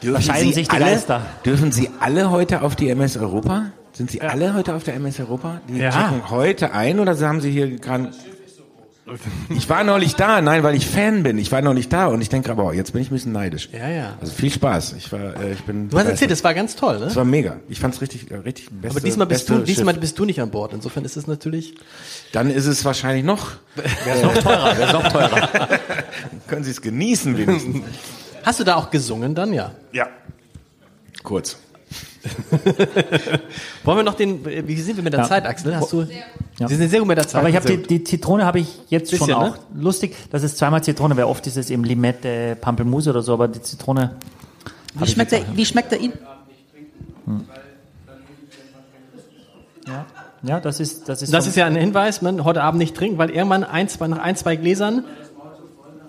[0.03, 1.23] Dürfen sich die alle, Geister.
[1.45, 3.67] Dürfen Sie alle heute auf die MS Europa?
[3.93, 5.61] Sind Sie alle heute auf der MS Europa?
[5.69, 5.91] Die ja.
[5.91, 8.11] checken heute ein oder haben Sie hier gerade...
[9.51, 11.37] Ich war neulich da, nein, weil ich Fan bin.
[11.37, 13.69] Ich war neulich da und ich denke aber, jetzt bin ich ein bisschen neidisch.
[13.73, 14.17] Ja, ja.
[14.21, 14.95] Also viel Spaß.
[14.97, 15.91] Ich war, äh, ich bin.
[15.91, 17.07] Du hast erzählt, es war ganz toll, ne?
[17.07, 17.57] Es war mega.
[17.69, 20.51] Ich fand's richtig, äh, richtig beste, Aber diesmal bist du, diesmal bist du nicht an
[20.51, 20.73] Bord.
[20.73, 21.75] Insofern ist es natürlich.
[22.31, 23.51] Dann ist es wahrscheinlich noch.
[24.05, 24.79] Wäre es noch teurer.
[24.79, 25.69] Wäre noch teurer.
[26.47, 27.83] Können Sie es genießen wenigstens.
[28.45, 29.73] Hast du da auch gesungen dann, ja?
[29.93, 30.09] Ja.
[31.23, 31.59] Kurz.
[33.85, 35.29] Wollen wir noch den, wie sind wir mit der ja.
[35.29, 35.77] Zeit, Axel?
[35.77, 36.07] Hast du,
[36.59, 36.69] ja.
[36.69, 37.41] Sie sind sehr gut mit der Zeit.
[37.41, 39.57] Aber ich habe die, die Zitrone habe ich jetzt Bisschen, schon auch.
[39.57, 39.83] Ne?
[39.83, 43.49] Lustig, das ist zweimal Zitrone, weil oft ist es eben Limette, Pampelmuse oder so, aber
[43.49, 44.17] die Zitrone.
[44.95, 46.15] Wie schmeckt, der, wie schmeckt der Ihnen?
[47.27, 47.45] Hm.
[49.87, 50.07] Ja.
[50.45, 51.33] Ja, das ist, das ist.
[51.33, 54.19] Das ist ja ein Hinweis, man heute Abend nicht trinken, weil irgendwann ein, zwei, nach
[54.19, 55.05] ein, zwei Gläsern,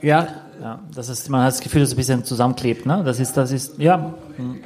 [0.02, 0.28] ja.
[0.62, 3.02] Ja, das ist, man hat das Gefühl, dass es ein bisschen zusammenklebt, ne?
[3.04, 4.14] Das ist, das ist, ja.
[4.38, 4.58] Hm.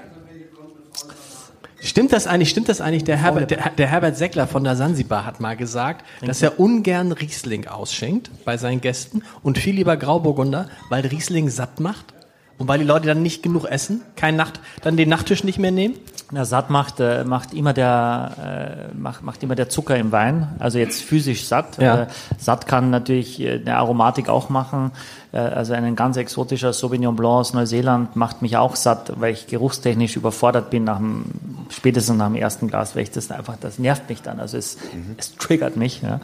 [1.80, 3.04] Stimmt das eigentlich, stimmt das eigentlich?
[3.04, 7.12] Der Herbert, der, der Herbert Seckler von der Sansibar hat mal gesagt, dass er ungern
[7.12, 12.14] Riesling ausschenkt bei seinen Gästen und viel lieber Grauburgunder, weil Riesling satt macht
[12.58, 15.72] und weil die Leute dann nicht genug essen, kein Nacht, dann den Nachttisch nicht mehr
[15.72, 15.96] nehmen.
[16.32, 20.56] Na, satt macht, äh, macht immer der, äh, macht, macht immer der Zucker im Wein.
[20.60, 21.78] Also jetzt physisch satt.
[21.78, 22.04] Ja.
[22.04, 22.08] Äh,
[22.38, 24.92] satt kann natürlich äh, eine Aromatik auch machen.
[25.38, 29.48] Äh, also ein ganz exotischer Sauvignon Blanc aus Neuseeland macht mich auch satt, weil ich
[29.48, 31.26] geruchstechnisch überfordert bin nach dem,
[31.70, 34.40] spätestens nach dem ersten Glas, weil ich das einfach, das nervt mich dann.
[34.40, 35.16] Also es, mhm.
[35.18, 36.02] es triggert mich.
[36.02, 36.20] Ja.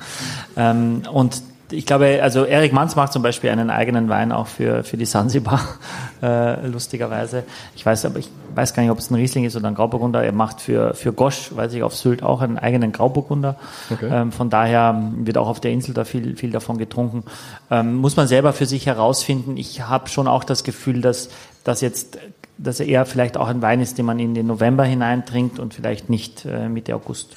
[0.58, 1.44] Ähm, und
[1.74, 5.06] ich glaube, also Erik Manz macht zum Beispiel einen eigenen Wein auch für, für die
[5.06, 5.62] Sansibar,
[6.22, 7.44] äh, lustigerweise.
[7.76, 10.24] Ich weiß aber, ich weiß gar nicht, ob es ein Riesling ist oder ein Grauburgunder.
[10.24, 13.58] Er macht für, für Gosch, weiß ich, auf Sylt auch einen eigenen Grauburgunder.
[13.92, 14.10] Okay.
[14.12, 17.24] Ähm, von daher wird auch auf der Insel da viel, viel davon getrunken.
[17.72, 19.58] Ähm, muss man selber für sich herausfinden.
[19.58, 21.30] Ich habe schon auch das Gefühl, dass,
[21.64, 22.18] dass jetzt
[22.58, 25.74] dass er eher vielleicht auch ein Wein ist, den man in den November hineintrinkt und
[25.74, 27.36] vielleicht nicht äh, Mitte August.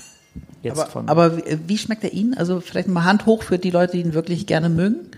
[0.66, 1.08] Jetzt aber, von.
[1.08, 2.34] Aber wie schmeckt er Ihnen?
[2.34, 5.10] Also vielleicht mal Hand hoch für die Leute, die ihn wirklich gerne mögen.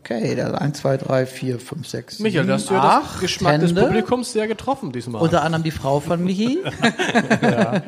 [0.00, 3.52] Okay, der 1, 2, 3, 4, 5, 6, Michael, da hast du ja das Geschmack
[3.52, 3.68] Hände.
[3.68, 5.22] des Publikums sehr getroffen diesmal.
[5.22, 6.58] Unter anderem die Frau von Michi.
[7.42, 7.82] ja.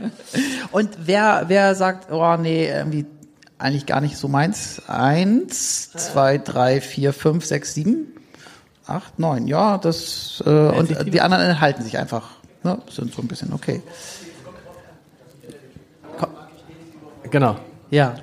[0.70, 3.04] Und wer, wer sagt, oh nee, irgendwie
[3.58, 4.82] eigentlich gar nicht so meins.
[4.88, 8.12] Eins, zwei, drei, vier, fünf, sechs, sieben,
[8.86, 9.48] acht, neun.
[9.48, 12.30] Ja, das äh, und die anderen enthalten sich einfach.
[12.62, 13.82] Ne, sind so ein bisschen okay.
[16.18, 16.30] Komm.
[17.34, 17.56] Genau.
[17.90, 18.14] Ja.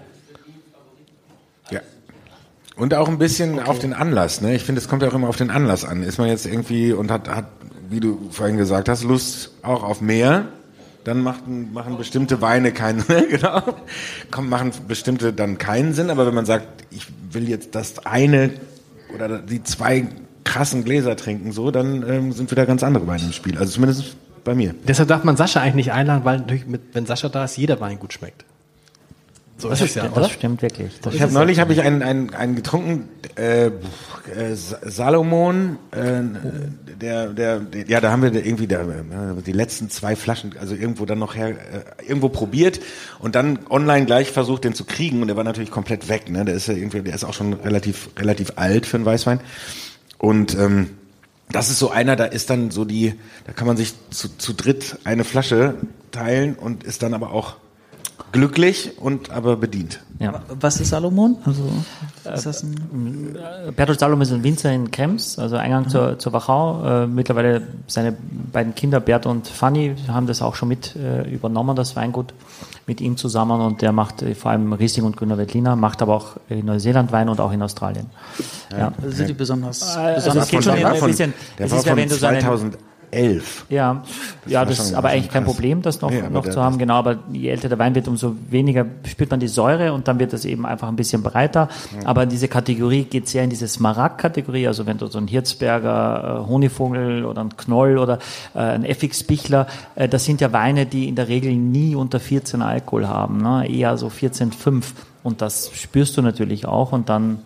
[2.78, 3.70] Und auch ein bisschen okay.
[3.70, 4.40] auf den Anlass.
[4.40, 4.56] Ne?
[4.56, 6.02] Ich finde, es kommt ja auch immer auf den Anlass an.
[6.02, 7.46] Ist man jetzt irgendwie und hat, hat,
[7.90, 10.46] wie du vorhin gesagt hast, Lust auch auf mehr,
[11.04, 13.62] dann machen, machen bestimmte Weine keinen, genau,
[14.32, 16.10] kommt, machen bestimmte dann keinen Sinn.
[16.10, 18.52] Aber wenn man sagt, ich will jetzt das eine
[19.14, 20.08] oder die zwei
[20.46, 23.58] krassen Gläser trinken, so, dann ähm, sind wieder ganz andere Weine im Spiel.
[23.58, 24.74] Also zumindest bei mir.
[24.88, 27.82] Deshalb darf man Sascha eigentlich nicht einladen, weil natürlich mit, wenn Sascha da ist, jeder
[27.82, 28.46] Wein gut schmeckt.
[29.62, 30.30] So das, ist ja, das oder?
[30.30, 31.00] stimmt wirklich.
[31.02, 33.72] Das ich habe neulich habe ich einen, einen, einen getrunken, äh, äh,
[34.56, 36.22] Salomon, äh,
[37.00, 40.74] der, der, der, ja, da haben wir irgendwie der, äh, die letzten zwei Flaschen, also
[40.74, 42.80] irgendwo dann noch her, äh, irgendwo probiert
[43.20, 46.30] und dann online gleich versucht, den zu kriegen und der war natürlich komplett weg.
[46.30, 46.44] Ne?
[46.44, 49.42] Der ist ja irgendwie, der ist auch schon relativ relativ alt für einen Weißwein
[50.18, 50.90] und ähm,
[51.52, 53.14] das ist so einer, da ist dann so die,
[53.46, 55.76] da kann man sich zu, zu dritt eine Flasche
[56.12, 57.58] teilen und ist dann aber auch
[58.32, 60.00] glücklich und aber bedient.
[60.20, 60.42] Ja.
[60.60, 61.38] Was ist Salomon?
[61.46, 61.64] Also
[62.34, 65.90] ist das ein äh, Bertolt Salomon ist ein Winzer in Krems, also Eingang mhm.
[65.90, 67.04] zur, zur Wachau.
[67.04, 68.16] Äh, mittlerweile seine
[68.52, 72.34] beiden Kinder Bert und Fanny haben das auch schon mit äh, übernommen, das Weingut
[72.88, 76.16] mit ihm zusammen und der macht äh, vor allem Riesling und Grüner Veltliner, macht aber
[76.16, 78.08] auch in Neuseeland Wein und auch in Australien.
[78.72, 78.78] Ja.
[78.78, 78.94] ja.
[79.10, 82.78] Sind die besonders, also besonders geht schon ein bisschen, der war von 2000
[83.12, 83.66] elf.
[83.70, 84.04] Ja,
[84.44, 86.78] das ja, das ist aber eigentlich kein Problem, das noch, nee, noch zu haben.
[86.78, 90.20] Genau, aber je älter der Wein wird, umso weniger spürt man die Säure und dann
[90.20, 91.70] wird das eben einfach ein bisschen breiter.
[91.94, 92.08] Ja.
[92.08, 94.68] Aber diese Kategorie geht sehr in diese Smaragd-Kategorie.
[94.68, 98.20] Also wenn du so ein Hirzberger äh, Honigvogel oder ein Knoll oder
[98.56, 102.62] äh, ein FX-Bichler, äh, das sind ja Weine, die in der Regel nie unter 14
[102.62, 103.68] Alkohol haben, ne?
[103.70, 104.84] eher so 14,5.
[105.24, 107.40] Und das spürst du natürlich auch und dann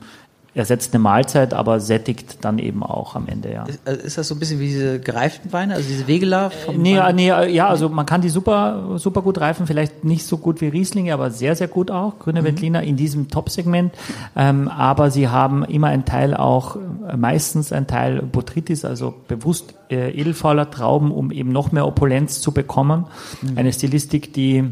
[0.55, 3.65] ersetzt eine Mahlzeit, aber sättigt dann eben auch am Ende, ja.
[3.65, 6.49] Ist, äh, ist das so ein bisschen wie diese gereiften Weine, also diese Wegeler?
[6.49, 7.15] Vom nee, Wein?
[7.15, 10.69] nee, ja, also man kann die super, super gut reifen, vielleicht nicht so gut wie
[10.69, 12.45] Rieslinge, aber sehr, sehr gut auch, grüne mhm.
[12.45, 13.93] Veltliner in diesem Top-Segment,
[14.37, 16.77] ähm, aber sie haben immer einen Teil auch,
[17.07, 22.39] äh, meistens ein Teil Botrytis, also bewusst äh, edelfauler Trauben, um eben noch mehr Opulenz
[22.39, 23.07] zu bekommen.
[23.41, 23.57] Mhm.
[23.57, 24.63] Eine Stilistik, die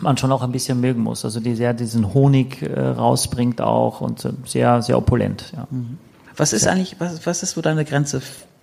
[0.00, 1.24] man schon auch ein bisschen mögen muss.
[1.24, 5.52] Also die sehr diesen Honig äh, rausbringt auch und sehr, sehr opulent.
[5.54, 5.66] Ja.
[5.70, 5.98] Mhm.
[6.36, 8.22] Was ist eigentlich, was, was ist so deine Grenze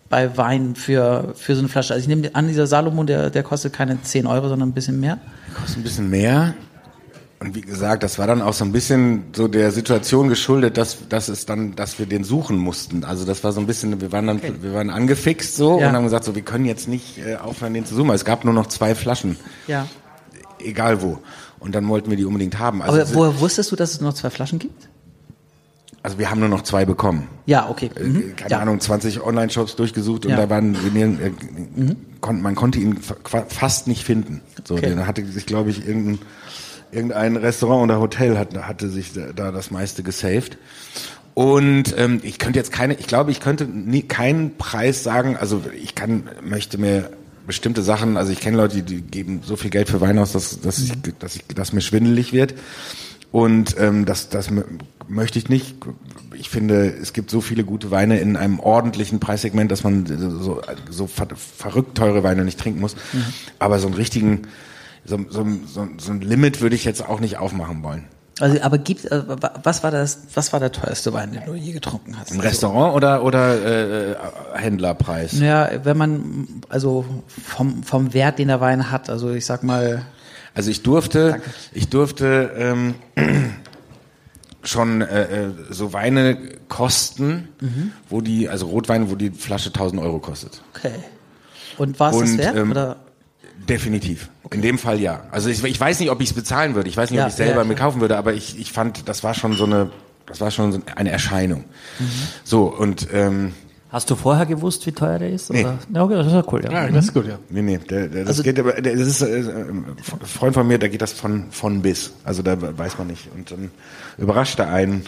[0.10, 1.94] bei Wein für, für so eine Flasche?
[1.94, 5.00] Also ich nehme an, dieser Salomon, der, der kostet keine 10 Euro, sondern ein bisschen
[5.00, 5.20] mehr.
[5.54, 6.56] Kostet ein bisschen mehr.
[7.40, 11.08] Und wie gesagt, das war dann auch so ein bisschen so der Situation geschuldet, dass,
[11.08, 13.06] dass es dann, dass wir den suchen mussten.
[13.06, 14.54] Also das war so ein bisschen, wir waren dann, okay.
[14.60, 15.88] wir waren angefixt so ja.
[15.88, 18.10] und haben gesagt, so wir können jetzt nicht äh, aufhören, den zu suchen.
[18.10, 19.38] Es gab nur noch zwei Flaschen.
[19.68, 19.88] Ja
[20.60, 21.20] egal wo.
[21.60, 22.82] Und dann wollten wir die unbedingt haben.
[22.82, 24.90] Also Aber woher wusstest du, dass es noch zwei Flaschen gibt?
[26.02, 27.28] Also wir haben nur noch zwei bekommen.
[27.46, 27.90] Ja, okay.
[27.96, 28.36] Äh, mhm.
[28.36, 28.60] Keine ja.
[28.60, 30.38] Ahnung, 20 Online-Shops durchgesucht und ja.
[30.38, 31.32] da waren, äh,
[31.76, 31.96] mhm.
[32.22, 34.42] kon, man konnte ihn fast nicht finden.
[34.64, 34.90] So, okay.
[34.90, 36.20] dann hatte sich, glaube ich, irgendein,
[36.92, 40.58] irgendein Restaurant oder Hotel hat, hatte sich da das meiste gesaved.
[41.34, 45.38] Und ähm, ich könnte jetzt keine, ich glaube, ich könnte nie, keinen Preis sagen.
[45.38, 47.12] Also ich kann, möchte mir
[47.50, 50.62] bestimmte Sachen, also ich kenne Leute, die geben so viel Geld für Wein aus, dass,
[50.62, 52.54] dass, ich, dass, ich, dass mir schwindelig wird.
[53.32, 54.52] Und ähm, das, das
[55.08, 55.76] möchte ich nicht.
[56.34, 60.62] Ich finde, es gibt so viele gute Weine in einem ordentlichen Preissegment, dass man so,
[60.92, 62.96] so ver verrückt teure Weine nicht trinken muss.
[63.14, 63.26] Mhm.
[63.58, 64.44] Aber so einen richtigen,
[65.04, 68.06] so, so, so, so ein Limit würde ich jetzt auch nicht aufmachen wollen.
[68.40, 69.24] Also, aber gibt, äh,
[69.64, 72.32] was war das, was war der teuerste Wein, den du je getrunken hast?
[72.32, 74.16] Im Restaurant oder oder äh,
[74.56, 75.40] Händlerpreis?
[75.40, 80.06] Ja, wenn man also vom vom Wert, den der Wein hat, also ich sag mal.
[80.56, 81.50] Also ich durfte, Danke.
[81.74, 82.96] ich durfte ähm,
[84.64, 86.38] schon äh, äh, so Weine
[86.68, 87.92] kosten, mhm.
[88.10, 90.62] wo die, also Rotwein, wo die Flasche 1000 Euro kostet.
[90.76, 90.94] Okay.
[91.78, 92.56] Und war es das wert?
[92.58, 92.98] Ähm, oder?
[93.68, 94.30] Definitiv.
[94.44, 94.56] Okay.
[94.56, 95.24] In dem Fall ja.
[95.32, 96.90] Also ich, ich weiß nicht, ob ich es bezahlen würde.
[96.90, 99.08] Ich weiß nicht, ja, ob ich selber ja, mir kaufen würde, aber ich, ich fand,
[99.08, 99.92] das war schon so eine,
[100.26, 101.66] das war schon so eine Erscheinung.
[102.00, 102.06] Mhm.
[102.44, 103.54] So, und ähm,
[103.92, 105.52] Hast du vorher gewusst, wie teuer der ist?
[105.52, 105.62] Nee.
[105.62, 105.80] Oder?
[105.92, 106.72] Ja, okay, das ist ja cool, ja.
[106.72, 107.40] Ja, das ist gut, ja.
[107.50, 110.68] Nee, nee, der, der, das also, geht aber, der, das ist äh, ein Freund von
[110.68, 112.14] mir, da geht das von, von bis.
[112.24, 113.30] Also da weiß man nicht.
[113.36, 113.72] Und dann
[114.20, 115.06] überrascht er einen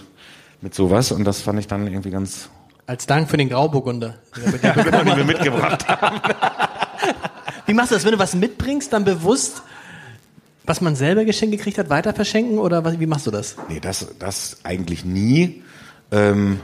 [0.61, 2.49] mit sowas und das fand ich dann irgendwie ganz.
[2.87, 6.19] Als Dank für den Grauburgunder, den wir mitgebracht haben.
[7.71, 9.61] Wie machst du das, wenn du was mitbringst, dann bewusst
[10.65, 13.55] Was man selber geschenkt gekriegt hat, weiter verschenken oder was, wie machst du das?
[13.69, 15.63] Nee, das, das eigentlich nie.
[16.11, 16.59] Ähm,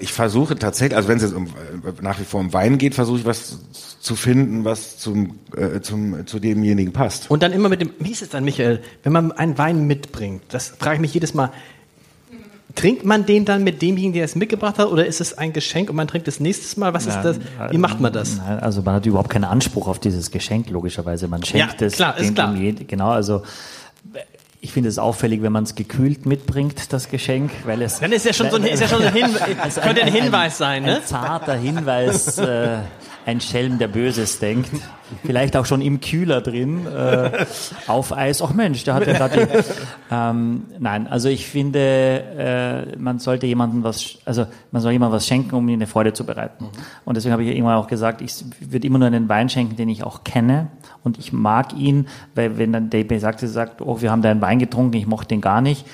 [0.00, 1.48] ich versuche tatsächlich, also wenn es jetzt um,
[2.00, 3.60] nach wie vor um Wein geht, versuche ich was
[4.00, 7.30] zu finden, was zum, äh, zum, zu demjenigen passt.
[7.30, 10.42] Und dann immer mit dem, wie ist es dann, Michael, wenn man einen Wein mitbringt,
[10.48, 11.52] das frage ich mich jedes Mal,
[12.76, 15.90] trinkt man den dann mit demjenigen, der es mitgebracht hat, oder ist es ein Geschenk
[15.90, 16.94] und man trinkt es nächstes Mal?
[16.94, 17.40] Was ist das?
[17.70, 18.38] Wie macht man das?
[18.40, 21.26] Also man hat überhaupt keinen Anspruch auf dieses Geschenk, logischerweise.
[21.26, 21.94] Man schenkt ja, es.
[21.94, 22.54] Klar, ist klar.
[22.54, 23.42] Genau, also
[24.60, 28.00] ich finde es auffällig, wenn man es gekühlt mitbringt, das Geschenk, weil es.
[28.00, 29.30] Dann ist ja schon so ein, ist ja schon so ein, Hin
[29.62, 30.96] also könnte ein Hinweis sein, ne?
[30.96, 32.78] Ein zarter Hinweis, äh,
[33.26, 34.70] ein Schelm, der Böses denkt.
[35.24, 37.44] Vielleicht auch schon im Kühler drin, äh,
[37.86, 38.40] auf Eis.
[38.40, 39.64] Ach Mensch, der hat ja gerade.
[40.08, 45.26] Ähm, nein, also ich finde, äh, man sollte jemandem was, also man soll jemandem was
[45.26, 46.68] schenken, um ihm eine Freude zu bereiten.
[47.04, 49.88] Und deswegen habe ich irgendwann auch gesagt, ich würde immer nur einen Wein schenken, den
[49.88, 50.68] ich auch kenne.
[51.02, 54.40] Und ich mag ihn, weil wenn dann der besagte sagt, oh, wir haben da einen
[54.40, 55.86] Wein getrunken, ich mochte den gar nicht,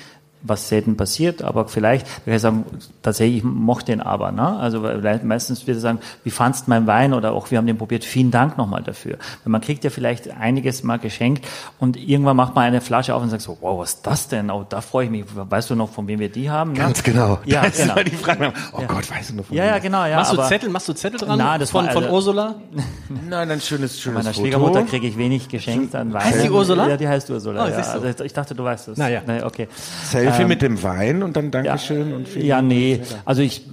[0.43, 2.65] was selten passiert, aber vielleicht, da kann ich sagen,
[3.01, 4.31] tatsächlich, ich mochte den aber.
[4.31, 4.57] Ne?
[4.57, 4.81] Also
[5.23, 8.03] meistens wird er sagen, wie fandst du meinen Wein oder auch wir haben den probiert,
[8.03, 9.17] vielen Dank nochmal dafür.
[9.43, 11.47] Weil man kriegt ja vielleicht einiges mal geschenkt
[11.79, 14.51] und irgendwann macht man eine Flasche auf und sagt so, wow, was ist das denn?
[14.51, 15.25] Oh, da freue ich mich.
[15.33, 16.73] Weißt du noch, von wem wir die haben?
[16.73, 16.79] Ne?
[16.79, 17.39] Ganz genau.
[17.45, 17.95] Ja, das genau.
[18.03, 18.87] die Frage, oh ja.
[18.87, 20.05] Gott, weißt du noch von Ja, ja, genau.
[20.05, 21.37] Ja, machst du Zettel, machst du Zettel dran?
[21.37, 22.55] Nein, das von, war, von also, Ursula?
[23.29, 26.25] Nein, ein schönes, schönes Meiner Schwiegermutter kriege ich wenig geschenkt an Wein.
[26.25, 26.89] Heißt die Ursula?
[26.89, 27.65] Ja, die heißt Ursula.
[27.65, 27.75] Oh, ja.
[27.77, 28.97] Also ich dachte, du weißt es.
[28.97, 29.21] Naja.
[29.25, 29.67] Nee, okay.
[30.03, 33.01] Selfie ähm, mit dem Wein und dann Dankeschön ja, und vielen Ja, nee.
[33.25, 33.65] Also ich.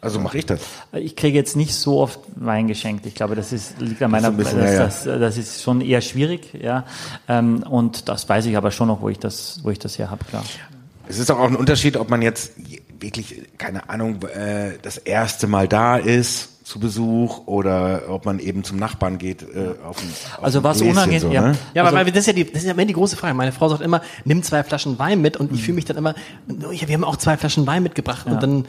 [0.00, 0.60] Also mache ich das.
[0.94, 3.06] Ich kriege jetzt nicht so oft Wein geschenkt.
[3.06, 6.00] Ich glaube, das ist, liegt an meiner, das, bisschen, das, das, das, ist schon eher
[6.00, 6.84] schwierig, ja.
[7.28, 10.10] Ähm, und das weiß ich aber schon noch, wo ich das, wo ich das her
[10.10, 10.42] habe, klar.
[11.06, 12.54] Es ist auch ein Unterschied, ob man jetzt
[12.98, 18.64] wirklich, keine Ahnung, äh, das erste Mal da ist zu Besuch oder ob man eben
[18.64, 21.48] zum Nachbarn geht äh, auf ein auf Also was unangenehm, so, ja.
[21.48, 21.58] Ne?
[21.74, 23.34] Ja, also, aber das ist ja die das ist ja immer die große Frage.
[23.34, 26.14] Meine Frau sagt immer, nimm zwei Flaschen Wein mit und ich fühle mich dann immer,
[26.48, 28.32] oh, ja, wir haben auch zwei Flaschen Wein mitgebracht ja.
[28.32, 28.66] und dann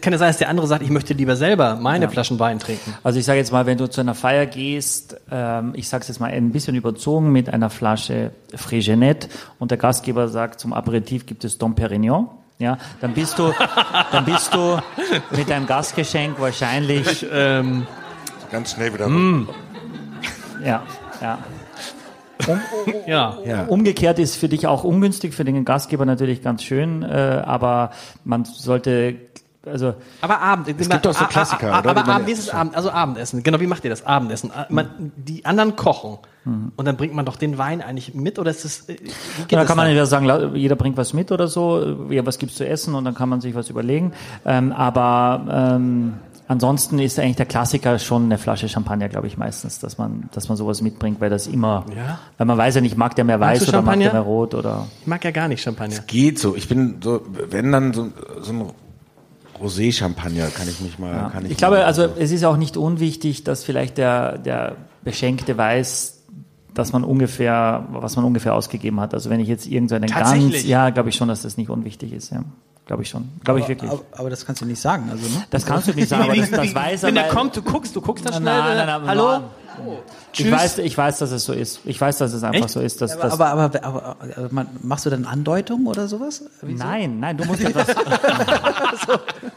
[0.00, 2.10] kann ja sein, dass der andere sagt, ich möchte lieber selber meine ja.
[2.10, 2.94] Flaschen Wein trinken.
[3.02, 6.08] Also ich sage jetzt mal, wenn du zu einer Feier gehst, ähm, ich sage es
[6.08, 9.28] jetzt mal ein bisschen überzogen mit einer Flasche Frégenet
[9.58, 12.28] und der Gastgeber sagt, zum Aperitif gibt es Dom Perignon
[12.58, 13.52] ja, dann bist du,
[14.12, 14.78] dann bist du
[15.30, 17.86] mit deinem Gastgeschenk wahrscheinlich ähm,
[18.50, 19.08] ganz schnell wieder.
[19.08, 19.48] Mm,
[20.64, 20.82] ja,
[21.20, 21.38] ja.
[22.46, 22.60] Um,
[23.06, 23.38] ja.
[23.44, 23.64] ja.
[23.64, 27.90] Umgekehrt ist für dich auch ungünstig, für den Gastgeber natürlich ganz schön, äh, aber
[28.24, 29.16] man sollte
[29.66, 32.00] also aber Abend es gibt doch so Klassiker aber, oder?
[32.00, 35.12] aber Abend wie ist es Abend also Abendessen genau wie macht ihr das Abendessen man,
[35.16, 36.72] die anderen kochen Mhm.
[36.76, 38.96] Und dann bringt man doch den Wein eigentlich mit oder ist das, äh,
[39.48, 42.66] da kann man ja sagen, jeder bringt was mit oder so, ja, was gibt's zu
[42.66, 44.12] essen und dann kann man sich was überlegen.
[44.44, 46.14] Ähm, aber ähm,
[46.48, 50.48] ansonsten ist eigentlich der Klassiker schon eine Flasche Champagner, glaube ich, meistens, dass man, dass
[50.48, 52.18] man sowas mitbringt, weil das immer, ja?
[52.36, 54.86] weil man weiß ja nicht, mag der mehr weiß oder mag der mehr rot oder.
[55.00, 55.94] Ich mag ja gar nicht Champagner.
[55.94, 56.54] Es geht so.
[56.54, 58.08] Ich bin so, wenn dann so,
[58.42, 58.70] so ein
[59.60, 61.12] Rosé-Champagner kann ich mich mal.
[61.12, 61.30] Ja.
[61.30, 65.56] Kann ich ich glaube, also es ist auch nicht unwichtig, dass vielleicht der, der Beschenkte
[65.56, 66.22] weiß,
[66.74, 69.14] dass man ungefähr, was man ungefähr ausgegeben hat.
[69.14, 72.30] Also wenn ich jetzt irgendeinen ganz, ja, glaube ich schon, dass das nicht unwichtig ist,
[72.32, 72.44] ja.
[72.86, 73.30] Glaube ich schon.
[73.42, 73.90] Glaube ich wirklich.
[73.90, 75.44] Aber, aber, das kannst du nicht sagen, also, ne?
[75.48, 77.06] Das kannst du nicht sagen, aber das, das weiß er.
[77.06, 78.44] Wenn der kommt, du guckst, du guckst dann schnell.
[78.44, 79.40] Nein, nein, nein, Hallo?
[79.86, 79.98] Oh.
[80.32, 81.80] Ich weiß, ich weiß, dass es so ist.
[81.84, 82.70] Ich weiß, dass es einfach Echt?
[82.70, 83.00] so ist.
[83.00, 86.44] Dass, aber, aber, aber, aber, aber, machst du dann Andeutungen oder sowas?
[86.62, 86.84] Wieso?
[86.84, 87.86] Nein, nein, du musst etwas.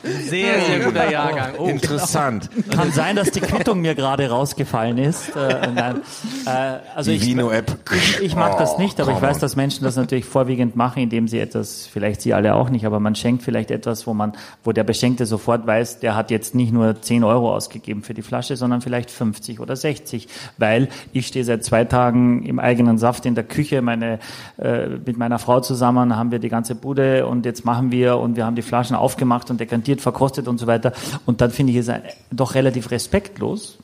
[0.04, 1.54] sehr, sehr guter Jahrgang.
[1.58, 2.50] Oh, Interessant.
[2.54, 2.76] Genau.
[2.76, 5.36] Kann sein, dass die Quittung mir gerade rausgefallen ist.
[5.36, 6.02] Äh, nein.
[6.46, 6.50] Äh,
[6.96, 7.78] also die Vino-App.
[7.96, 11.28] Ich, ich, mag das nicht, aber ich weiß, dass Menschen das natürlich vorwiegend machen, indem
[11.28, 14.34] sie etwas, vielleicht sie alle auch nicht, aber man schenkt vielleicht etwas, wo man,
[14.64, 18.22] wo der Beschenkte sofort weiß, der hat jetzt nicht nur 10 Euro ausgegeben für die
[18.22, 20.07] Flasche, sondern vielleicht 50 oder 60,
[20.58, 23.82] weil weil ich stehe seit zwei Tagen im eigenen Saft in der Küche.
[23.82, 24.20] Meine,
[24.58, 28.36] äh, mit meiner Frau zusammen haben wir die ganze Bude und jetzt machen wir und
[28.36, 30.92] wir haben die Flaschen aufgemacht und dekantiert, verkostet und so weiter.
[31.26, 31.92] Und dann finde ich es
[32.32, 33.78] doch relativ respektlos,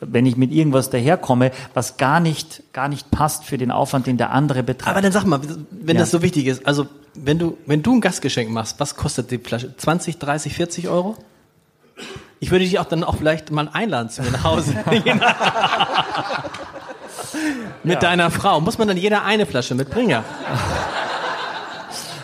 [0.00, 4.18] wenn ich mit irgendwas daherkomme, was gar nicht, gar nicht passt für den Aufwand, den
[4.18, 4.96] der andere betreibt.
[4.96, 5.40] Aber dann sag mal,
[5.70, 6.02] wenn ja.
[6.02, 9.38] das so wichtig ist, also wenn du, wenn du ein Gastgeschenk machst, was kostet die
[9.38, 9.74] Flasche?
[9.76, 11.16] 20, 30, 40 Euro?
[12.44, 14.74] Ich würde dich auch dann auch vielleicht mal einladen zu mir nach Hause.
[17.82, 18.00] Mit ja.
[18.00, 18.60] deiner Frau.
[18.60, 20.10] Muss man dann jeder eine Flasche mitbringen?
[20.10, 20.24] Ja.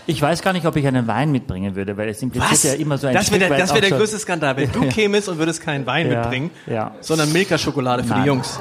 [0.04, 2.62] Ich weiß gar nicht, ob ich einen Wein mitbringen würde, weil es impliziert Was?
[2.64, 5.30] ja immer so ein Das wäre der, das wär der größte Skandal, wenn du kämest
[5.30, 6.94] und würdest keinen Wein ja, mitbringen, ja.
[7.00, 8.20] sondern Milka-Schokolade für Nein.
[8.20, 8.60] die Jungs.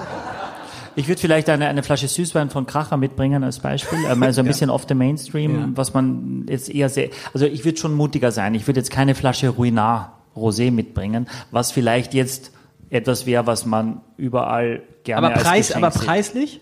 [0.96, 4.70] Ich würde vielleicht eine, eine Flasche Süßwein von Kracher mitbringen als Beispiel, also ein bisschen
[4.70, 8.56] off the Mainstream, was man jetzt eher sehr, also ich würde schon mutiger sein.
[8.56, 12.52] Ich würde jetzt keine Flasche Ruinar Rosé mitbringen, was vielleicht jetzt
[12.90, 16.62] etwas wäre, was man überall gerne aber Preis, aber preislich?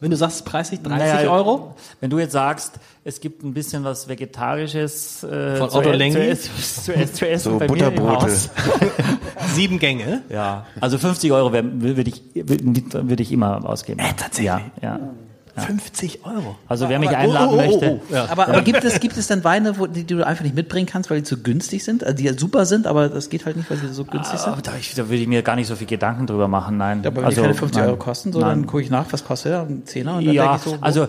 [0.00, 1.74] Wenn du sagst preislich 30 naja, Euro?
[2.00, 6.36] Wenn du jetzt sagst, es gibt ein bisschen was Vegetarisches äh, Von Otto Lengi?
[6.36, 8.30] Zu, zu, zu, essen so bei Butterbrote.
[9.54, 10.22] Sieben Gänge?
[10.28, 14.00] Ja, also 50 Euro würde ich, würde ich immer ausgeben.
[14.00, 14.46] Äh, tatsächlich?
[14.46, 15.00] Ja, ja.
[15.56, 16.56] 50 Euro.
[16.68, 18.00] Also wer mich aber, einladen oh, oh, oh, möchte.
[18.10, 18.26] Oh, ja.
[18.28, 20.86] Aber, aber gibt es gibt es denn Weine, wo, die, die, du einfach nicht mitbringen
[20.86, 23.56] kannst, weil die zu günstig sind, also die ja super sind, aber das geht halt
[23.56, 24.66] nicht, weil sie so günstig ah, sind?
[24.66, 27.02] Da, ich, da würde ich mir gar nicht so viel Gedanken drüber machen, nein.
[27.02, 27.88] Ja, aber also, wenn die keine 50 nein.
[27.88, 30.56] Euro kosten, so, dann gucke ich nach, was kostet er, ein Zehner und dann ja,
[30.56, 30.78] ich so.
[30.80, 31.08] Also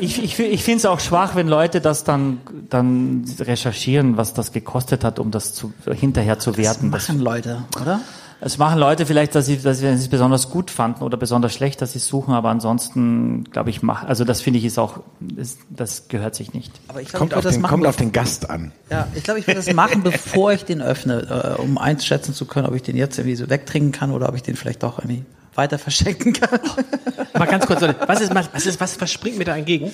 [0.00, 2.38] ich, ich, ich finde es auch schwach, wenn Leute das dann
[2.70, 6.90] dann recherchieren, was das gekostet hat, um das zu, hinterher zu werten.
[6.90, 8.00] Das machen Leute, oder?
[8.40, 11.80] Es machen Leute vielleicht, dass sie, dass sie es besonders gut fanden oder besonders schlecht,
[11.80, 15.00] dass sie es suchen, aber ansonsten, glaube ich, mach, also das finde ich ist auch,
[15.36, 16.72] ist, das gehört sich nicht.
[16.88, 18.72] Aber ich glaub, kommt, ich auf, das den, machen, kommt auf den Gast an.
[18.90, 22.44] Ja, ich glaube, ich werde das machen, bevor ich den öffne, äh, um einschätzen zu
[22.44, 24.98] können, ob ich den jetzt irgendwie so wegtrinken kann oder ob ich den vielleicht doch
[24.98, 26.60] irgendwie weiter verschenken kann.
[27.38, 29.90] Mal ganz kurz, was ist, was ist, was, was springt mir da entgegen?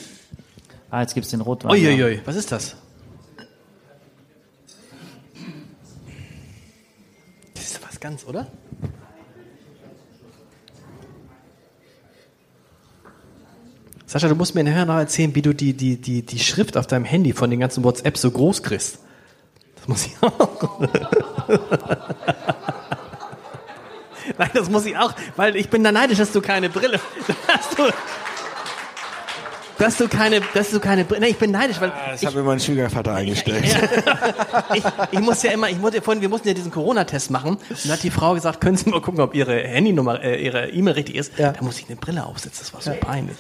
[0.91, 1.71] Ah, jetzt gibt's den Rotwein.
[1.71, 2.77] Uiuiui, was ist das?
[8.03, 8.47] Ganz, oder?
[14.07, 16.87] Sascha, du musst mir nachher noch erzählen, wie du die, die, die, die Schrift auf
[16.87, 18.99] deinem Handy von den ganzen WhatsApp so groß kriegst.
[19.77, 20.81] Das muss ich auch.
[24.39, 27.01] Nein, das muss ich auch, weil ich bin da neidisch, dass du keine Brille
[27.49, 27.79] hast.
[27.79, 27.85] Du,
[29.83, 31.91] dass du keine, dass du keine, ne, ich bin neidisch, weil.
[31.91, 33.65] Ah, das hat mir mein Schwiegervater eingestellt.
[34.75, 37.57] ich, ich muss ja immer, ich muss, vorhin, wir mussten ja diesen Corona-Test machen.
[37.57, 40.71] Und da hat die Frau gesagt, können Sie mal gucken, ob Ihre Handynummer, äh, Ihre
[40.71, 41.39] E-Mail richtig ist.
[41.39, 41.53] Ja.
[41.53, 42.61] Da muss ich eine Brille aufsetzen.
[42.61, 43.37] Das war so peinlich.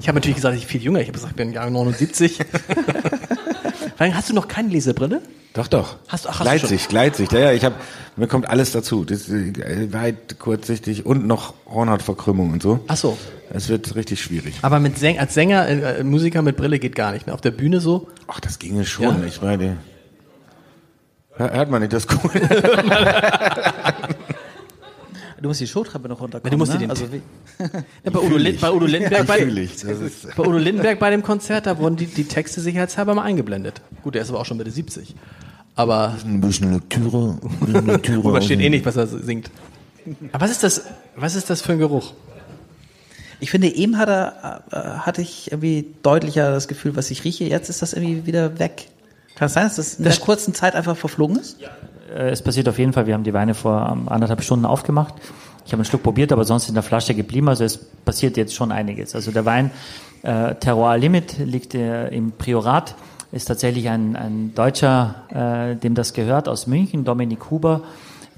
[0.00, 1.00] Ich habe natürlich gesagt, ich bin viel jünger.
[1.00, 2.38] Ich habe gesagt, ich bin Jahr 79.
[3.98, 5.22] Hast du noch keine Lesebrille?
[5.54, 5.96] Doch, doch.
[6.06, 7.32] Hast, ach, hast Gleitsicht, Gleitsicht.
[7.32, 7.74] Ja, ja, ich habe,
[8.16, 9.04] mir kommt alles dazu.
[9.04, 12.80] Das äh, weit, kurzsichtig und noch Hornhautverkrümmung und so.
[12.86, 13.18] Ach so.
[13.50, 14.56] Es wird richtig schwierig.
[14.62, 17.34] Aber mit Säng als Sänger, äh, Musiker mit Brille geht gar nicht mehr.
[17.34, 18.08] Auf der Bühne so?
[18.28, 19.22] Ach, das ginge schon.
[19.22, 19.26] Ja?
[19.26, 19.78] Ich meine,
[21.34, 22.30] hört man nicht das cool.
[25.40, 26.50] Du musst die Showtreppe noch runterkommen.
[26.50, 26.78] Du musst ne?
[26.78, 27.04] den also
[28.04, 31.78] ja, bei, Udo Lind, bei Udo Lindenberg bei, bei Udo Lindenberg bei dem Konzert, da
[31.78, 33.80] wurden die, die Texte sicherheitshalber mal eingeblendet.
[34.02, 35.14] Gut, der ist aber auch schon Mitte 70.
[35.76, 37.38] Aber ein bisschen Lektüre.
[37.86, 39.50] Lektüre man steht eh nicht, was er singt.
[40.32, 40.82] Aber was ist das?
[41.14, 42.14] Was ist das für ein Geruch?
[43.40, 47.44] Ich finde, eben hat er, äh, hatte ich irgendwie deutlicher das Gefühl, was ich rieche.
[47.44, 48.88] Jetzt ist das irgendwie wieder weg.
[49.36, 51.60] Kann es sein, dass das in das der kurzen Zeit einfach verflogen ist?
[51.60, 51.68] Ja.
[52.08, 53.06] Äh, es passiert auf jeden Fall.
[53.06, 55.14] Wir haben die Weine vor ähm, anderthalb Stunden aufgemacht.
[55.64, 57.48] Ich habe einen Schluck probiert, aber sonst in der Flasche geblieben.
[57.48, 59.14] Also es passiert jetzt schon einiges.
[59.14, 59.70] Also der Wein
[60.22, 62.94] äh, Terroir Limit liegt äh, im Priorat.
[63.30, 67.82] Ist tatsächlich ein, ein Deutscher, äh, dem das gehört, aus München, Dominik Huber.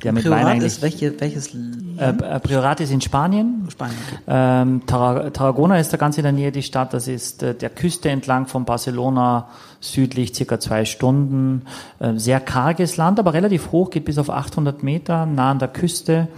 [0.02, 1.54] Der mit Priorat Wein ist welche, welches?
[1.54, 3.66] Äh, äh, Priorat ist in Spanien.
[3.70, 3.96] Spanien.
[4.26, 6.94] Ähm, Tarragona ist da ganz in der Nähe die Stadt.
[6.94, 9.48] Das ist äh, der Küste entlang von Barcelona
[9.80, 11.62] südlich circa zwei Stunden.
[11.98, 15.68] Äh, sehr karges Land, aber relativ hoch, geht bis auf 800 Meter, nah an der
[15.68, 16.28] Küste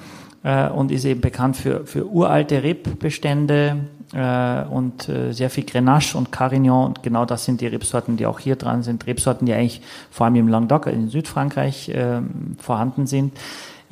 [0.42, 3.76] äh, und ist eben bekannt für, für uralte Rebbestände
[4.12, 8.26] äh, und äh, sehr viel Grenache und Carignan und genau das sind die Rebsorten, die
[8.26, 9.06] auch hier dran sind.
[9.06, 9.80] Rebsorten, die eigentlich
[10.10, 12.20] vor allem im Languedoc, in Südfrankreich äh,
[12.58, 13.32] vorhanden sind.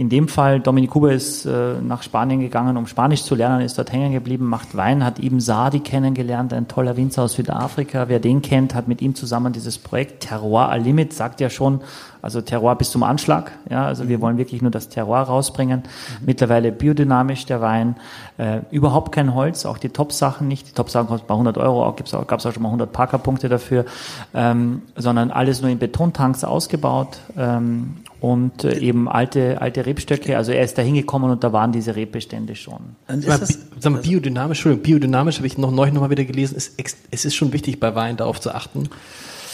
[0.01, 3.77] In dem Fall, Dominik Huber ist äh, nach Spanien gegangen, um Spanisch zu lernen, ist
[3.77, 8.09] dort hängen geblieben, macht Wein, hat Ibn Sadi kennengelernt, ein toller Winzer aus Südafrika.
[8.09, 11.83] Wer den kennt, hat mit ihm zusammen dieses Projekt Terroir al Limit, sagt ja schon,
[12.23, 13.53] also Terroir bis zum Anschlag.
[13.69, 15.81] Ja, also wir wollen wirklich nur das Terroir rausbringen.
[15.81, 16.25] Mhm.
[16.25, 17.97] Mittlerweile biodynamisch der Wein,
[18.39, 20.67] äh, überhaupt kein Holz, auch die Top-Sachen nicht.
[20.67, 23.51] Die Top-Sachen kosten bei 100 Euro, auch gibt's auch, gab's auch schon mal 100 Parker-Punkte
[23.51, 23.85] dafür,
[24.33, 30.37] ähm, sondern alles nur in Betontanks ausgebaut ähm, und äh, eben alte alte Rebstöcke.
[30.37, 32.97] Also er ist da hingekommen und da waren diese Rebbestände schon.
[33.09, 36.25] Und ist das, sag mal, biodynamisch, Entschuldigung, biodynamisch habe ich noch neulich noch mal wieder
[36.25, 36.57] gelesen.
[36.57, 36.75] Ist,
[37.11, 38.89] es ist schon wichtig bei Wein darauf zu achten,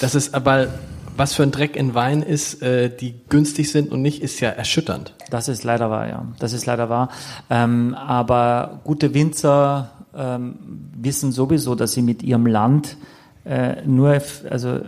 [0.01, 0.69] dass es aber
[1.17, 4.51] was für ein Dreck in Wein ist, äh, die günstig sind und nicht, ist ja
[4.51, 5.15] erschütternd.
[5.31, 6.27] Das ist leider wahr, ja.
[6.39, 7.09] Das ist leider wahr.
[7.49, 10.57] Ähm, aber gute Winzer ähm,
[10.95, 12.97] wissen sowieso, dass sie mit ihrem Land
[13.45, 14.21] äh, nur,
[14.51, 14.83] also äh,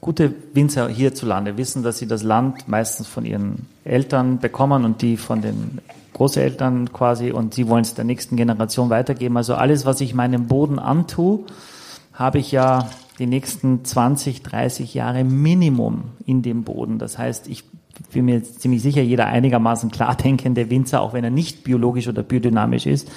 [0.00, 5.16] gute Winzer hierzulande wissen, dass sie das Land meistens von ihren Eltern bekommen und die
[5.16, 5.78] von den
[6.12, 9.36] Großeltern quasi und sie wollen es der nächsten Generation weitergeben.
[9.36, 11.40] Also alles, was ich meinem Boden antue,
[12.14, 16.98] habe ich ja die nächsten 20, 30 Jahre Minimum in dem Boden.
[16.98, 17.64] Das heißt, ich
[18.12, 22.22] bin mir ziemlich sicher, jeder einigermaßen klar denkende Winzer, auch wenn er nicht biologisch oder
[22.22, 23.10] biodynamisch ist,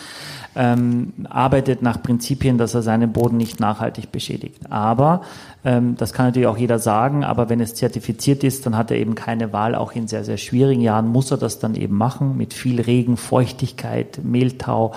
[0.56, 4.72] ähm, arbeitet nach Prinzipien, dass er seinen Boden nicht nachhaltig beschädigt.
[4.72, 5.22] Aber
[5.64, 8.98] ähm, das kann natürlich auch jeder sagen, aber wenn es zertifiziert ist, dann hat er
[8.98, 9.76] eben keine Wahl.
[9.76, 13.18] Auch in sehr, sehr schwierigen Jahren muss er das dann eben machen, mit viel Regen,
[13.18, 14.94] Feuchtigkeit, Mehltau,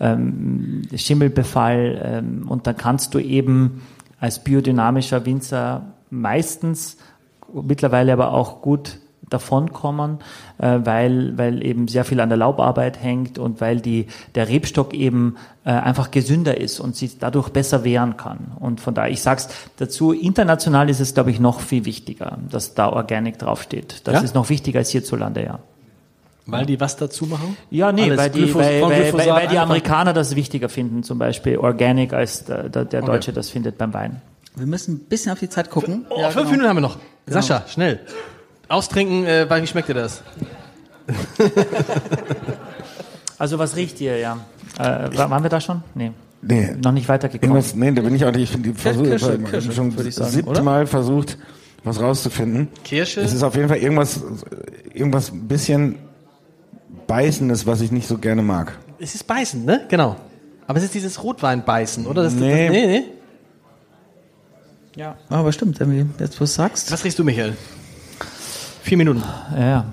[0.00, 2.00] ähm, Schimmelbefall.
[2.04, 3.82] Ähm, und dann kannst du eben
[4.20, 6.96] als biodynamischer Winzer meistens
[7.52, 8.98] mittlerweile aber auch gut
[9.32, 10.18] davonkommen,
[10.58, 14.94] äh, weil, weil eben sehr viel an der Laubarbeit hängt und weil die, der Rebstock
[14.94, 18.52] eben äh, einfach gesünder ist und sich dadurch besser wehren kann.
[18.58, 22.74] Und von daher, ich sag's dazu, international ist es, glaube ich, noch viel wichtiger, dass
[22.74, 24.02] da Organic draufsteht.
[24.04, 24.20] Das ja?
[24.20, 25.58] ist noch wichtiger als hierzulande, ja.
[26.46, 27.56] Weil die was dazu machen?
[27.70, 31.56] Ja, nee, weil die, weil, weil, weil, weil die Amerikaner das wichtiger finden, zum Beispiel
[31.56, 33.36] Organic, als der, der, der Deutsche okay.
[33.36, 34.20] das findet beim Wein.
[34.56, 36.04] Wir müssen ein bisschen auf die Zeit gucken.
[36.10, 36.50] Oh, ja, fünf genau.
[36.50, 36.98] Minuten haben wir noch.
[37.26, 37.40] Genau.
[37.40, 38.00] Sascha, schnell.
[38.68, 40.22] Austrinken, äh, wie schmeckt dir das?
[43.38, 44.38] also was riecht ihr, ja?
[44.78, 45.82] Äh, waren wir da schon?
[45.94, 46.12] Nee.
[46.40, 46.74] Nee.
[46.82, 47.56] Noch nicht weitergekommen.
[47.56, 48.42] Irgendwas, nee, da bin ich auch nicht.
[48.42, 50.62] Ich finde die Versuch, Kirsche, Kirsche, schon ich siebte?
[50.62, 51.38] Mal versucht,
[51.84, 52.68] was rauszufinden.
[52.84, 53.20] Kirsche?
[53.20, 54.20] Es ist auf jeden Fall irgendwas,
[54.92, 55.98] irgendwas ein bisschen
[57.06, 58.76] Beißendes, was ich nicht so gerne mag.
[58.98, 59.86] Es ist Beißen, ne?
[59.88, 60.16] Genau.
[60.66, 62.22] Aber es ist dieses Rotweinbeißen, oder?
[62.24, 62.66] Das, nee.
[62.66, 63.04] Das, nee, nee.
[64.96, 65.16] Ja.
[65.28, 66.90] Aber stimmt, wenn du jetzt was sagst.
[66.92, 67.56] Was riechst du, Michael?
[68.82, 69.22] Vier Minuten.
[69.58, 69.84] Ja.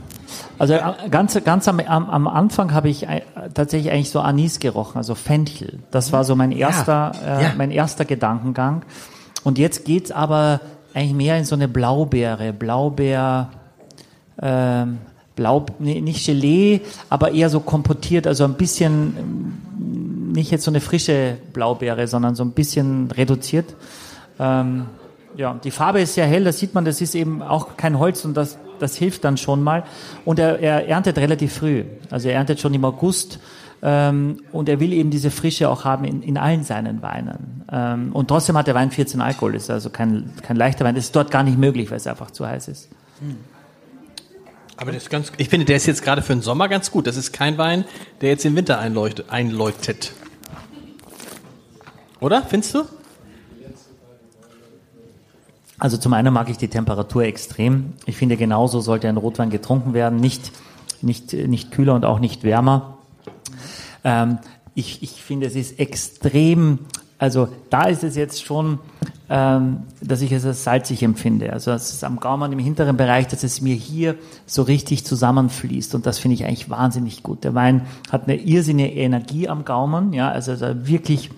[0.57, 3.21] Also äh, ganz, ganz am, am Anfang habe ich äh,
[3.53, 5.79] tatsächlich eigentlich so Anis gerochen, also Fenchel.
[5.91, 7.39] Das war so mein erster, ja.
[7.39, 7.53] Äh, ja.
[7.57, 8.83] mein erster Gedankengang.
[9.43, 10.59] Und jetzt geht's aber
[10.93, 13.51] eigentlich mehr in so eine Blaubeere, Blaubeer,
[14.37, 14.85] äh,
[15.35, 20.71] Blau, nee, nicht Gelee, aber eher so kompotiert, also ein bisschen, ähm, nicht jetzt so
[20.71, 23.75] eine frische Blaubeere, sondern so ein bisschen reduziert.
[24.39, 24.87] Ähm,
[25.35, 28.25] ja, die Farbe ist sehr hell, das sieht man, das ist eben auch kein Holz
[28.25, 29.83] und das das hilft dann schon mal.
[30.25, 31.85] Und er, er erntet relativ früh.
[32.09, 33.39] Also er erntet schon im August.
[33.81, 37.63] Ähm, und er will eben diese Frische auch haben in, in allen seinen Weinen.
[37.71, 39.55] Ähm, und trotzdem hat der Wein 14 Alkohol.
[39.55, 40.95] Ist also kein, kein leichter Wein.
[40.95, 42.89] Das ist dort gar nicht möglich, weil es einfach zu heiß ist.
[43.19, 43.37] Hm.
[44.75, 47.07] Aber das ist ganz, ich finde, der ist jetzt gerade für den Sommer ganz gut.
[47.07, 47.85] Das ist kein Wein,
[48.21, 49.29] der jetzt den Winter einleuchtet.
[49.29, 50.13] einläutet.
[52.21, 52.43] Oder?
[52.43, 52.83] Findest du?
[55.79, 57.93] Also zum einen mag ich die Temperatur extrem.
[58.05, 60.51] Ich finde, genauso sollte ein Rotwein getrunken werden, nicht,
[61.01, 62.97] nicht, nicht kühler und auch nicht wärmer.
[64.03, 64.39] Ähm,
[64.75, 66.79] ich, ich finde, es ist extrem,
[67.17, 68.79] also da ist es jetzt schon,
[69.29, 71.53] ähm, dass ich es als salzig empfinde.
[71.53, 74.15] Also es ist am Gaumen im hinteren Bereich, dass es mir hier
[74.45, 77.43] so richtig zusammenfließt und das finde ich eigentlich wahnsinnig gut.
[77.43, 80.53] Der Wein hat eine irrsinnige Energie am Gaumen, ja, also
[80.85, 81.29] wirklich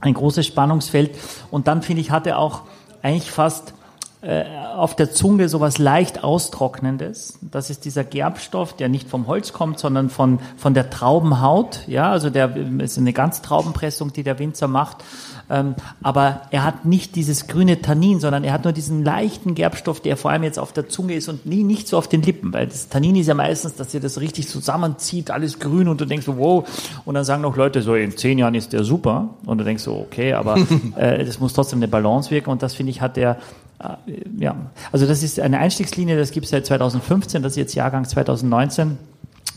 [0.00, 1.10] ein großes Spannungsfeld
[1.50, 2.62] und dann finde ich, hat er auch
[3.02, 3.74] eigentlich fast
[4.20, 4.44] äh,
[4.74, 7.38] auf der Zunge sowas leicht austrocknendes.
[7.40, 11.82] Das ist dieser Gerbstoff, der nicht vom Holz kommt, sondern von, von der Traubenhaut.
[11.86, 15.04] Ja, also der ist eine ganz Traubenpressung, die der Winzer macht.
[15.50, 20.00] Ähm, aber er hat nicht dieses grüne Tannin, sondern er hat nur diesen leichten Gerbstoff,
[20.00, 22.52] der vor allem jetzt auf der Zunge ist und nie nicht so auf den Lippen,
[22.52, 26.04] weil das Tannin ist ja meistens, dass dir das richtig zusammenzieht, alles grün und du
[26.04, 26.68] denkst so, wow.
[27.04, 29.30] Und dann sagen noch Leute so, in zehn Jahren ist der super.
[29.46, 30.56] Und du denkst so, okay, aber
[30.96, 33.38] äh, das muss trotzdem eine Balance wirken und das finde ich hat der
[33.78, 33.94] äh,
[34.38, 34.56] ja,
[34.92, 38.98] also das ist eine Einstiegslinie, das gibt es seit 2015, das ist jetzt Jahrgang 2019.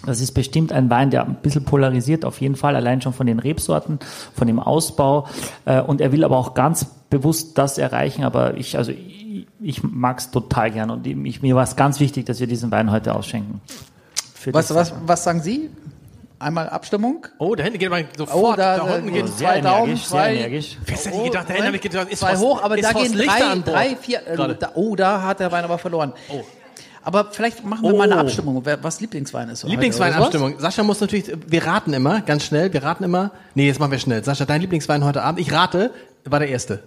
[0.05, 3.27] Das ist bestimmt ein Wein, der ein bisschen polarisiert, auf jeden Fall, allein schon von
[3.27, 3.99] den Rebsorten,
[4.33, 5.27] von dem Ausbau.
[5.65, 8.23] Äh, und er will aber auch ganz bewusst das erreichen.
[8.23, 11.99] Aber ich, also ich, ich mag es total gern und ich, mir war es ganz
[11.99, 13.61] wichtig, dass wir diesen Wein heute ausschenken.
[14.51, 15.69] Was, was, was sagen Sie?
[16.39, 17.27] Einmal Abstimmung.
[17.37, 18.53] Oh, da hinten geht man sofort.
[18.53, 20.33] Oh, da, da unten geht zwei sehr Daumen, energisch, zwei.
[20.33, 20.77] Sehr energisch.
[20.83, 23.95] Wer hätte oh, gedacht, da hinten geht ist zwei hoch, aber da gehen drei, drei,
[23.95, 24.25] vier.
[24.25, 26.13] Äh, da, oh, da hat der Wein aber verloren.
[26.29, 26.41] Oh.
[27.03, 27.97] Aber vielleicht machen wir oh.
[27.97, 28.25] mal eine oh.
[28.25, 29.63] Abstimmung, was Lieblingswein ist.
[29.63, 30.59] Lieblingsweinabstimmung.
[30.59, 33.31] Sascha muss natürlich, wir raten immer, ganz schnell, wir raten immer.
[33.55, 34.23] Nee, jetzt machen wir schnell.
[34.23, 35.91] Sascha, dein Lieblingswein heute Abend, ich rate,
[36.25, 36.83] war der erste.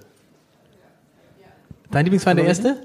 [1.90, 2.76] Dein Lieblingswein der erste?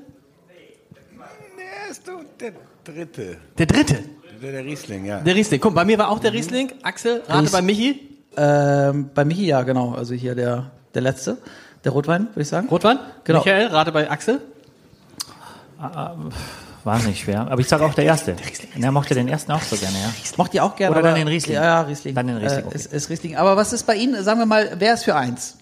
[1.57, 2.53] Der erste und der
[2.83, 3.37] dritte.
[3.57, 4.03] Der dritte?
[4.41, 5.19] Der Riesling, ja.
[5.19, 5.59] Der Riesling.
[5.59, 6.37] Guck, bei mir war auch der mhm.
[6.37, 6.71] Riesling.
[6.81, 8.17] Axel, rate Ries bei Michi.
[8.37, 9.93] Ähm, bei Michi, ja, genau.
[9.93, 11.37] Also hier der, der letzte.
[11.83, 12.67] Der Rotwein, würde ich sagen.
[12.69, 12.99] Rotwein?
[13.23, 13.39] Genau.
[13.39, 14.41] Michael, rate bei Axel.
[15.79, 16.15] Ah,
[16.89, 17.47] wahnsinnig schwer.
[17.49, 18.33] Aber ich sage auch der erste.
[18.33, 18.83] Der Riesling.
[18.83, 20.13] Er mochte den ersten auch so gerne, ja.
[20.37, 20.95] Mochte ihr auch gerne.
[20.95, 21.55] Oder dann den Riesling.
[21.55, 22.15] Ja, ja, Riesling.
[22.15, 22.65] Dann den Riesling.
[22.65, 22.75] Okay.
[22.75, 23.37] Äh, ist, ist Riesling.
[23.37, 25.57] Aber was ist bei Ihnen, sagen wir mal, wer ist für eins?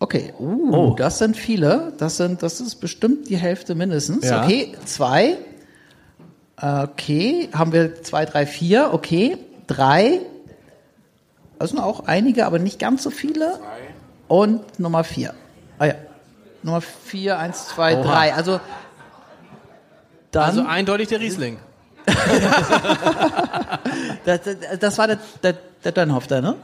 [0.00, 0.94] Okay, uh, oh.
[0.96, 1.92] das sind viele.
[1.98, 4.28] Das sind, das ist bestimmt die Hälfte mindestens.
[4.28, 4.42] Ja.
[4.44, 5.38] Okay, zwei.
[6.56, 8.90] Okay, haben wir zwei, drei, vier.
[8.92, 10.20] Okay, drei.
[11.58, 13.58] Das sind auch einige, aber nicht ganz so viele.
[14.28, 15.32] Und Nummer vier.
[15.78, 15.94] Ah ja,
[16.62, 18.02] Nummer vier, eins, zwei, Oha.
[18.02, 18.34] drei.
[18.34, 18.60] Also
[20.34, 21.58] Dann, also eindeutig der Riesling.
[24.26, 24.40] das,
[24.78, 25.54] das, war der, der,
[25.84, 26.56] der Dönhoff ne?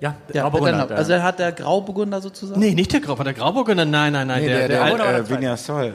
[0.00, 0.86] Ja, der ja, Grauburgunder.
[0.86, 2.60] Der, also hat der Grauburgunder sozusagen?
[2.60, 3.32] Nee, nicht der Grauburgunder.
[3.32, 4.42] Der Grauburgunder, nein, nein, nein.
[4.42, 5.40] Nee, der, der, der, der,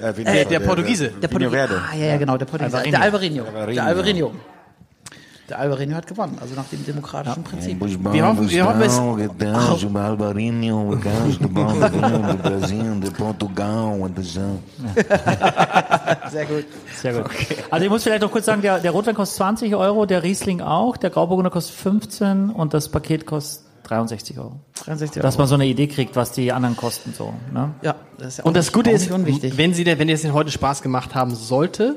[0.03, 1.09] äh, äh, äh, der, Portugiese.
[1.09, 1.81] Der Portugiese.
[1.91, 2.89] Ah, ja, ja, genau, der Portugiese.
[2.89, 3.43] Der Alvarinho.
[3.43, 4.33] Der Alvarinho.
[5.49, 7.43] Der Alvarinho hat gewonnen, also nach dem demokratischen.
[7.43, 7.79] Prinzip.
[7.81, 8.99] Wir hoffen, wir hoffen es.
[16.31, 16.65] Sehr gut.
[16.95, 17.25] Sehr gut.
[17.25, 17.55] Okay.
[17.71, 20.61] Also ich muss vielleicht noch kurz sagen, der, der Rotwein kostet 20 Euro, der Riesling
[20.61, 24.59] auch, der Grauburgunder kostet 15 und das Paket kostet 63 Euro.
[24.85, 25.23] 63 Euro.
[25.25, 27.33] Dass man so eine Idee kriegt, was die anderen kosten so.
[27.51, 27.73] Ne?
[27.81, 30.83] Ja, das ist ja Und das Gute ist, wenn Sie, wenn es Ihnen heute Spaß
[30.83, 31.95] gemacht haben sollte,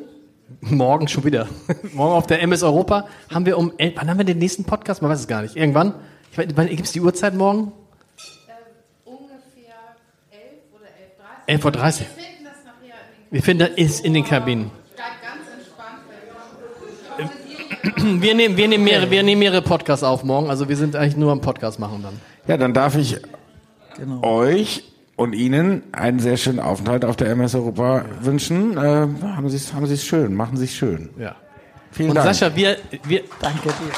[0.61, 1.49] morgen schon wieder.
[1.95, 5.03] morgen auf der MS Europa haben wir um elf, wann haben wir den nächsten Podcast?
[5.03, 5.57] Man weiß es gar nicht.
[5.57, 5.95] Irgendwann?
[6.31, 7.73] Ich weiß, wann gibt es die Uhrzeit morgen?
[8.47, 9.75] Äh, ungefähr
[10.31, 11.83] 11 oder 11.30 Uhr.
[11.83, 12.07] 11.30 Uhr.
[13.31, 14.71] Wir finden das in den Kabinen.
[17.97, 21.17] Wir nehmen, wir, nehmen mehrere, wir nehmen mehrere Podcasts auf morgen, also wir sind eigentlich
[21.17, 22.21] nur am Podcast machen dann.
[22.47, 23.17] Ja, dann darf ich
[23.97, 24.23] genau.
[24.23, 24.85] euch
[25.17, 28.77] und Ihnen einen sehr schönen Aufenthalt auf der MS Europa wünschen.
[28.77, 31.11] Äh, haben Sie es haben Sie es schön, machen Sie es schön.
[31.19, 31.37] Ja.
[31.91, 32.35] Vielen und Dank.
[32.35, 33.93] Sascha, wir, wir danke dir.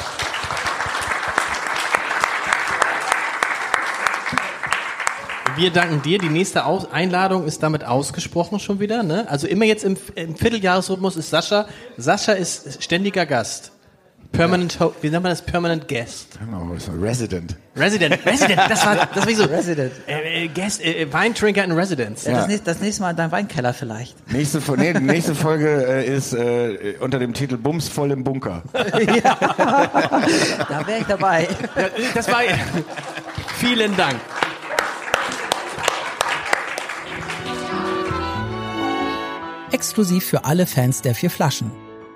[5.57, 6.19] Wir danken dir.
[6.19, 9.05] Die nächste Aus Einladung ist damit ausgesprochen schon wieder.
[9.05, 9.31] Ne?
[9.31, 11.66] Also immer jetzt im, im Vierteljahresrhythmus ist Sascha.
[11.97, 13.70] Sascha ist ständiger Gast.
[14.35, 14.90] Permanent, ja.
[15.01, 15.43] wie nennt man das?
[15.43, 16.39] Permanent Guest.
[16.39, 16.69] Genau,
[17.01, 17.56] Resident.
[17.77, 19.44] Resident, Resident, das war, das war so.
[19.44, 19.93] Resident.
[20.06, 22.24] Äh, äh, Guest, äh, Weintrinker in Residence.
[22.24, 22.39] Ja, ja.
[22.39, 24.32] Das, nächste, das, nächste, Mal in deinem Weinkeller vielleicht.
[24.32, 28.62] Nächste, nee, die nächste Folge äh, ist äh, unter dem Titel Bums voll im Bunker.
[28.74, 29.36] ja.
[30.69, 31.48] Da wäre ich dabei.
[32.15, 32.40] Das war,
[33.56, 34.16] vielen Dank.
[39.70, 41.84] Exklusiv für alle Fans der vier Flaschen.